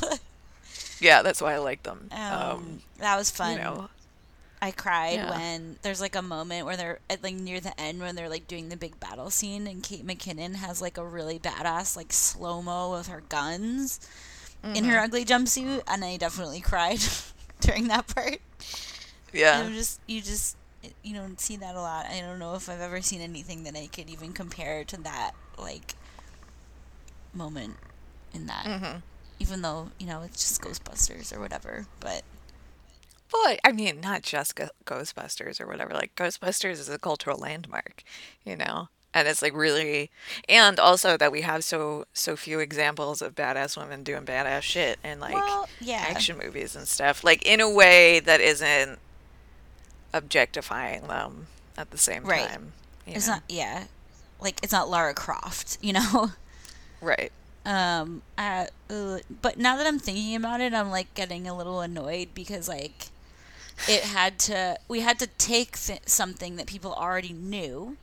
yeah, 1.01 1.23
that's 1.23 1.41
why 1.41 1.55
I 1.55 1.59
like 1.59 1.83
them. 1.83 2.09
um, 2.13 2.21
Um, 2.33 2.83
that 2.99 3.17
was 3.17 3.31
fun. 3.31 3.53
you 3.57 3.59
know, 3.63 3.89
I 4.63 4.71
cried 4.71 5.15
Yeah. 5.15 5.31
when 5.31 5.77
there's 5.83 6.01
like 6.01 6.17
a 6.17 6.23
moment 6.23 6.65
where 6.67 6.77
they're 6.77 6.99
at 7.11 7.23
like 7.23 7.35
near 7.35 7.61
the 7.61 7.79
end 7.81 8.01
when 8.01 8.15
they're 8.17 8.29
like 8.31 8.49
doing 8.49 8.69
the 8.71 8.77
big 8.77 8.99
battle 8.99 9.31
scene 9.31 9.67
and 9.67 9.83
Kate 9.83 10.07
McKinnon 10.07 10.55
has 10.57 10.81
like 10.81 10.97
a 10.99 11.05
really 11.05 11.39
badass 11.39 11.97
like 11.97 12.13
slow 12.13 12.63
mo 12.63 12.91
with 12.93 13.09
her 13.09 13.23
guns 13.29 14.01
in 14.65 14.73
Mm-hmm. 14.73 14.87
her 14.91 14.99
ugly 14.99 15.25
jumpsuit, 15.25 15.83
and 15.87 16.05
I 16.05 16.17
definitely 16.17 16.61
cried 16.61 16.99
during 17.61 17.87
that 17.89 18.07
part. 18.09 18.39
yeah, 19.33 19.61
I'm 19.61 19.75
just 19.75 20.01
you 20.07 20.21
just 20.23 20.57
you 21.05 21.15
don't 21.15 21.39
see 21.41 21.57
that 21.59 21.75
a 21.77 21.81
lot. 21.81 22.07
I 22.07 22.21
don't 22.21 22.39
know 22.39 22.55
if 22.55 22.69
I've 22.69 22.81
ever 22.81 23.01
seen 23.03 23.21
anything 23.21 23.63
that 23.65 23.77
I 23.77 23.87
could 23.87 24.09
even 24.11 24.33
compare 24.33 24.83
to 24.85 24.97
that 25.03 25.33
like 25.59 25.95
moment 27.33 27.77
in 28.33 28.47
that. 28.47 28.65
Mhm. 28.65 29.03
Even 29.39 29.63
though 29.63 29.91
you 29.99 30.07
know 30.07 30.23
it's 30.23 30.43
just 30.43 30.63
Ghostbusters 30.63 31.37
or 31.37 31.41
whatever, 31.41 31.87
but 32.01 32.23
Well, 33.33 33.57
I 33.65 33.73
mean, 33.73 34.01
not 34.01 34.23
just 34.23 34.59
Ghostbusters 34.85 35.61
or 35.61 35.67
whatever. 35.67 35.93
Like 35.93 36.15
Ghostbusters 36.15 36.73
is 36.73 36.89
a 36.89 36.99
cultural 36.99 37.39
landmark, 37.39 38.03
you 38.45 38.57
know, 38.57 38.89
and 39.13 39.27
it's 39.27 39.43
like 39.43 39.55
really, 39.55 40.11
and 40.49 40.79
also 40.79 41.17
that 41.17 41.33
we 41.33 41.41
have 41.41 41.65
so 41.65 42.07
so 42.13 42.37
few 42.37 42.61
examples 42.61 43.23
of 43.23 43.35
badass 43.35 43.77
women 43.77 44.03
doing 44.03 44.25
badass 44.25 44.63
shit 44.63 44.99
in 45.03 45.21
like 45.21 45.35
well, 45.35 45.69
yeah, 45.81 46.05
action 46.07 46.39
movies 46.39 46.77
and 46.77 46.87
stuff, 46.87 47.25
like 47.25 47.45
in 47.45 47.61
a 47.61 47.69
way 47.71 48.21
that 48.21 48.41
isn't 48.41 48.99
objectifying 50.15 51.07
them 51.09 51.47
at 51.77 51.91
the 51.91 51.99
same 51.99 52.25
Right. 52.25 52.49
time. 52.49 52.73
it's 53.07 53.27
know? 53.27 53.35
not 53.35 53.43
yeah, 53.49 53.85
like 54.41 54.61
it's 54.63 54.73
not 54.73 54.89
Lara 54.89 55.15
Croft, 55.15 55.79
you 55.83 55.93
know. 55.93 56.33
right. 57.01 57.33
Um, 57.65 58.23
uh, 58.39 58.67
but 59.43 59.59
now 59.59 59.77
that 59.77 59.87
I'm 59.87 59.99
thinking 59.99 60.37
about 60.37 60.61
it, 60.61 60.73
I'm 60.73 60.91
like 60.91 61.13
getting 61.15 61.49
a 61.49 61.57
little 61.57 61.81
annoyed 61.81 62.29
because 62.33 62.69
like 62.69 63.09
it 63.89 64.03
had 64.05 64.39
to 64.41 64.79
we 64.89 65.01
had 65.01 65.19
to 65.19 65.27
take 65.39 65.79
th- 65.79 66.01
something 66.07 66.57
that 66.57 66.67
people 66.67 66.93
already 66.95 67.33
knew 67.33 67.97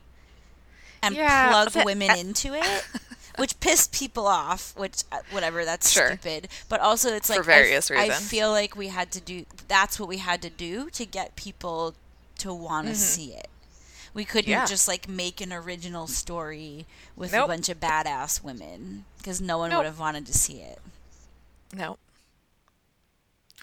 and 1.02 1.14
Yeah, 1.14 1.50
plug 1.50 1.84
women 1.84 2.16
into 2.16 2.54
it, 2.54 2.84
which 3.36 3.58
pissed 3.60 3.92
people 3.92 4.26
off. 4.26 4.72
Which 4.76 5.02
uh, 5.12 5.18
whatever, 5.30 5.64
that's 5.64 5.90
Sure. 5.90 6.08
stupid. 6.08 6.48
But 6.68 6.80
also, 6.80 7.12
it's 7.14 7.28
like 7.28 7.38
For 7.38 7.44
various 7.44 7.90
I, 7.90 8.04
reasons. 8.06 8.28
feel 8.28 8.50
like 8.50 8.74
we 8.76 8.88
had 8.88 9.10
to 9.12 9.20
do 9.20 9.44
that's 9.68 10.00
what 10.00 10.08
we 10.08 10.18
had 10.18 10.40
to 10.42 10.50
do 10.50 10.88
to 10.90 11.04
get 11.04 11.36
people 11.36 11.94
to 12.38 12.54
want 12.54 12.88
to 12.88 12.94
see 12.94 13.32
it. 13.32 13.48
We 14.14 14.24
couldn't 14.24 14.44
Mm-hmm. 14.50 14.60
Yeah. 14.60 14.66
just 14.66 14.86
like 14.88 15.08
make 15.08 15.40
an 15.40 15.52
original 15.52 16.06
story 16.06 16.86
with 17.16 17.34
a 17.34 17.46
bunch 17.46 17.68
of 17.68 17.80
badass 17.80 18.42
women 18.44 19.04
because 19.18 19.40
no 19.40 19.58
one 19.58 19.70
Nope. 19.70 19.80
would 19.80 19.86
have 19.86 19.98
wanted 19.98 20.24
to 20.26 20.32
see 20.32 20.60
it. 20.60 20.78
No. 21.74 21.98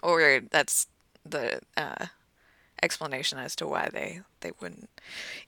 Or 0.03 0.41
that's 0.49 0.87
the 1.25 1.59
uh, 1.77 2.05
explanation 2.81 3.37
as 3.37 3.55
to 3.57 3.67
why 3.67 3.89
they 3.91 4.21
they 4.41 4.51
wouldn't. 4.59 4.89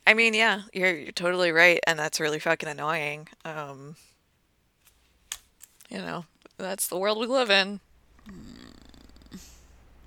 I 0.06 0.14
mean, 0.14 0.34
yeah, 0.34 0.62
you're 0.74 0.96
you're 0.96 1.12
totally 1.12 1.52
right, 1.52 1.80
and 1.88 1.98
that's 1.98 2.20
really 2.20 2.40
fucking 2.40 2.70
annoying. 2.70 3.28
Um, 3.46 3.96
you 5.90 5.98
know, 5.98 6.26
that's 6.58 6.88
the 6.88 6.98
world 6.98 7.20
we 7.20 7.28
live 7.28 7.50
in. 7.50 7.80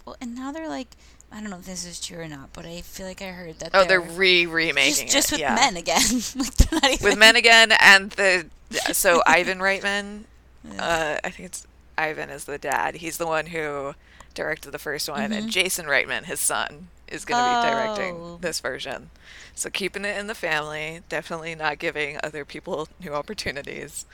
Well, 0.05 0.16
and 0.20 0.35
now 0.35 0.52
they're 0.52 0.68
like, 0.68 0.88
I 1.33 1.40
don't 1.40 1.50
know 1.50 1.59
if 1.59 1.66
this 1.66 1.85
is 1.85 2.00
true 2.00 2.20
or 2.20 2.29
not, 2.29 2.52
but 2.52 2.64
I 2.64 2.81
feel 2.81 3.07
like 3.07 3.20
I 3.20 3.26
heard 3.26 3.59
that 3.59 3.70
Oh, 3.74 3.85
they're 3.85 4.00
they're 4.00 4.11
re 4.16 4.46
remaking 4.46 5.09
just, 5.09 5.12
just 5.12 5.33
it. 5.33 5.35
with 5.35 5.40
yeah. 5.40 5.55
men 5.55 5.76
again. 5.76 6.02
like 6.37 6.55
they're 6.55 6.81
not 6.81 6.90
even 6.92 7.05
with 7.05 7.18
men 7.18 7.37
again, 7.37 7.72
and 7.81 8.11
the 8.12 8.46
so 8.92 9.22
Ivan 9.26 9.59
Reitman. 9.59 10.24
Uh, 10.81 11.16
I 11.22 11.31
think 11.31 11.46
it's 11.46 11.64
Ivan 11.96 12.29
is 12.29 12.44
the 12.46 12.59
dad. 12.59 12.96
He's 12.96 13.18
the 13.18 13.26
one 13.26 13.46
who 13.46 13.94
directed 14.37 14.70
the 14.70 14.79
first 14.79 15.09
one, 15.09 15.20
and 15.20 15.35
mm-hmm. 15.35 15.49
Jason 15.49 15.87
Reitman, 15.87 16.25
his 16.25 16.38
son, 16.38 16.88
is 17.09 17.25
going 17.25 17.42
to 17.42 17.51
be 17.51 17.66
Oh. 17.66 17.70
directing 17.72 18.38
this 18.40 18.61
version. 18.61 19.11
So 19.55 19.68
keeping 19.70 20.05
it 20.05 20.16
in 20.16 20.29
the 20.29 20.35
family, 20.35 21.01
definitely 21.09 21.55
not 21.57 21.79
giving 21.81 22.18
other 22.22 22.44
people 22.44 22.88
new 23.03 23.12
opportunities. 23.14 24.07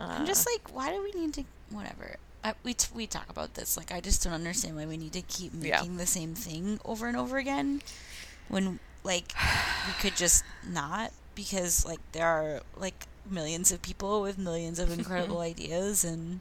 I'm 0.00 0.26
just 0.26 0.46
uh, 0.48 0.52
like, 0.52 0.74
why 0.74 0.90
do 0.90 1.02
we 1.02 1.12
need 1.12 1.34
to? 1.34 1.44
Whatever. 1.70 2.16
I, 2.42 2.54
we 2.62 2.72
t- 2.74 2.88
we 2.94 3.06
talk 3.06 3.28
about 3.28 3.54
this. 3.54 3.76
Like, 3.76 3.92
I 3.92 4.00
just 4.00 4.22
don't 4.24 4.32
understand 4.32 4.76
why 4.76 4.86
we 4.86 4.96
need 4.96 5.12
to 5.12 5.22
keep 5.22 5.52
Yeah. 5.58 5.76
making 5.80 5.96
the 5.96 6.06
same 6.06 6.34
thing 6.34 6.80
over 6.84 7.06
and 7.08 7.16
over 7.16 7.36
again, 7.36 7.82
when 8.48 8.78
like 9.04 9.32
we 9.86 9.92
could 10.00 10.16
just 10.16 10.44
not 10.66 11.12
because 11.34 11.84
like 11.86 12.00
there 12.12 12.26
are 12.26 12.60
like 12.76 13.06
millions 13.28 13.70
of 13.72 13.82
people 13.82 14.22
with 14.22 14.38
millions 14.38 14.78
of 14.78 14.90
incredible 14.98 15.40
ideas 15.40 16.04
and 16.04 16.40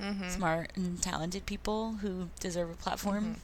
Mm-hmm. 0.00 0.28
smart 0.28 0.70
and 0.76 1.02
talented 1.02 1.44
people 1.46 1.94
who 2.02 2.28
deserve 2.40 2.70
a 2.70 2.74
platform. 2.74 3.36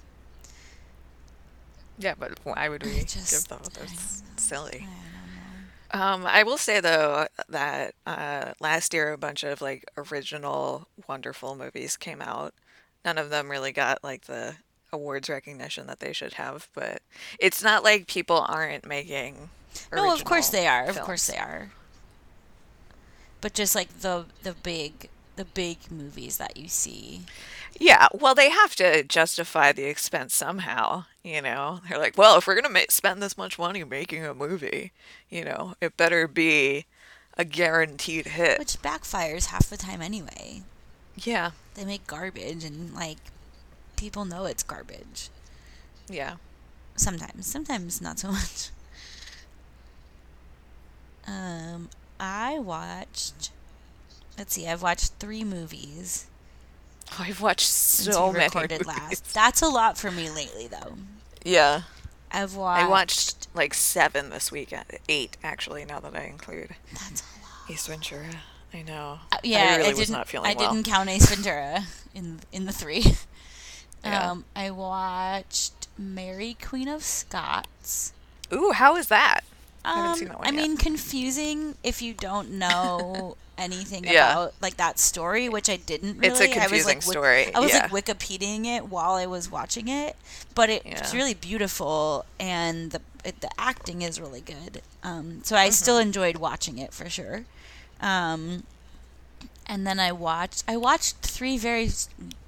Yeah, 1.98 2.14
but 2.18 2.38
why 2.44 2.68
would 2.68 2.82
we 2.84 3.00
just- 3.04 3.30
give 3.30 3.48
them? 3.48 3.60
That's 3.78 4.22
silly. 4.36 4.86
I. 4.86 4.94
Um, 6.14 6.26
I 6.26 6.42
will 6.42 6.58
say 6.58 6.80
though 6.80 7.28
that 7.48 7.94
uh, 8.04 8.52
last 8.60 8.92
year 8.92 9.12
a 9.12 9.18
bunch 9.18 9.44
of 9.44 9.60
like 9.62 9.84
original 9.96 10.88
wonderful 11.08 11.54
movies 11.54 11.96
came 11.96 12.20
out. 12.20 12.52
None 13.04 13.16
of 13.18 13.30
them 13.30 13.48
really 13.50 13.70
got 13.70 14.02
like 14.02 14.22
the 14.22 14.56
awards 14.92 15.28
recognition 15.28 15.86
that 15.86 16.00
they 16.00 16.12
should 16.12 16.34
have, 16.34 16.68
but 16.74 17.00
it's 17.38 17.62
not 17.62 17.84
like 17.84 18.08
people 18.08 18.44
aren't 18.48 18.86
making. 18.86 19.50
No, 19.92 20.12
of 20.12 20.24
course 20.24 20.48
they 20.50 20.66
are. 20.66 20.84
Of 20.86 21.00
course 21.00 21.26
they 21.28 21.36
are. 21.38 21.70
But 23.40 23.54
just 23.54 23.74
like 23.76 24.00
the 24.00 24.24
the 24.42 24.54
big 24.54 25.08
the 25.36 25.44
big 25.44 25.90
movies 25.90 26.36
that 26.38 26.56
you 26.56 26.68
see. 26.68 27.22
Yeah, 27.78 28.08
well, 28.12 28.34
they 28.34 28.50
have 28.50 28.76
to 28.76 29.02
justify 29.02 29.72
the 29.72 29.84
expense 29.84 30.34
somehow. 30.34 31.04
You 31.22 31.42
know, 31.42 31.80
they're 31.88 31.98
like, 31.98 32.16
well, 32.16 32.38
if 32.38 32.46
we're 32.46 32.60
gonna 32.60 32.80
spend 32.88 33.22
this 33.22 33.36
much 33.36 33.58
money 33.58 33.82
making 33.84 34.24
a 34.24 34.34
movie, 34.34 34.92
you 35.28 35.44
know, 35.44 35.74
it 35.80 35.96
better 35.96 36.28
be 36.28 36.86
a 37.36 37.44
guaranteed 37.44 38.26
hit. 38.26 38.58
Which 38.58 38.80
backfires 38.82 39.46
half 39.46 39.68
the 39.68 39.76
time 39.76 40.00
anyway. 40.02 40.62
yeah, 41.16 41.50
They 41.74 41.84
make 41.84 42.06
garbage 42.06 42.64
and 42.64 42.94
like 42.94 43.18
people 43.96 44.24
know 44.24 44.44
it's 44.44 44.62
garbage. 44.62 45.30
yeah. 46.08 46.36
Sometimes. 46.96 47.46
Sometimes 47.46 48.00
not 48.00 48.20
so 48.20 48.30
much. 48.32 48.70
Um 51.26 51.88
I 52.20 52.58
watched 52.58 53.50
let's 54.38 54.54
see, 54.54 54.66
I've 54.68 54.82
watched 54.82 55.12
three 55.18 55.44
movies 55.44 56.26
I've 57.18 57.40
watched 57.40 57.66
so 57.68 58.32
many 58.32 58.44
recorded 58.46 58.86
movies. 58.86 58.86
last. 58.86 59.34
That's 59.34 59.60
a 59.62 59.68
lot 59.68 59.98
for 59.98 60.10
me 60.10 60.30
lately 60.30 60.66
though. 60.66 60.94
Yeah, 61.44 61.82
I've 62.32 62.56
watched 62.56 62.82
I 62.84 62.88
watched 62.88 63.48
like 63.54 63.74
seven 63.74 64.30
this 64.30 64.50
weekend. 64.50 64.86
Eight 65.08 65.36
actually, 65.44 65.84
now 65.84 66.00
that 66.00 66.16
I 66.16 66.24
include 66.24 66.70
That's 66.92 67.20
a 67.22 67.42
lot. 67.42 67.70
Ace 67.70 67.86
Ventura. 67.86 68.26
I 68.72 68.82
know. 68.82 69.18
Uh, 69.30 69.36
yeah, 69.44 69.74
I 69.74 69.76
really 69.76 69.90
was 69.90 69.98
didn't. 70.08 70.12
not 70.16 70.28
feeling 70.28 70.50
I 70.50 70.54
well. 70.54 70.72
didn't 70.72 70.86
count 70.86 71.08
Ace 71.10 71.28
Ventura 71.32 71.84
in 72.14 72.40
in 72.52 72.64
the 72.66 72.72
three. 72.72 73.04
Yeah. 74.04 74.32
Um, 74.32 74.44
I 74.54 74.70
watched 74.70 75.88
Mary 75.96 76.58
Queen 76.62 76.88
of 76.88 77.02
Scots. 77.02 78.12
Ooh, 78.52 78.72
how 78.72 78.96
is 78.96 79.08
that? 79.08 79.40
I 79.82 80.10
Um, 80.10 80.14
seen 80.18 80.28
that 80.28 80.38
one 80.40 80.46
I 80.46 80.50
mean, 80.50 80.76
confusing 80.76 81.76
if 81.82 82.02
you 82.02 82.12
don't 82.12 82.50
know 82.50 83.38
anything 83.58 84.04
Yeah. 84.04 84.32
about 84.32 84.54
like 84.60 84.76
that 84.78 84.98
story, 84.98 85.48
which 85.48 85.68
I 85.70 85.76
didn't. 85.76 86.18
Really. 86.18 86.28
It's 86.28 86.40
a 86.40 86.44
I 86.44 86.46
was, 86.48 86.56
confusing 86.56 86.86
like, 86.98 87.06
wik- 87.06 87.12
story, 87.12 87.54
I 87.54 87.60
was 87.60 87.72
yeah. 87.72 87.88
like 87.92 88.04
Wikipediaing 88.06 88.66
it 88.66 88.88
while 88.88 89.12
I 89.14 89.26
was 89.26 89.50
watching 89.50 89.88
it, 89.88 90.16
but 90.54 90.70
it, 90.70 90.82
it's 90.84 91.14
really 91.14 91.34
beautiful 91.34 92.24
and 92.40 92.90
the 92.90 93.00
it, 93.24 93.40
the 93.40 93.50
acting 93.58 94.02
is 94.02 94.20
really 94.20 94.40
good. 94.42 94.82
Um, 95.02 95.40
so 95.44 95.54
Mm-hmm. 95.56 95.66
I 95.66 95.70
still 95.70 95.98
enjoyed 95.98 96.36
watching 96.36 96.78
it 96.78 96.92
for 96.92 97.08
sure. 97.08 97.44
Um, 98.00 98.64
and 99.66 99.86
then 99.86 99.98
I 99.98 100.12
watched 100.12 100.64
I 100.68 100.76
watched 100.76 101.16
three 101.16 101.56
very 101.56 101.90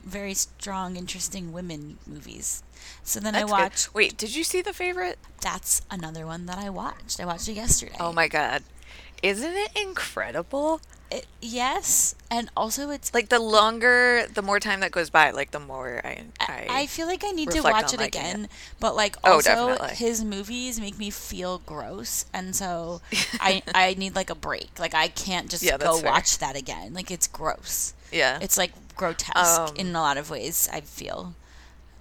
very 0.04 0.34
strong, 0.34 0.96
interesting 0.96 1.52
women 1.52 1.98
movies. 2.06 2.62
So 3.02 3.18
then 3.20 3.32
That's 3.32 3.44
I 3.44 3.46
good. 3.46 3.62
watched. 3.62 3.94
Wait, 3.94 4.16
did 4.16 4.34
you 4.36 4.44
see 4.44 4.60
the 4.62 4.72
favorite? 4.72 5.18
That's 5.40 5.82
another 5.90 6.26
one 6.26 6.46
that 6.46 6.58
I 6.58 6.70
watched. 6.70 7.18
I 7.20 7.24
watched 7.24 7.48
it 7.48 7.52
yesterday. 7.54 7.96
Oh 7.98 8.12
my 8.12 8.28
god. 8.28 8.62
Isn't 9.22 9.54
it 9.54 9.70
incredible? 9.74 10.80
It, 11.08 11.26
yes, 11.40 12.16
and 12.32 12.50
also 12.56 12.90
it's 12.90 13.14
Like 13.14 13.28
the 13.28 13.38
longer, 13.38 14.26
the 14.26 14.42
more 14.42 14.58
time 14.58 14.80
that 14.80 14.90
goes 14.90 15.08
by, 15.08 15.30
like 15.30 15.52
the 15.52 15.60
more 15.60 16.00
I 16.04 16.24
I, 16.40 16.66
I, 16.68 16.86
feel 16.86 17.06
like 17.06 17.22
I 17.24 17.30
need 17.30 17.50
to 17.52 17.60
watch 17.62 17.94
it 17.94 17.98
liking 18.00 18.02
it. 18.02 18.06
again, 18.08 18.48
but 18.80 18.96
like 18.96 19.16
Oh, 19.22 19.34
also 19.34 19.50
definitely. 19.68 19.94
his 19.94 20.24
movies 20.24 20.80
make 20.80 20.98
me 20.98 21.10
feel 21.10 21.58
gross, 21.64 22.26
and 22.34 22.56
so 22.56 23.02
I 23.40 23.62
I 23.72 23.94
need 23.94 24.16
like 24.16 24.30
a 24.30 24.34
break. 24.34 24.80
Like 24.80 24.94
I 24.94 25.06
can't 25.06 25.48
just 25.48 25.62
Yeah, 25.62 25.78
go 25.78 25.98
fair. 25.98 26.10
watch 26.10 26.38
that 26.38 26.56
again. 26.56 26.92
Like 26.92 27.12
it's 27.12 27.28
gross. 27.28 27.94
yeah. 28.10 28.38
It's 28.42 28.58
like 28.58 28.72
grotesque 28.96 29.60
Um, 29.70 29.76
in 29.76 29.94
a 29.94 30.00
lot 30.00 30.16
of 30.16 30.28
ways. 30.28 30.68
I 30.72 30.80
feel. 30.80 31.34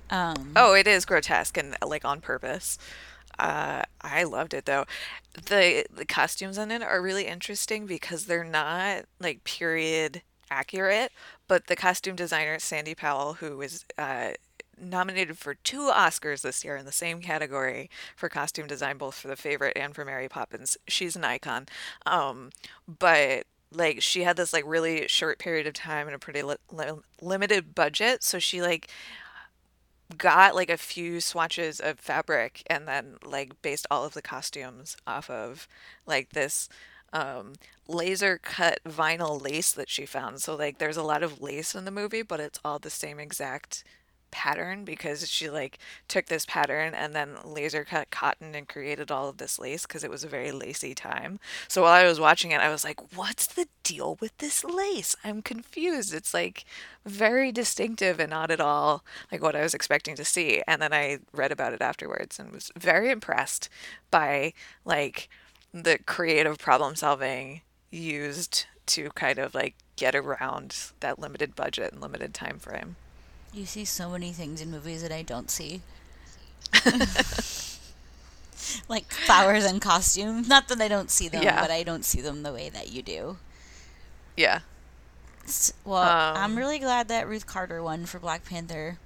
Um, 0.10 0.54
Oh, 0.56 0.74
it 0.74 0.88
is 0.88 1.06
grotesque 1.06 1.58
and 1.58 1.76
like 1.86 2.06
on 2.06 2.22
purpose. 2.22 2.80
Uh, 3.38 3.84
I 4.02 4.24
loved 4.24 4.54
it 4.54 4.66
though. 4.66 4.86
The 5.34 5.86
the 5.94 6.06
costumes 6.06 6.58
in 6.58 6.72
it 6.72 6.82
are 6.82 7.02
really 7.02 7.28
interesting 7.28 7.86
because 7.86 8.26
they're 8.26 8.44
not 8.44 9.06
like 9.20 9.44
period 9.44 10.22
accurate, 10.50 11.12
but 11.48 11.68
the 11.68 11.76
costume 11.76 12.16
designer 12.16 12.60
Sandy 12.60 12.96
Powell, 12.96 13.34
who 13.36 13.58
was 13.58 13.86
uh, 13.98 14.32
nominated 14.80 15.38
for 15.38 15.56
two 15.56 15.92
Oscars 15.94 16.42
this 16.42 16.64
year 16.64 16.76
in 16.78 16.86
the 16.86 16.92
same 16.92 17.22
category 17.22 17.90
for 18.16 18.30
costume 18.30 18.68
design, 18.68 18.98
both 18.98 19.16
for 19.16 19.28
The 19.28 19.36
Favorite 19.36 19.74
and 19.76 19.96
for 19.96 20.06
Mary 20.06 20.30
Poppins, 20.30 20.78
she's 20.88 21.16
an 21.16 21.24
icon. 21.24 21.68
Um, 22.06 22.52
but 22.88 23.46
like 23.72 24.02
she 24.02 24.24
had 24.24 24.38
this 24.38 24.54
like 24.54 24.64
really 24.66 25.08
short 25.08 25.40
period 25.40 25.68
of 25.68 25.74
time 25.74 26.08
and 26.08 26.16
a 26.16 26.20
pretty 26.20 26.42
li- 26.42 26.56
li- 26.72 26.92
limited 27.22 27.76
budget, 27.76 28.24
so 28.24 28.40
she 28.40 28.62
like 28.62 28.90
got 30.18 30.56
like 30.56 30.70
a 30.70 30.78
few 30.78 31.20
swatches 31.20 31.80
of 31.80 32.00
fabric 32.00 32.64
and 32.68 32.88
then 32.88 33.18
like 33.24 33.62
based 33.62 33.88
all 33.90 34.06
of 34.06 34.14
the 34.14 34.22
costumes 34.22 34.98
off 35.08 35.30
of 35.30 35.68
like 36.06 36.30
this 36.30 36.70
um 37.14 37.54
laser 37.88 38.38
cut 38.38 38.80
vinyl 38.88 39.42
lace 39.42 39.72
that 39.72 39.90
she 39.90 40.06
found. 40.06 40.42
So 40.42 40.56
like 40.56 40.78
there's 40.78 40.98
a 40.98 41.04
lot 41.04 41.24
of 41.24 41.42
lace 41.42 41.76
in 41.76 41.86
the 41.86 41.92
movie, 41.92 42.22
but 42.22 42.40
it's 42.40 42.60
all 42.64 42.80
the 42.80 42.90
same 42.90 43.20
exact 43.20 43.84
pattern 44.36 44.84
because 44.84 45.30
she 45.30 45.50
like 45.50 45.80
took 46.10 46.26
this 46.26 46.46
pattern 46.46 46.94
and 46.94 47.16
then 47.16 47.38
laser 47.46 47.86
cut 47.86 48.12
cotton 48.12 48.54
and 48.54 48.68
created 48.68 49.10
all 49.10 49.30
of 49.30 49.38
this 49.38 49.58
lace 49.58 49.86
because 49.86 50.04
it 50.04 50.10
was 50.10 50.26
a 50.26 50.28
very 50.28 50.52
lacy 50.52 50.94
time. 50.94 51.40
So 51.70 51.84
while 51.84 51.94
I 51.94 52.04
was 52.04 52.20
watching 52.20 52.52
it, 52.52 52.60
I 52.60 52.70
was 52.70 52.84
like, 52.84 53.16
"What's 53.16 53.48
the 53.48 53.68
deal 53.84 54.18
with 54.20 54.38
this 54.40 54.66
lace? 54.66 55.16
I'm 55.24 55.42
confused. 55.42 56.14
It's 56.14 56.34
like 56.34 56.66
very 57.06 57.54
distinctive 57.54 58.20
and 58.20 58.30
not 58.30 58.52
at 58.52 58.60
all 58.60 59.06
like 59.32 59.42
what 59.42 59.56
I 59.56 59.62
was 59.62 59.74
expecting 59.74 60.18
to 60.18 60.26
see." 60.26 60.62
And 60.68 60.82
then 60.82 60.92
I 60.92 61.20
read 61.32 61.54
about 61.54 61.74
it 61.74 61.82
afterwards 61.82 62.38
and 62.38 62.52
was 62.52 62.72
very 62.76 63.10
impressed 63.12 63.70
by 64.12 64.52
like 64.84 65.30
the 65.74 65.98
creative 66.06 66.60
problem 66.60 66.96
solving 66.96 67.62
used 67.90 68.66
to 68.88 69.12
kind 69.12 69.40
of 69.40 69.56
like 69.56 69.76
get 69.96 70.14
around 70.14 70.76
that 71.00 71.20
limited 71.20 71.56
budget 71.56 71.94
and 71.94 72.02
limited 72.02 72.34
time 72.34 72.60
frame. 72.60 72.98
You 73.56 73.66
see 73.66 73.86
so 73.86 74.10
many 74.10 74.32
things 74.32 74.62
in 74.62 74.70
movies 74.72 75.02
that 75.02 75.12
I 75.12 75.22
don't 75.22 75.50
see. 75.50 75.82
like 78.88 79.12
flowers 79.12 79.64
and 79.66 79.82
costumes. 79.82 80.48
Not 80.48 80.68
that 80.70 80.82
I 80.82 80.88
don't 80.88 81.12
see 81.12 81.28
them, 81.28 81.44
Yeah. 81.44 81.62
but 81.62 81.72
I 81.72 81.84
don't 81.84 82.06
see 82.06 82.22
them 82.22 82.44
the 82.44 82.54
way 82.54 82.70
that 82.70 82.92
you 82.92 83.02
do. 83.02 83.38
Yeah. 84.36 84.60
Well, 85.84 86.02
Um, 86.02 86.38
I'm 86.38 86.56
really 86.58 86.80
glad 86.80 87.08
that 87.10 87.28
Ruth 87.28 87.46
Carter 87.46 87.82
won 87.84 88.06
for 88.06 88.20
Black 88.20 88.46
Panther. 88.46 88.98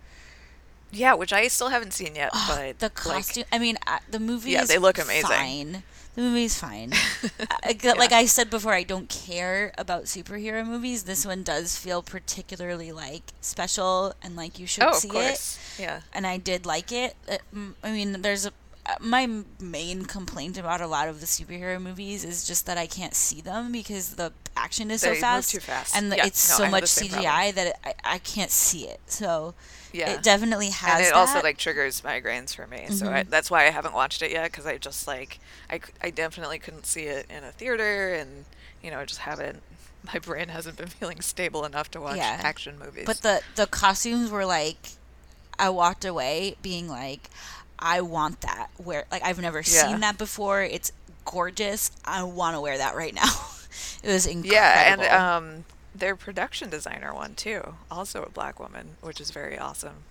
Yeah, 0.91 1.13
which 1.13 1.31
I 1.33 1.47
still 1.47 1.69
haven't 1.69 1.93
seen 1.93 2.15
yet, 2.15 2.31
but 2.47 2.79
The 2.79 2.85
like, 2.87 2.95
costume. 2.95 3.43
I 3.51 3.59
mean, 3.59 3.77
uh, 3.85 3.99
the 4.09 4.19
movie. 4.19 4.51
Yeah, 4.51 4.63
is 4.63 4.69
they 4.69 4.77
look 4.79 4.97
amazing. 4.97 5.29
Fine. 5.29 5.83
The 6.15 6.21
movie's 6.21 6.57
fine. 6.59 6.91
I- 7.63 7.77
Like 7.97 8.11
I 8.11 8.25
said 8.25 8.49
before, 8.49 8.73
I 8.73 8.83
don't 8.83 9.07
care 9.07 9.71
about 9.77 10.05
superhero 10.05 10.65
movies. 10.65 11.03
This 11.03 11.25
one 11.25 11.43
does 11.43 11.77
feel 11.77 12.01
particularly 12.01 12.91
like 12.91 13.21
special 13.41 14.13
and 14.21 14.35
like 14.35 14.57
you 14.59 14.65
should 14.67 14.83
oh, 14.83 14.93
see 14.93 15.09
it. 15.09 15.59
yeah, 15.77 16.01
and 16.11 16.25
I 16.25 16.37
did 16.37 16.65
like 16.65 16.91
it. 16.91 17.15
Uh, 17.31 17.37
I 17.83 17.91
mean, 17.91 18.21
there's 18.21 18.45
a 18.47 18.51
uh, 18.85 18.95
my 18.99 19.29
main 19.61 20.05
complaint 20.05 20.57
about 20.57 20.81
a 20.81 20.87
lot 20.87 21.07
of 21.07 21.19
the 21.19 21.27
superhero 21.27 21.79
movies 21.79 22.23
is 22.25 22.47
just 22.47 22.65
that 22.65 22.77
I 22.77 22.87
can't 22.87 23.13
see 23.13 23.39
them 23.39 23.71
because 23.71 24.15
the 24.15 24.33
action 24.57 24.89
is 24.89 25.01
They 25.01 25.13
so 25.15 25.21
fast, 25.21 25.61
fast. 25.61 25.95
and 25.95 26.11
the, 26.11 26.15
Yeah, 26.17 26.25
it's 26.25 26.49
no, 26.49 26.65
so 26.65 26.71
much 26.71 26.83
CGI 26.85 27.53
that 27.53 27.67
it, 27.67 27.75
I, 27.85 27.93
I 28.15 28.17
can't 28.17 28.49
see 28.51 28.87
it. 28.87 28.99
So 29.05 29.53
yeah. 29.91 30.11
it 30.11 30.23
definitely 30.23 30.69
has 30.69 30.97
and 30.99 31.01
it 31.07 31.09
that. 31.09 31.15
also 31.15 31.41
like 31.41 31.57
triggers 31.57 32.01
migraines 32.01 32.55
for 32.55 32.67
me, 32.67 32.87
so 32.89 33.07
I, 33.07 33.23
Mhm. 33.23 33.29
that's 33.29 33.49
why 33.49 33.65
I 33.67 33.69
haven't 33.71 33.93
watched 33.93 34.21
it 34.21 34.31
yet 34.31 34.51
because 34.51 34.65
I 34.65 34.77
just 34.77 35.07
like 35.07 35.39
I, 35.69 35.79
I 36.01 36.09
definitely 36.09 36.59
couldn't 36.59 36.85
see 36.85 37.03
it 37.03 37.25
in 37.29 37.43
a 37.43 37.51
theater, 37.51 38.13
and 38.13 38.45
you 38.83 38.91
know 38.91 38.99
I 38.99 39.05
just 39.05 39.21
haven't. 39.21 39.61
My 40.13 40.17
brain 40.19 40.47
hasn't 40.49 40.77
been 40.77 40.87
feeling 40.87 41.19
stable 41.21 41.65
enough 41.65 41.91
to 41.91 41.99
watch 42.01 42.17
Yeah. 42.17 42.39
action 42.43 42.79
movies. 42.79 43.03
But 43.05 43.21
the 43.21 43.41
the 43.55 43.67
costumes 43.67 44.29
were 44.31 44.45
like, 44.45 44.91
I 45.57 45.69
walked 45.69 46.05
away 46.05 46.55
being 46.61 46.87
like, 46.87 47.29
I 47.77 47.99
want 48.01 48.41
that. 48.41 48.69
Where 48.77 49.05
like 49.11 49.23
I've 49.23 49.39
never 49.41 49.59
Yeah. 49.59 49.63
seen 49.87 49.99
that 49.99 50.17
before. 50.17 50.61
It's 50.63 50.91
gorgeous. 51.25 51.91
I 52.05 52.23
want 52.23 52.55
to 52.55 52.61
wear 52.61 52.77
that 52.77 52.95
right 52.95 53.13
now. 53.13 53.23
it 54.03 54.07
was 54.07 54.25
incredible. 54.25 54.53
yeah, 54.55 54.93
and 54.93 55.01
um, 55.03 55.65
their 55.93 56.15
production 56.15 56.69
designer 56.69 57.13
won 57.13 57.35
too, 57.35 57.75
also 57.89 58.23
a 58.23 58.29
black 58.29 58.59
woman, 58.59 58.97
which 59.01 59.19
is 59.19 59.31
very 59.31 59.57
awesome 59.57 60.03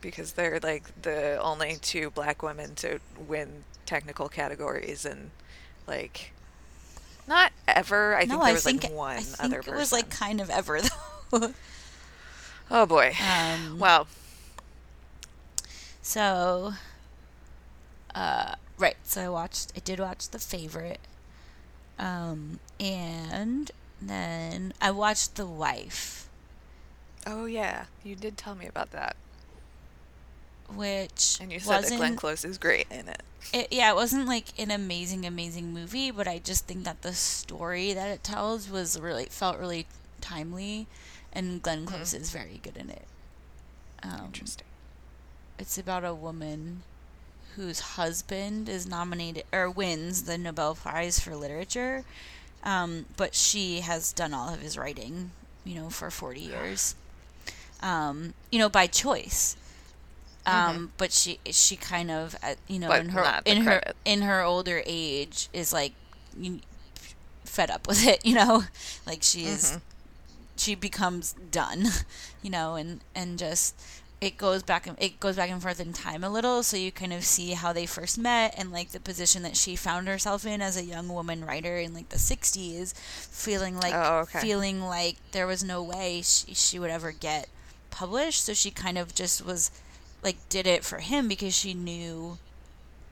because 0.00 0.32
they're 0.32 0.60
like 0.62 0.84
the 1.02 1.36
only 1.42 1.76
two 1.80 2.10
black 2.10 2.42
women 2.42 2.74
to 2.76 3.00
win 3.26 3.64
technical 3.86 4.28
categories 4.28 5.04
and 5.04 5.30
like 5.86 6.32
not 7.26 7.52
ever. 7.66 8.14
I 8.16 8.20
think 8.20 8.32
no, 8.32 8.38
there 8.38 8.48
I 8.48 8.52
was 8.52 8.64
think 8.64 8.84
like 8.84 8.92
one 8.92 9.16
I 9.16 9.22
think 9.22 9.40
other 9.40 9.58
it 9.60 9.64
person. 9.64 9.78
was 9.78 9.92
like 9.92 10.10
kind 10.10 10.40
of 10.40 10.50
ever 10.50 10.80
though. 11.30 11.52
oh 12.70 12.86
boy, 12.86 13.14
um, 13.20 13.78
wow. 13.78 14.06
So, 16.02 16.72
uh, 18.14 18.54
right. 18.78 18.96
So 19.04 19.22
I 19.22 19.28
watched. 19.28 19.72
I 19.76 19.80
did 19.80 20.00
watch 20.00 20.30
the 20.30 20.38
favorite, 20.38 21.00
um, 21.98 22.60
and 22.80 23.70
then 24.00 24.72
I 24.80 24.90
watched 24.90 25.34
the 25.36 25.46
wife, 25.46 26.28
Oh 27.26 27.44
yeah, 27.46 27.86
you 28.04 28.14
did 28.16 28.36
tell 28.36 28.54
me 28.54 28.66
about 28.66 28.90
that, 28.92 29.16
which 30.74 31.38
and 31.40 31.52
you 31.52 31.60
said 31.60 31.82
that. 31.84 31.96
Glenn 31.96 32.16
Close 32.16 32.44
is 32.44 32.58
great 32.58 32.86
in 32.90 33.08
it. 33.08 33.22
it, 33.52 33.68
yeah, 33.70 33.90
it 33.90 33.94
wasn't 33.96 34.26
like 34.26 34.46
an 34.58 34.70
amazing, 34.70 35.24
amazing 35.26 35.72
movie, 35.72 36.10
but 36.10 36.28
I 36.28 36.38
just 36.38 36.66
think 36.66 36.84
that 36.84 37.02
the 37.02 37.12
story 37.14 37.92
that 37.94 38.08
it 38.08 38.22
tells 38.22 38.70
was 38.70 38.98
really 39.00 39.26
felt 39.26 39.58
really 39.58 39.86
timely, 40.20 40.86
and 41.32 41.62
Glenn 41.62 41.86
Close 41.86 42.14
is 42.14 42.30
very 42.30 42.60
good 42.62 42.76
in 42.76 42.90
it. 42.90 43.06
Um, 44.02 44.26
Interesting. 44.26 44.66
it's 45.58 45.76
about 45.78 46.04
a 46.04 46.14
woman 46.14 46.82
whose 47.56 47.80
husband 47.80 48.68
is 48.68 48.86
nominated 48.86 49.44
or 49.52 49.68
wins 49.68 50.22
the 50.24 50.38
Nobel 50.38 50.74
Prize 50.76 51.18
for 51.18 51.34
Literature, 51.34 52.04
um, 52.64 53.06
but 53.16 53.34
she 53.34 53.80
has 53.80 54.12
done 54.12 54.34
all 54.34 54.52
of 54.52 54.60
his 54.60 54.76
writing, 54.78 55.30
you 55.64 55.74
know, 55.74 55.90
for 55.90 56.10
40 56.10 56.40
years, 56.40 56.94
um, 57.82 58.34
you 58.50 58.58
know, 58.58 58.68
by 58.68 58.86
choice. 58.86 59.56
Um, 60.46 60.92
But 60.96 61.12
she 61.12 61.38
she 61.50 61.76
kind 61.76 62.10
of 62.10 62.34
uh, 62.42 62.54
you 62.68 62.78
know 62.78 62.88
But 62.88 63.00
in 63.02 63.08
her 63.10 63.40
in 63.44 63.56
her 63.62 63.80
credit. 63.80 63.96
in 64.04 64.22
her 64.22 64.42
older 64.42 64.82
age 64.86 65.48
is 65.52 65.72
like 65.72 65.92
you, 66.38 66.60
fed 67.44 67.70
up 67.70 67.86
with 67.86 68.06
it, 68.06 68.24
you 68.24 68.34
know, 68.34 68.64
like 69.06 69.22
she 69.22 69.44
is 69.46 69.78
she 70.56 70.74
becomes 70.74 71.34
done, 71.50 71.86
you 72.42 72.50
know, 72.50 72.76
and 72.76 73.00
and 73.14 73.38
just 73.38 73.74
it 74.20 74.36
goes 74.36 74.62
back 74.64 74.86
and 74.86 75.00
it 75.00 75.20
goes 75.20 75.36
back 75.36 75.48
and 75.50 75.62
forth 75.62 75.78
in 75.80 75.92
time 75.92 76.24
a 76.24 76.30
little, 76.30 76.62
so 76.62 76.76
you 76.76 76.90
kind 76.90 77.12
of 77.12 77.24
see 77.24 77.52
how 77.52 77.72
they 77.72 77.86
first 77.86 78.18
met 78.18 78.54
and 78.58 78.72
like 78.72 78.90
the 78.90 78.98
position 79.00 79.42
that 79.44 79.56
she 79.56 79.76
found 79.76 80.08
herself 80.08 80.44
in 80.44 80.60
as 80.60 80.76
a 80.76 80.84
young 80.84 81.08
woman 81.08 81.44
writer 81.44 81.76
in 81.76 81.94
like 81.94 82.08
the 82.08 82.16
'60s, 82.16 82.94
feeling 82.96 83.76
like 83.78 83.94
Oh, 83.94 84.18
okay. 84.20 84.40
feeling 84.40 84.80
like 84.82 85.16
there 85.32 85.46
was 85.46 85.62
no 85.62 85.82
way 85.82 86.22
she 86.22 86.52
she 86.54 86.78
would 86.78 86.90
ever 86.90 87.12
get 87.12 87.48
published, 87.90 88.44
so 88.44 88.54
she 88.54 88.70
kind 88.72 88.98
of 88.98 89.14
just 89.14 89.44
was 89.44 89.70
like 90.22 90.36
did 90.48 90.66
it 90.66 90.84
for 90.84 90.98
him 90.98 91.28
because 91.28 91.54
she 91.54 91.72
knew 91.74 92.38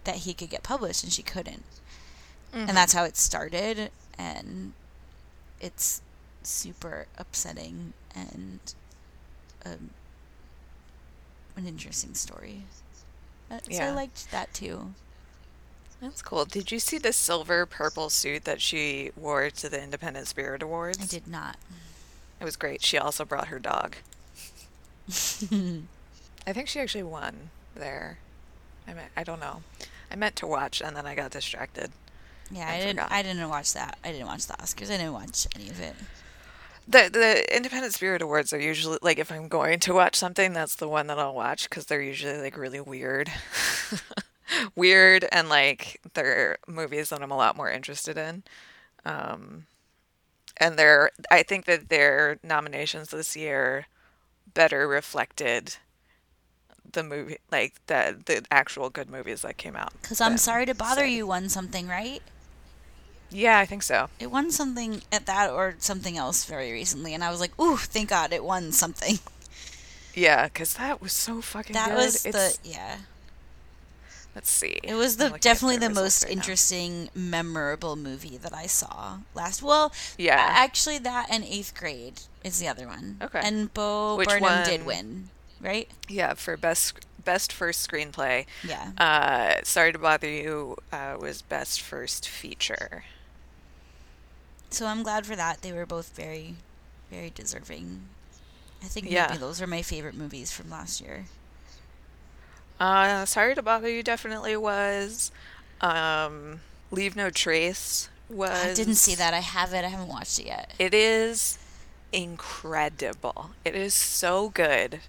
that 0.05 0.17
he 0.17 0.35
could 0.35 0.51
get 0.51 0.63
published 0.65 1.05
and 1.05 1.13
she 1.13 1.23
couldn't 1.23 1.63
and 2.53 2.71
that's 2.77 2.95
how 2.95 3.05
it 3.05 3.17
started 3.19 3.91
and 4.19 4.73
it's 5.61 6.01
super 6.43 7.07
upsetting 7.19 7.93
and 8.15 8.75
um, 9.67 9.91
an 11.57 11.67
interesting 11.67 12.15
story 12.15 12.63
Uh, 13.51 13.59
so 13.71 13.83
i 13.85 13.91
liked 13.91 14.31
that 14.31 14.53
too 14.55 14.95
That's 16.01 16.21
cool. 16.21 16.45
Did 16.45 16.71
you 16.71 16.79
see 16.79 16.99
the 16.99 17.13
silver 17.13 17.65
purple 17.65 18.11
suit 18.11 18.45
that 18.45 18.61
she 18.61 19.13
wore 19.17 19.49
to 19.49 19.69
the 19.71 19.83
Independent 19.83 20.27
Spirit 20.29 20.63
Awards? 20.63 20.99
i 21.01 21.07
did 21.07 21.27
not 21.27 21.57
It 22.41 22.45
was 22.45 22.57
great. 22.57 22.83
She 22.85 22.99
also 22.99 23.25
brought 23.25 23.49
her 23.49 23.59
dog. 23.59 23.97
I 25.09 26.53
think 26.53 26.69
she 26.69 26.81
actually 26.81 27.03
won 27.05 27.49
there. 27.75 28.19
I 28.87 28.93
mean, 28.93 29.07
I 29.17 29.25
don't 29.25 29.41
know. 29.41 29.63
I 30.11 30.17
meant 30.17 30.37
to 30.37 30.47
watch 30.47 30.83
and 30.83 30.95
then 30.97 31.07
I 31.07 31.15
got 31.15 31.31
distracted. 31.31 31.91
yeah 32.51 32.69
I 32.69 32.75
i, 32.75 32.79
didn't 32.81 33.01
i 33.01 33.23
didn't 33.23 33.49
watch 33.49 33.73
that 33.73 33.99
i 34.05 34.13
didn't 34.13 34.27
watch 34.29 34.47
the 34.47 34.55
oscars 34.55 34.91
i 34.91 34.97
didn't 34.99 35.13
watch 35.15 35.47
any 35.57 35.69
of 35.71 35.81
it 35.81 35.97
The 36.89 37.11
the 37.13 37.57
Independent 37.57 37.95
Spirit 37.95 38.23
Awards 38.23 38.53
are 38.53 38.61
usually 38.61 38.99
like 39.03 39.19
if 39.19 39.33
I'm 39.33 39.49
going 39.49 39.81
to 39.81 39.93
watch 39.95 40.15
something, 40.17 40.53
that's 40.53 40.77
the 40.77 40.89
one 40.89 41.09
that 41.09 41.19
I'll 41.19 41.35
watch 41.35 41.69
because 41.69 41.87
they're 41.87 42.01
usually 42.03 42.41
like 42.41 42.57
really 42.57 42.81
weird, 42.81 43.31
weird, 44.77 45.27
and 45.33 45.49
like 45.49 46.01
they're 46.15 46.59
movies 46.69 47.11
that 47.11 47.23
I'm 47.23 47.33
a 47.33 47.37
lot 47.37 47.57
more 47.57 47.71
interested 47.71 48.17
in. 48.17 48.45
Um, 49.05 49.67
and 50.59 50.79
they're 50.79 51.11
I 51.31 51.43
think 51.43 51.65
that 51.67 51.89
their 51.89 52.39
nominations 52.43 53.11
this 53.11 53.37
year 53.37 53.87
better 54.55 54.87
reflected 54.87 55.77
the 56.93 57.03
movie 57.03 57.39
like 57.51 57.75
the 57.89 58.17
the 58.27 58.45
actual 58.51 58.91
good 58.91 59.11
movies 59.11 59.43
that 59.43 59.57
came 59.59 59.77
out. 59.77 59.93
because 60.01 60.21
i'm 60.21 60.39
sorry 60.39 60.65
to 60.65 60.73
bother 60.75 61.03
say- 61.03 61.13
you 61.13 61.27
won 61.27 61.49
something 61.49 61.89
right 61.89 62.23
Yeah, 63.31 63.59
I 63.59 63.67
think 63.67 63.83
so. 63.83 64.09
it 64.19 64.31
won 64.31 64.51
something 64.51 65.03
at 65.13 65.27
that 65.27 65.51
or 65.51 65.75
something 65.79 66.17
else 66.17 66.45
very 66.45 66.73
recently 66.73 67.13
and 67.15 67.23
i 67.25 67.31
was 67.31 67.41
like 67.41 67.59
ooh 67.61 67.77
thank 67.77 68.09
god 68.11 68.33
it 68.33 68.45
won 68.45 68.73
something 68.73 69.19
Yeah, 70.15 70.45
because 70.47 70.75
that 70.75 71.03
was 71.03 71.13
so 71.13 71.43
fucking 71.43 71.75
that 71.75 71.89
good. 71.89 71.97
was 71.97 72.23
the 72.23 72.57
yeah 72.65 72.99
let's 74.35 74.51
see. 74.51 74.79
It 74.83 74.95
was 74.95 75.17
the 75.17 75.31
definitely 75.41 75.77
the 75.79 75.91
most 75.91 76.25
right 76.25 76.33
interesting, 76.33 77.09
memorable 77.15 77.97
movie 77.97 78.37
that 78.39 78.55
I 78.55 78.67
saw 78.67 79.19
last. 79.35 79.63
Well, 79.63 79.93
Yeah. 80.19 80.37
actually, 80.39 80.99
that 80.99 81.27
and 81.31 81.45
Eighth 81.45 81.75
Grade 81.75 82.21
is 82.45 82.59
the 82.59 82.69
other 82.69 82.87
one. 82.87 83.17
Okay. 83.23 83.41
And 83.43 83.73
Bo 83.73 84.17
Which 84.17 84.29
Burnham 84.29 84.65
did 84.65 84.85
win, 84.87 85.31
right? 85.61 85.89
Yeah, 86.09 86.35
for 86.35 86.57
best 86.57 86.95
best 87.25 87.53
first 87.53 87.89
screenplay. 87.91 88.47
Yeah. 88.63 88.93
Uh, 88.99 89.57
Sorry 89.65 89.93
to 89.93 89.99
bother 89.99 90.29
you 90.29 90.77
uh, 90.93 91.17
was 91.19 91.43
best 91.43 91.81
first 91.81 92.29
feature. 92.29 93.05
So 94.71 94.87
I'm 94.87 95.03
glad 95.03 95.27
for 95.27 95.37
that. 95.37 95.63
They 95.63 95.73
were 95.73 95.87
both 95.87 96.15
very, 96.17 96.57
very 97.11 97.31
deserving. 97.31 98.03
I 98.83 98.87
think 98.87 99.11
Yeah. 99.11 99.27
maybe 99.29 99.39
those 99.39 99.61
are 99.63 99.67
my 99.67 99.83
favorite 99.83 100.15
movies 100.15 100.53
from 100.53 100.71
last 100.71 101.01
year. 101.01 101.27
Uh, 102.79 103.25
Sorry 103.25 103.55
to 103.55 103.63
bother 103.63 103.89
you 103.89 104.03
definitely 104.03 104.57
was. 104.57 105.31
Um, 105.81 106.61
Leave 106.91 107.17
no 107.17 107.31
trace 107.31 108.09
was. 108.29 108.51
I 108.51 108.75
didn't 108.75 108.97
see 108.97 109.15
that. 109.15 109.33
I 109.35 109.41
have 109.41 109.73
it. 109.73 109.85
I 109.85 109.89
haven't 109.89 110.09
watched 110.09 110.39
it 110.39 110.47
yet. 110.47 110.73
It 110.79 110.93
is 110.95 111.59
incredible. 112.13 113.51
It 113.65 113.75
is 113.75 113.95
so 113.95 114.51
good. 114.51 115.01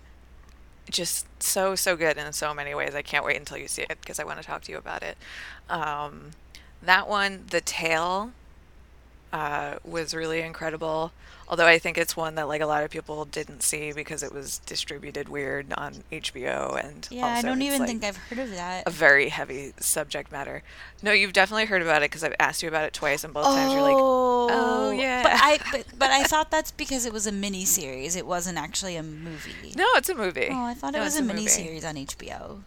Just 0.90 1.26
so 1.44 1.76
so 1.76 1.98
good 1.98 2.18
in 2.18 2.32
so 2.32 2.54
many 2.54 2.74
ways. 2.74 2.96
I 2.96 3.02
can't 3.02 3.26
wait 3.26 3.36
until 3.38 3.58
you 3.58 3.68
see 3.68 3.82
it 3.84 3.98
because 4.02 4.20
I 4.20 4.24
want 4.24 4.40
to 4.40 4.46
talk 4.46 4.62
to 4.64 4.72
you 4.72 4.78
about 4.78 5.04
it. 5.04 5.18
Um, 5.70 6.32
that 6.82 7.10
one, 7.10 7.44
The 7.50 7.60
Tale, 7.60 8.32
uh, 9.34 9.76
was 9.84 10.14
really 10.14 10.42
incredible. 10.42 11.12
Although 11.50 11.66
I 11.68 11.80
think 11.80 11.98
it's 11.98 12.18
one 12.18 12.36
that 12.36 12.50
like 12.50 12.60
a 12.60 12.66
lot 12.66 12.84
of 12.84 12.90
people 12.90 13.24
didn't 13.24 13.64
see 13.64 13.94
because 13.94 14.22
it 14.22 14.34
was 14.34 14.58
distributed 14.66 15.30
weird 15.30 15.72
on 15.78 16.04
HBO 16.12 16.76
and 16.84 17.08
Yeah, 17.10 17.26
I 17.26 17.42
don't 17.42 17.62
even 17.62 17.80
like, 17.80 17.88
think 17.88 18.04
I've 18.04 18.18
heard 18.18 18.40
of 18.40 18.52
that. 18.52 18.84
a 18.86 18.90
very 18.90 19.30
heavy 19.30 19.72
subject 19.80 20.30
matter. 20.30 20.62
No, 21.02 21.14
you've 21.14 21.32
definitely 21.32 21.64
heard 21.66 21.82
about 21.82 22.04
it 22.04 22.12
because 22.12 22.24
I've 22.26 22.36
asked 22.38 22.64
you 22.64 22.68
about 22.68 22.84
it 22.84 22.92
twice, 22.94 23.24
and 23.24 23.34
both 23.34 23.46
times 23.46 23.72
you're 23.72 23.82
like, 23.82 23.96
"Oh, 23.98 24.92
yeah." 24.92 25.24
But 25.24 25.32
I 25.36 25.60
but, 25.72 25.86
but 25.98 26.12
I 26.12 26.24
thought 26.24 26.52
that's 26.52 26.72
because 26.72 27.06
it 27.06 27.14
was 27.14 27.26
a 27.26 27.32
mini 27.32 27.64
series. 27.64 28.18
It 28.18 28.28
wasn't 28.28 28.58
actually 28.58 28.98
a 28.98 29.04
movie. 29.04 29.72
"No, 29.74 29.86
it's 29.96 30.10
a 30.10 30.16
movie." 30.16 30.50
Oh, 30.52 30.64
I 30.66 30.74
thought 30.74 30.96
it 30.96 31.00
was 31.00 31.16
a, 31.18 31.22
movie. 31.22 31.34
mini 31.36 31.48
series 31.48 31.86
on 31.86 31.96
HBO. 31.96 32.64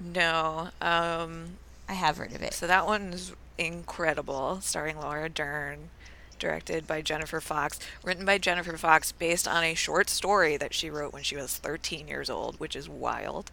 No, 0.00 0.68
um, 0.82 1.56
I 1.88 1.94
have 1.94 2.16
heard 2.18 2.34
of 2.34 2.42
it. 2.42 2.52
so 2.54 2.66
that 2.66 2.86
one's 2.86 3.32
incredible, 3.66 4.60
starring 4.60 4.98
Laura 4.98 5.28
Dern, 5.28 5.90
directed 6.38 6.86
by 6.86 7.02
Jennifer 7.02 7.40
Fox, 7.40 7.78
written 8.02 8.24
by 8.24 8.38
Jennifer 8.38 8.76
Fox, 8.76 9.12
based 9.12 9.46
on 9.46 9.62
a 9.64 9.74
short 9.74 10.10
story 10.10 10.56
that 10.56 10.74
she 10.74 10.90
wrote 10.90 11.12
when 11.12 11.22
she 11.22 11.36
was 11.36 11.56
13 11.56 12.08
years 12.08 12.28
old, 12.28 12.58
which 12.58 12.74
is 12.76 12.88
wild. 12.88 13.50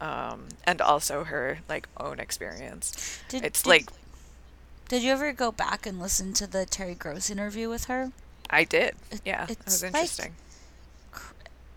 Um, 0.00 0.48
and 0.64 0.80
also 0.80 1.24
her 1.24 1.60
like 1.68 1.88
own 1.96 2.18
experience. 2.18 3.20
Did, 3.28 3.44
it's 3.44 3.62
did- 3.62 3.68
like 3.70 3.86
Did 4.88 5.02
you 5.02 5.12
ever 5.12 5.32
go 5.32 5.52
back 5.52 5.86
and 5.86 6.00
listen 6.00 6.32
to 6.34 6.46
the 6.46 6.66
Terry 6.66 6.94
Gross 6.94 7.30
interview 7.30 7.68
with 7.68 7.84
her? 7.84 8.10
I 8.50 8.64
did. 8.64 8.96
It- 9.12 9.20
Yeah, 9.24 9.46
it's 9.48 9.64
was 9.64 9.82
like- 9.84 9.94
interesting. 9.94 10.34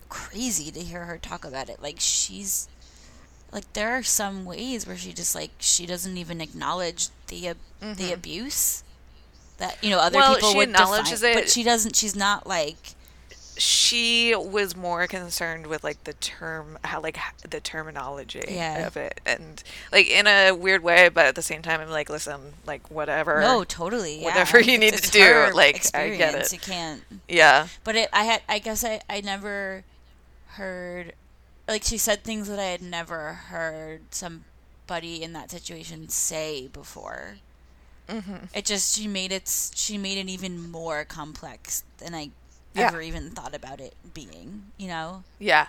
Crazy 0.09 0.71
to 0.71 0.79
hear 0.79 1.05
her 1.05 1.17
talk 1.17 1.43
about 1.43 1.67
it. 1.69 1.81
Like 1.81 1.97
she's 1.99 2.67
like 3.51 3.71
there 3.73 3.91
are 3.91 4.03
some 4.03 4.45
ways 4.45 4.85
where 4.87 4.97
she 4.97 5.13
just 5.13 5.33
like 5.35 5.51
she 5.59 5.85
doesn't 5.85 6.17
even 6.17 6.41
acknowledge 6.41 7.07
the 7.27 7.47
ab- 7.49 7.57
the 7.97 8.11
abuse 8.13 8.83
that 9.57 9.81
you 9.83 9.89
know 9.89 9.99
other 9.99 10.19
Mm-hmm. 10.19 10.27
Well, 10.29 10.35
people 10.35 10.51
she 10.51 10.57
would 10.57 10.69
acknowledges 10.69 11.21
define, 11.21 11.31
it. 11.37 11.41
but 11.41 11.49
she 11.49 11.63
doesn't. 11.63 11.95
She's 11.95 12.15
not 12.15 12.45
like 12.47 12.75
she 13.57 14.35
was 14.35 14.75
more 14.75 15.07
concerned 15.07 15.67
with 15.67 15.81
like 15.81 16.03
the 16.03 16.11
term 16.13 16.77
how 16.83 16.99
like 16.99 17.17
the 17.49 17.61
terminology 17.61 18.43
Yeah. 18.49 18.85
of 18.85 18.97
it 18.97 19.21
and 19.25 19.63
like 19.93 20.09
in 20.09 20.27
a 20.27 20.51
weird 20.51 20.83
way 20.83 21.07
but 21.07 21.25
at 21.25 21.35
the 21.35 21.41
same 21.41 21.61
time 21.61 21.79
i'm 21.79 21.89
like 21.89 22.09
listen 22.09 22.41
like 22.65 22.91
whatever 22.91 23.39
no, 23.39 23.63
totally. 23.63 24.19
Yeah. 24.19 24.25
whatever 24.25 24.59
you 24.59 24.73
It's- 24.73 24.79
need 24.81 24.93
it's 24.95 25.09
to 25.11 25.17
do, 25.19 25.55
like, 25.55 25.85
I 25.95 26.09
get 26.17 26.35
it. 26.35 26.51
You 26.51 26.59
can't. 26.59 27.01
yeah 27.29 27.67
But 27.85 27.95
it, 27.95 28.09
I 28.11 28.25
had, 28.25 28.41
I 28.49 28.59
guess 28.59 28.83
I, 28.83 28.99
I 29.09 29.21
never 29.21 29.85
heard, 30.47 31.13
like 31.67 31.83
she 31.83 31.97
said 31.97 32.23
things 32.23 32.47
that 32.47 32.59
I 32.59 32.65
had 32.65 32.81
never 32.81 33.33
heard 33.33 34.01
somebody 34.13 35.23
in 35.23 35.33
that 35.33 35.51
situation 35.51 36.09
say 36.09 36.67
before. 36.67 37.37
Mm-hmm. 38.07 38.45
It 38.53 38.65
just 38.65 38.95
she 38.97 39.07
made 39.07 39.31
it, 39.31 39.47
she 39.73 39.97
made 39.97 40.17
it 40.17 40.29
even 40.29 40.69
more 40.71 41.05
complex 41.05 41.83
than 41.97 42.13
I 42.13 42.31
Yeah. 42.75 42.87
ever 42.87 43.01
even 43.01 43.31
thought 43.31 43.55
about 43.55 43.79
it 43.81 43.95
being. 44.13 44.71
You 44.77 44.87
know? 44.89 45.23
yeah 45.39 45.67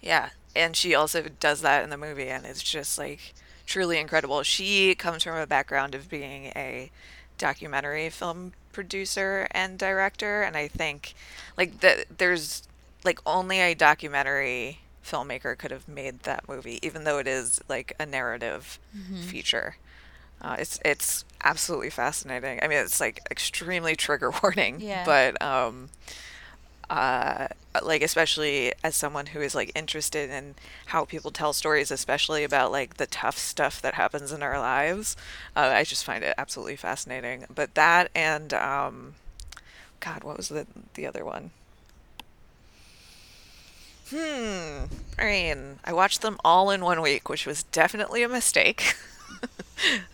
yeah 0.00 0.30
and 0.54 0.76
she 0.76 0.94
also 0.94 1.24
does 1.40 1.60
that 1.60 1.82
in 1.84 1.90
the 1.90 1.96
movie 1.96 2.28
and 2.28 2.46
it's 2.46 2.62
just 2.62 2.98
like 2.98 3.34
truly 3.66 3.98
incredible 3.98 4.42
she 4.42 4.94
comes 4.94 5.22
from 5.24 5.36
a 5.36 5.46
background 5.46 5.94
of 5.94 6.08
being 6.08 6.46
a 6.56 6.90
documentary 7.36 8.08
film 8.10 8.52
producer 8.72 9.46
and 9.50 9.78
director 9.78 10.42
and 10.42 10.56
i 10.56 10.68
think 10.68 11.14
like 11.56 11.80
that 11.80 12.06
there's 12.18 12.62
like 13.04 13.18
only 13.26 13.58
a 13.60 13.74
documentary 13.74 14.80
filmmaker 15.10 15.56
could 15.56 15.70
have 15.70 15.86
made 15.88 16.20
that 16.20 16.48
movie 16.48 16.78
even 16.82 17.04
though 17.04 17.18
it 17.18 17.26
is 17.26 17.60
like 17.68 17.94
a 17.98 18.06
narrative 18.06 18.78
feature 19.30 19.76
Uh, 20.40 20.56
it's 20.58 20.78
it's 20.84 21.24
absolutely 21.42 21.90
fascinating. 21.90 22.60
I 22.62 22.68
mean, 22.68 22.78
it's 22.78 23.00
like 23.00 23.18
extremely 23.30 23.96
trigger 23.96 24.30
warning, 24.42 24.74
Yeah. 24.80 25.04
but 25.04 25.32
um, 25.42 25.90
uh, 26.90 27.48
like 27.82 28.02
especially 28.02 28.72
as 28.82 28.96
someone 28.96 29.26
who 29.26 29.40
is 29.40 29.54
like 29.54 29.70
interested 29.74 30.30
in 30.30 30.54
how 30.86 31.04
people 31.04 31.30
tell 31.30 31.52
stories, 31.52 31.90
especially 31.90 32.44
about 32.44 32.72
like 32.72 32.96
the 32.96 33.06
tough 33.06 33.36
stuff 33.36 33.82
that 33.82 33.94
happens 33.94 34.32
in 34.32 34.42
our 34.42 34.58
lives, 34.58 35.16
uh, 35.54 35.70
I 35.74 35.84
just 35.84 36.04
find 36.04 36.24
it 36.24 36.34
absolutely 36.38 36.76
fascinating. 36.76 37.44
But 37.54 37.74
that 37.74 38.10
and 38.14 38.54
um, 38.54 39.14
God, 40.00 40.24
what 40.24 40.36
was 40.38 40.48
the 40.48 40.66
the 40.94 41.06
other 41.06 41.24
one? 41.24 41.50
Hmm. 44.10 44.84
I 45.18 45.24
mean, 45.24 45.78
I 45.84 45.92
watched 45.92 46.22
them 46.22 46.38
all 46.44 46.70
in 46.70 46.82
one 46.82 47.02
week, 47.02 47.28
which 47.28 47.46
was 47.46 47.64
definitely 47.64 48.22
a 48.22 48.28
mistake. 48.28 48.94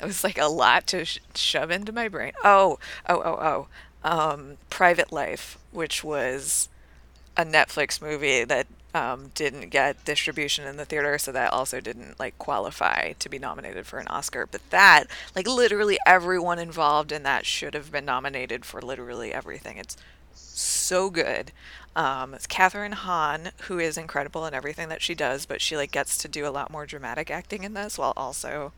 it 0.01 0.05
was 0.05 0.25
like 0.25 0.39
a 0.39 0.47
lot 0.47 0.87
to 0.89 1.05
sh- 1.05 1.21
shove 1.35 1.71
into 1.71 1.93
my 1.93 2.09
brain. 2.09 2.33
Oh, 2.43 2.79
oh, 3.09 3.23
oh, 3.25 3.69
oh. 4.05 4.09
Um, 4.09 4.57
Private 4.69 5.13
Life, 5.13 5.59
which 5.71 6.03
was 6.03 6.69
a 7.37 7.45
Netflix 7.45 8.03
movie 8.03 8.45
that 8.45 8.67
um, 8.95 9.31
didn't 9.35 9.71
get 9.71 10.05
distribution 10.05 10.67
in 10.67 10.77
the 10.77 10.85
theater, 10.85 11.19
so 11.19 11.33
that 11.33 11.53
also 11.53 11.81
didn't 11.81 12.19
like 12.19 12.39
qualify 12.39 13.13
to 13.13 13.29
be 13.29 13.39
nominated 13.39 13.87
for 13.87 13.99
an 13.99 14.09
Oscar. 14.09 14.47
But 14.47 14.69
that, 14.71 15.05
like, 15.37 15.47
literally 15.47 15.99
everyone 16.07 16.59
involved 16.59 17.13
in 17.13 17.23
that 17.25 17.47
should 17.47 17.75
have 17.75 17.93
been 17.93 18.05
nominated 18.05 18.65
for 18.65 18.83
literally 18.83 19.33
everything. 19.33 19.79
It's 19.79 19.97
so 20.35 21.11
good. 21.11 21.53
Um, 21.97 22.35
it's 22.35 22.47
Kathryn 22.47 22.95
Hahn, 22.95 23.51
who 23.63 23.79
is 23.79 23.97
incredible 23.97 24.47
in 24.47 24.55
everything 24.55 24.89
that 24.89 25.03
she 25.03 25.15
does, 25.15 25.47
but 25.47 25.61
she 25.61 25.77
like 25.77 25.93
gets 25.93 26.19
to 26.19 26.29
do 26.29 26.47
a 26.47 26.51
lot 26.51 26.71
more 26.71 26.87
dramatic 26.87 27.31
acting 27.31 27.63
in 27.63 27.75
this 27.75 27.97
while 27.99 28.13
also 28.17 28.73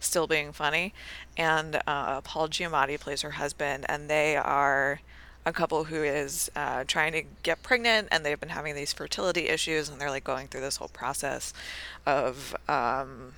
still 0.00 0.26
being 0.26 0.52
funny. 0.52 0.94
And 1.36 1.80
uh, 1.86 2.22
Paul 2.22 2.48
Giamatti 2.48 2.98
plays 2.98 3.22
her 3.22 3.32
husband, 3.32 3.84
and 3.88 4.08
they 4.08 4.36
are 4.36 5.00
a 5.44 5.52
couple 5.52 5.84
who 5.84 6.02
is 6.02 6.50
uh, 6.56 6.84
trying 6.86 7.12
to 7.12 7.22
get 7.42 7.62
pregnant, 7.62 8.08
and 8.10 8.24
they've 8.24 8.40
been 8.40 8.48
having 8.50 8.74
these 8.74 8.92
fertility 8.92 9.48
issues, 9.48 9.88
and 9.88 10.00
they're 10.00 10.10
like 10.10 10.24
going 10.24 10.48
through 10.48 10.60
this 10.62 10.76
whole 10.76 10.88
process 10.88 11.52
of 12.06 12.56
um, 12.68 13.34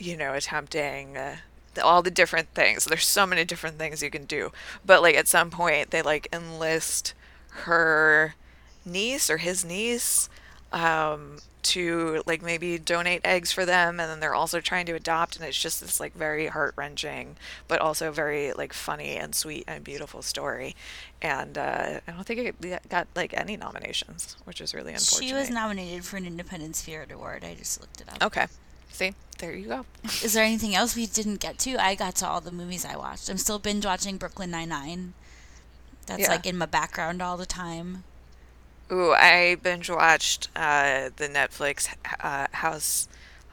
you 0.00 0.16
know, 0.16 0.32
attempting 0.32 1.16
uh, 1.16 1.36
all 1.84 2.02
the 2.02 2.10
different 2.10 2.48
things. 2.54 2.84
There's 2.84 3.06
so 3.06 3.26
many 3.26 3.44
different 3.44 3.78
things 3.78 4.02
you 4.02 4.10
can 4.10 4.24
do. 4.24 4.50
But 4.84 5.02
like 5.02 5.14
at 5.14 5.28
some 5.28 5.50
point, 5.50 5.90
they 5.90 6.02
like 6.02 6.26
enlist 6.32 7.14
her 7.50 8.34
niece 8.84 9.28
or 9.30 9.38
his 9.38 9.64
niece 9.64 10.28
um, 10.72 11.38
to 11.62 12.22
like 12.26 12.42
maybe 12.42 12.78
donate 12.78 13.20
eggs 13.24 13.52
for 13.52 13.66
them, 13.66 14.00
and 14.00 14.10
then 14.10 14.20
they're 14.20 14.34
also 14.34 14.60
trying 14.60 14.86
to 14.86 14.94
adopt, 14.94 15.36
and 15.36 15.44
it's 15.44 15.60
just 15.60 15.80
this 15.80 16.00
like 16.00 16.14
very 16.14 16.46
heart 16.46 16.74
wrenching, 16.76 17.36
but 17.68 17.80
also 17.80 18.10
very 18.10 18.52
like 18.52 18.72
funny 18.72 19.16
and 19.16 19.34
sweet 19.34 19.64
and 19.66 19.84
beautiful 19.84 20.22
story. 20.22 20.74
And 21.20 21.58
uh, 21.58 22.00
I 22.06 22.10
don't 22.12 22.24
think 22.24 22.56
it 22.62 22.88
got 22.88 23.08
like 23.14 23.34
any 23.34 23.56
nominations, 23.56 24.36
which 24.44 24.60
is 24.60 24.74
really 24.74 24.92
unfortunate. 24.92 25.28
She 25.28 25.34
was 25.34 25.50
nominated 25.50 26.04
for 26.04 26.16
an 26.16 26.26
Independent 26.26 26.76
Spirit 26.76 27.12
Award. 27.12 27.44
I 27.44 27.54
just 27.54 27.80
looked 27.80 28.00
it 28.00 28.08
up. 28.08 28.22
Okay. 28.22 28.46
See, 28.92 29.14
there 29.38 29.54
you 29.54 29.66
go. 29.66 29.86
Is 30.22 30.32
there 30.32 30.44
anything 30.44 30.74
else 30.74 30.96
we 30.96 31.06
didn't 31.06 31.40
get 31.40 31.58
to? 31.60 31.76
I 31.82 31.94
got 31.94 32.16
to 32.16 32.26
all 32.26 32.40
the 32.40 32.50
movies 32.50 32.84
I 32.84 32.96
watched. 32.96 33.28
I'm 33.28 33.38
still 33.38 33.58
binge 33.58 33.86
watching 33.86 34.16
Brooklyn 34.16 34.50
Nine 34.50 34.68
Nine. 34.68 35.14
That's 36.06 36.22
Yeah. 36.22 36.28
like 36.30 36.46
in 36.46 36.56
my 36.58 36.66
background 36.66 37.22
all 37.22 37.36
the 37.36 37.46
time. 37.46 38.04
Ooh, 38.92 39.12
I 39.12 39.54
binge 39.62 39.88
watched 39.88 40.48
uh, 40.56 41.10
the 41.16 41.28
Netflix 41.28 41.88
uh, 42.20 42.48
House 42.52 43.08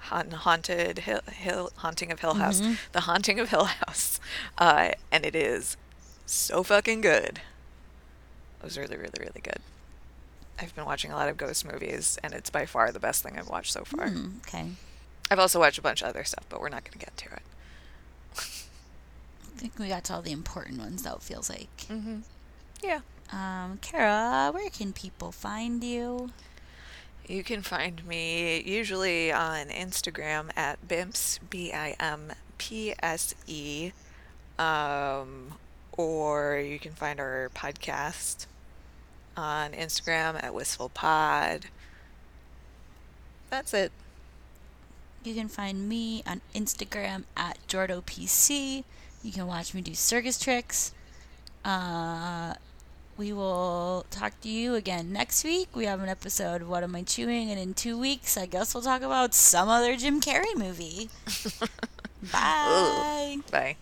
Haun- 0.10 0.32
Haunted 0.32 1.00
Hill, 1.00 1.22
Hill 1.32 1.70
Haunting 1.78 2.12
of 2.12 2.20
Hill 2.22 2.36
House, 2.36 2.62
The 2.94 3.02
Haunting 3.02 3.40
of 3.40 3.50
Hill 3.50 3.66
House, 3.66 4.20
uh, 4.58 4.92
and 5.12 5.26
it 5.26 5.36
is 5.36 5.78
so 6.26 6.64
fucking 6.64 7.02
good. 7.02 7.42
It 8.60 8.64
was 8.64 8.78
really, 8.80 8.98
really, 8.98 9.20
really 9.20 9.42
good. 9.44 9.60
I've 10.60 10.74
been 10.76 10.86
watching 10.86 11.12
a 11.12 11.16
lot 11.16 11.30
of 11.30 11.38
ghost 11.38 11.66
movies, 11.72 12.18
and 12.24 12.34
it's 12.34 12.50
by 12.50 12.66
far 12.66 12.92
the 12.92 13.00
best 13.00 13.22
thing 13.22 13.38
I've 13.38 13.48
watched 13.50 13.72
so 13.74 13.84
far. 13.84 14.10
Hmm, 14.10 14.38
okay. 14.48 14.72
I've 15.30 15.38
also 15.40 15.60
watched 15.60 15.78
a 15.78 15.82
bunch 15.84 16.02
of 16.02 16.08
other 16.08 16.24
stuff, 16.24 16.46
but 16.50 16.60
we're 16.62 16.70
not 16.70 16.84
going 16.84 16.94
to 16.94 16.98
get 17.06 17.16
to 17.18 17.26
it. 17.26 17.42
I 18.38 19.60
think 19.60 19.78
we 19.78 19.88
got 19.90 20.04
to 20.06 20.14
all 20.16 20.22
the 20.24 20.32
important 20.32 20.80
ones, 20.80 21.04
though, 21.04 21.14
it 21.16 21.22
feels 21.22 21.50
like. 21.50 21.68
Yeah. 22.82 23.02
Um, 23.32 23.80
Kara, 23.82 24.52
where 24.54 24.70
can 24.70 24.94
people 24.94 25.32
find 25.32 25.84
you? 25.84 26.32
You 27.28 27.44
can 27.44 27.62
find 27.62 28.06
me 28.08 28.62
usually 28.62 29.32
on 29.32 29.68
Instagram 29.68 30.50
at 30.56 30.88
Bimps, 30.88 31.40
B 31.50 31.74
I 31.74 31.96
M 32.00 32.32
P 32.58 32.94
S 33.00 33.36
E. 33.48 33.92
Um, 34.58 35.56
or 35.92 36.58
you 36.58 36.80
can 36.80 36.94
find 36.94 37.20
our 37.20 37.50
podcast 37.54 38.46
on 39.36 39.72
Instagram 39.72 40.42
at 40.42 40.54
Wistful 40.54 40.90
Pod. 40.90 41.66
That's 43.50 43.74
it. 43.74 43.92
You 45.24 45.34
can 45.36 45.48
find 45.50 45.90
me 45.90 46.24
on 46.26 46.42
Instagram 46.56 47.26
at 47.36 47.58
JordoPC. 47.68 48.84
You 49.24 49.32
can 49.32 49.48
watch 49.48 49.74
me 49.74 49.82
do 49.82 49.94
circus 49.94 50.40
tricks. 50.40 50.94
Uh, 51.66 52.54
we 53.18 53.34
will 53.34 54.06
talk 54.12 54.40
to 54.42 54.50
you 54.50 54.76
again 54.76 55.12
next 55.12 55.44
week. 55.44 55.70
We 55.76 55.86
have 55.86 56.02
an 56.02 56.10
episode, 56.10 56.64
What 56.64 56.84
Am 56.84 56.96
I 56.96 57.04
Chewing? 57.04 57.50
And 57.50 57.60
in 57.60 57.74
two 57.74 57.98
weeks, 57.98 58.38
I 58.38 58.46
guess 58.46 58.74
we'll 58.74 58.84
talk 58.84 59.02
about 59.02 59.34
some 59.34 59.70
other 59.70 59.96
Jim 59.96 60.22
Carrey 60.22 60.56
movie. 60.56 61.10
Bye. 62.32 63.38
Bye. 63.52 63.78